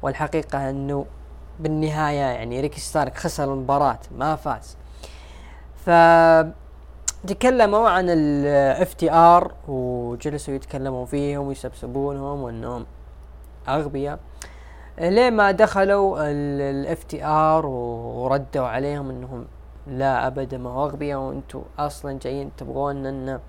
[0.02, 1.06] والحقيقة إنه
[1.60, 4.79] بالنهاية يعني ريكي ستارك خسر المباراة ما فاز.
[5.84, 5.90] ف
[7.26, 12.86] تكلموا عن ال FTR وجلسوا يتكلموا فيهم ويسبسبونهم وإنهم
[13.68, 14.18] أغبياء.
[14.98, 19.46] ليه ما دخلوا ال FTR وردوا عليهم إنهم
[19.86, 23.40] لا أبدا ما هو أغبياء وأنتم أصلا جايين تبغون إن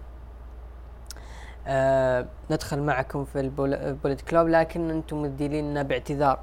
[1.67, 6.39] آه ندخل معكم في ال Bullet Club لكن أنتم مديليننا باعتذار.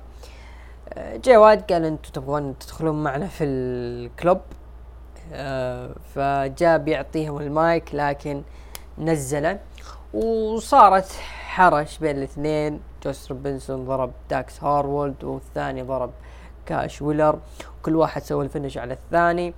[0.89, 4.41] آه جواد قال أنتم تبغون تدخلون معنا في ال club
[6.15, 8.43] فجاء بيعطيهم المايك لكن
[8.99, 9.59] نزله.
[10.15, 11.13] وصارت
[11.47, 12.81] حرش بين الاثنين.
[13.05, 16.11] جوس روبنسون ضرب داكس هارولد والثاني ضرب
[16.67, 17.39] كاش ويلر.
[17.83, 19.55] كل واحد سوى ال finish على الثاني.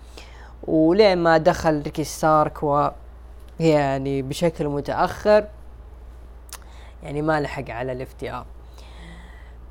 [0.67, 2.89] ولين ما دخل ريكي ستارك و
[3.61, 5.47] يعني بشكل متأخر
[7.03, 8.47] يعني ما لحق على ال FTR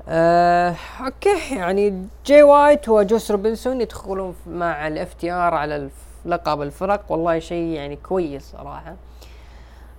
[0.08, 5.90] آه، أوكي يعني جي وايت وجوس روبنسون يدخلون مع ال FTR على
[6.24, 7.12] لقب الفرق.
[7.12, 8.96] والله شيء يعني كويس صراحة.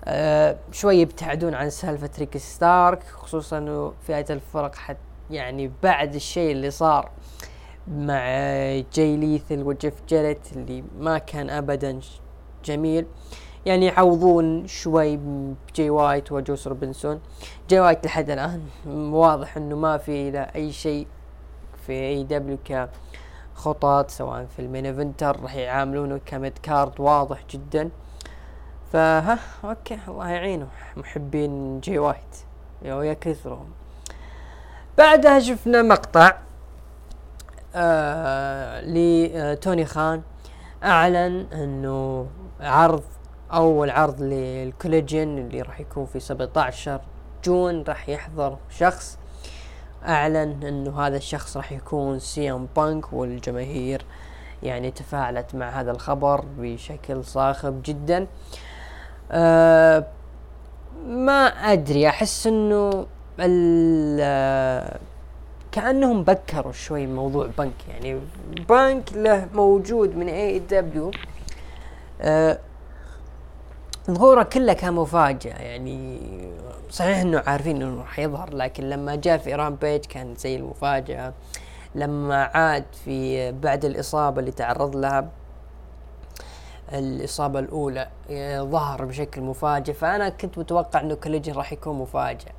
[0.06, 4.98] آه شوي يبتعدون عن سالفة ريكي ستارك خصوصا إنه فئة الفرق حت
[5.32, 7.10] يعني بعد الشيء اللي صار
[7.88, 8.26] مع
[8.94, 12.00] جاي ليثل وجيف جيريت اللي ما كان ابدا
[12.66, 13.06] جميل.
[13.66, 17.20] يعني يعوضون شوي بجي وايت وجوس روبنسون
[17.70, 21.08] جي وايت لحد الآن واضح إنه ما في له أي شيء
[21.88, 22.58] في AEW
[23.56, 27.90] كخطط سواء في ال main eventer راح يعاملونه ك mid card واضح جدا.
[28.94, 30.68] فها أوكي الله يعينه.
[30.98, 32.38] محبين جي وايت
[32.82, 33.70] يا كثرهم.
[34.98, 36.38] بعدها شفنا مقطع
[37.76, 40.22] آه لتوني خان.
[40.84, 42.28] أعلن إنه
[42.62, 43.04] عرض
[43.54, 47.02] أول عرض لل Collision اللي راح يكون في 17
[47.44, 49.18] June راح يحضر شخص.
[50.08, 54.06] أعلن إنه هذا الشخص راح يكون CM Punk والجماهير
[54.64, 58.28] يعني تفاعلت مع هذا الخبر بشكل صاخب جدا.
[59.32, 60.08] أه
[61.08, 63.06] ما أدري أحس إنه
[65.72, 68.20] كأنهم بكروا شوي موضوع بنك يعني
[68.70, 71.12] بنك له موجود من اي دبليو
[74.10, 75.62] ظهوره كله كان مفاجأة.
[75.62, 76.20] يعني
[76.90, 81.34] صحيح إنه عارفين إنه راح يظهر لكن لما جاء في رامبيج كان زي المفاجأة.
[81.96, 85.30] لما عاد في بعد الإصابة اللي تعرض لها
[86.94, 88.08] الإصابة الأولى
[88.60, 89.94] ظهر بشكل مفاجئ.
[89.94, 92.52] فأنا كنت متوقع أنه Collision راح يكون مفاجئ.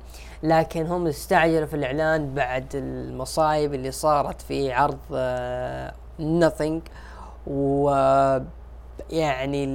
[0.43, 4.97] لكن هم استعجلوا في الإعلان بعد المصايب اللي صارت في عرض
[6.19, 6.81] Nothing
[7.47, 7.89] و
[9.09, 9.65] يعني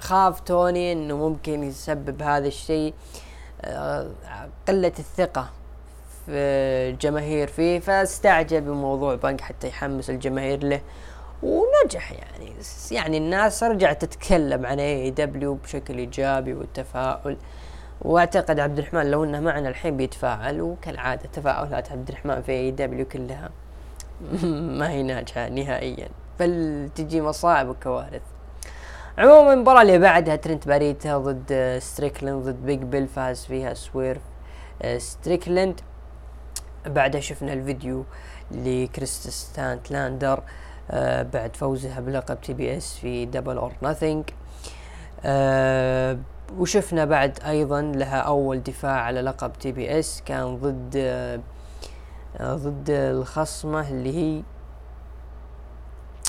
[0.00, 2.94] خاف توني إنه ممكن يسبب هذا الشيء
[3.62, 4.10] آه،
[4.68, 5.50] قلة الثقة
[6.26, 6.32] في
[6.90, 10.80] الجماهير فيه فاستعجل بموضوع بنك حتى يحمس الجماهير له
[11.42, 12.52] ونجح يعني.
[12.90, 17.36] يعني الناس رجعت تتكلم عن AEW بشكل إيجابي والتفاؤل
[18.02, 23.50] وأعتقد عبد الرحمن لو إنه معنا الحين بيتفاعل وكالعادة تفاؤلات عبد الرحمن في AEW كلها
[24.78, 26.08] ما هي ناجحة نهائيا.
[26.40, 28.22] بل تجي مصاعب وكوارث.
[29.20, 34.22] عموما المباراة اللي بعدها ترنت باريتا ضد ستريكلند ضد بيج بيل فاز فيها سويرف
[34.96, 35.80] ستريكلند
[36.86, 38.04] بعدها شفنا الفيديو
[38.50, 40.42] لكريستات لاندر
[40.90, 44.24] آه بعد فوزها بلقب TBS في Double or Nothing
[45.24, 46.18] آه
[46.58, 51.40] وشفنا بعد أيضا لها أول دفاع على لقب TBS كان ضد آه
[52.54, 54.42] ضد الخصمة اللي هي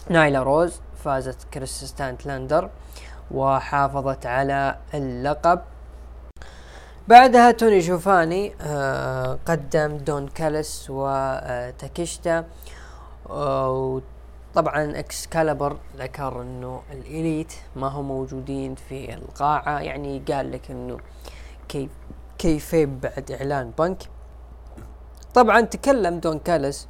[0.09, 0.81] نايلا روز.
[1.03, 2.69] فازت كريستات لاندر
[3.32, 5.61] وحافظت على اللقب.
[7.07, 12.45] بعدها توني شوفاني آه قدم دون كالس وتاكيشتا
[13.30, 14.02] آه
[14.53, 19.80] طبعا اكسكالبر ذكر إنه ال Elite ما هم موجودين في القاعة.
[19.80, 20.98] يعني قال لك إنه
[21.69, 21.90] كيف
[22.38, 24.03] كيفيب بعد إعلان بنك.
[25.34, 26.88] طبعا تكلم دون كالس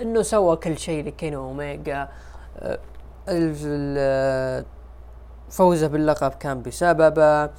[0.00, 2.08] إنه سوى كل شيء لكينو اوميجا آه
[5.50, 7.50] فوزه باللقب كان بسببه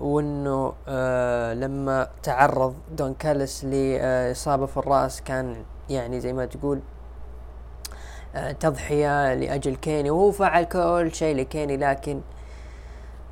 [0.00, 5.56] وإنه آه لما تعرض دون كالس لإصابة في الرأس كان
[5.90, 6.80] يعني زي ما تقول
[8.34, 10.10] آه تضحية لأجل كيني.
[10.10, 12.20] وهو فعل كل شيء لكيني لكن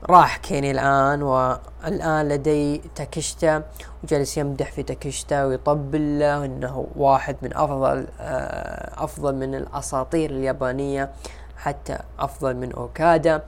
[0.06, 3.62] راح كيني الآن والآن لدي تاكشتا
[4.04, 11.10] وجالس يمدح في تاكشتا ويطبل له إنه واحد من أفضل آه، أفضل من الأساطير اليابانية
[11.56, 13.42] حتى أفضل من أوكادا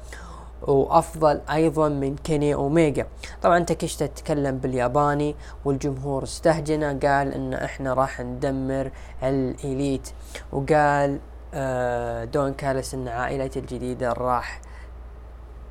[0.62, 3.06] وأفضل أيضا من كيني أوميجا.
[3.42, 8.90] طبعا تاكشتا تكلم بالياباني والجمهور استهجنه قال إن إحنا راح ندمر
[9.22, 10.08] الإليت
[10.52, 11.18] وقال
[11.54, 14.60] آه، دون كالس إن عائلتي الجديدة راح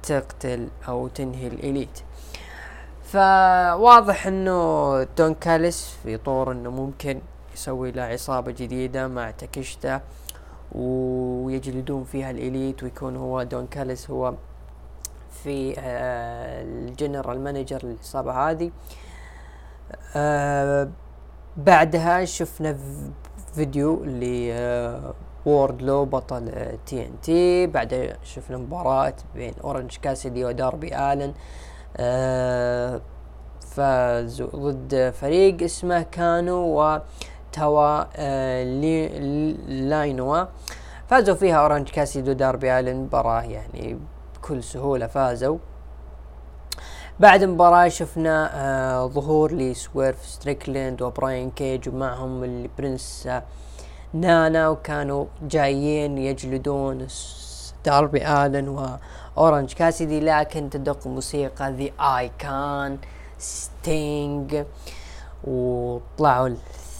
[0.04, 2.00] تقتل أو تنهي الإليت.
[3.04, 7.22] فواضح إنه دون كاليس في طور إنه ممكن
[7.54, 10.02] يسوي له عصابة جديدة مع تاكيشتا
[10.72, 14.34] ويجلدون فيها ال Elite ويكون هو دون كاليس هو
[15.44, 18.72] في آه، ال general manager للعصابة هذه.
[20.16, 20.90] آه،
[21.58, 22.78] بعدها شفنا
[23.56, 24.24] فيديو ل
[25.50, 26.52] ووردلو بطل
[26.86, 27.68] TNT.
[27.68, 31.34] بعدها شفنا مباراة بين أورنج كاسيدي وداربي آلن
[31.98, 33.02] آه
[33.70, 38.64] فازوا ضد فريق اسمه كانو وتوا آه
[39.68, 40.46] لاينوا.
[41.08, 44.00] فازوا فيها أورنج كاسيدي وداربي آلن مباراة يعني
[44.36, 45.58] بكل سهولة فازوا.
[47.20, 53.30] بعد المباراة شفنا آه ظهور لسويرف ستريكلند وبراين كيج ومعهم البرنس
[54.14, 57.08] نانا وكانوا جايين يجلدون
[57.86, 62.98] داربي آلن وأورنج كاسيدي لكن تدق موسيقى The Icon
[63.38, 64.64] Sting
[65.44, 66.50] وطلعوا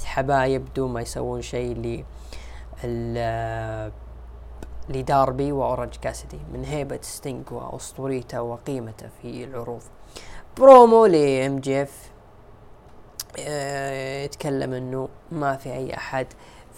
[0.04, 2.04] الحبايب بدون ما يسوون شيء ل
[4.90, 6.40] لداربي واورنج كاسيدي.
[6.54, 9.82] من هيبة Sting واسطوريته وقيمته في العروض.
[10.58, 12.12] برومو لام جي اف
[14.24, 16.28] يتكلم إنه ما في أي أحد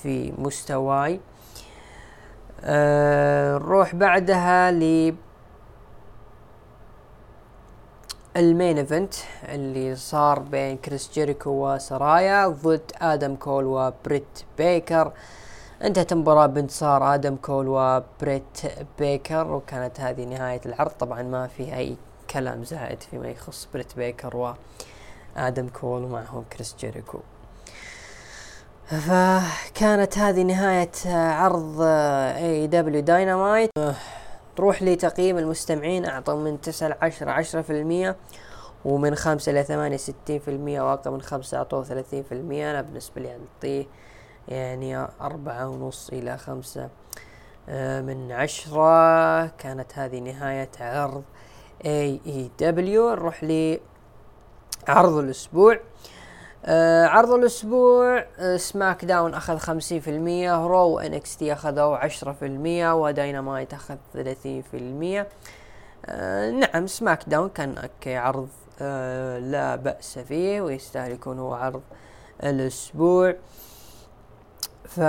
[0.03, 1.19] في مستواي.
[2.63, 5.15] أه نروح بعدها ل
[8.37, 9.13] ال main event
[9.43, 15.11] اللي صار بين كريس جيريكو وسرايا ضد آدم كول وبريت بيكر.
[15.81, 18.61] انتهت المباراة بانتصار آدم كول وبريت
[18.99, 20.91] بيكر وكانت هذه نهاية العرض.
[20.91, 21.97] طبعا ما في أي
[22.29, 24.55] كلام زائد فيما يخص بريت بيكر
[25.37, 27.19] وآدم كول ومعهم كريس جيريكو.
[28.91, 33.69] فكانت هذه نهاية عرض AEW Dynamite
[34.55, 38.15] تروح لتقييم المستمعين أعطوا من تسعة لعشرة عشرة في المية
[38.85, 42.71] ومن خمسة إلى ثمانية ستين في المية وأقل من خمسة أعطوه ثلاثين في المية.
[42.71, 43.85] أنا بالنسبة لي أعطيه
[44.47, 46.89] يعني أربعة ونص إلى خمسة
[47.69, 49.45] آه، من عشرة.
[49.47, 51.23] كانت هذه نهاية عرض
[51.85, 55.79] AEW نروح لعرض الأسبوع.
[56.65, 62.95] آه عرض الأسبوع آه SmackDown أخذ خمسين في المية Raw NXT أخذوا عشرة في المية
[62.95, 65.27] وداينامايت أخذ ثلاثين في المية.
[66.05, 68.49] آه نعم SmackDown كان okay عرض
[68.81, 71.81] آه لا بأس فيه ويستاهل يكون هو عرض
[72.43, 73.35] الأسبوع.
[74.85, 74.99] ف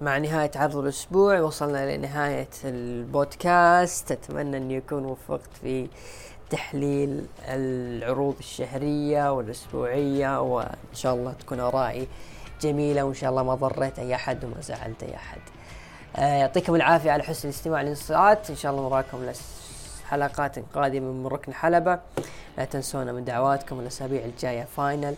[0.00, 4.12] مع نهاية عرض الأسبوع وصلنا لنهاية البودكاست.
[4.12, 5.88] أتمنى أن يكون وفقت في
[6.50, 12.08] تحليل العروض الشهرية والأسبوعية وإن شاء الله تكون آرائي
[12.60, 15.40] جميلة وإن شاء الله ما ضريت أي أحد وما زعلت أي أحد.
[16.16, 18.50] آه يعطيكم العافية على حسن الاستماع للانصات.
[18.50, 19.32] إن شاء الله نراكم
[20.08, 21.98] حلقات قادمة من ركن حلبة.
[22.58, 25.14] لا تنسونا من دعواتكم الأسابيع الجاية فاينل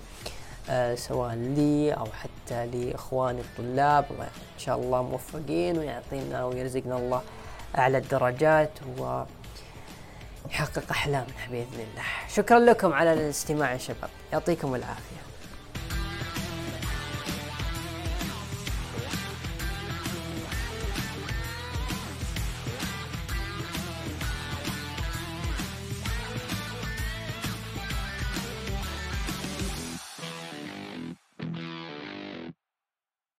[0.70, 4.04] آه سواء لي أو حتى لإخواني الطلاب.
[4.20, 7.22] إن شاء الله موفقين ويعطينا ويرزقنا الله
[7.78, 9.22] أعلى الدرجات و
[10.50, 12.04] يحقق أحلامنا بإذن الله.
[12.34, 14.10] شكرا لكم على الاستماع يا شباب.
[14.32, 15.19] يعطيكم العافية.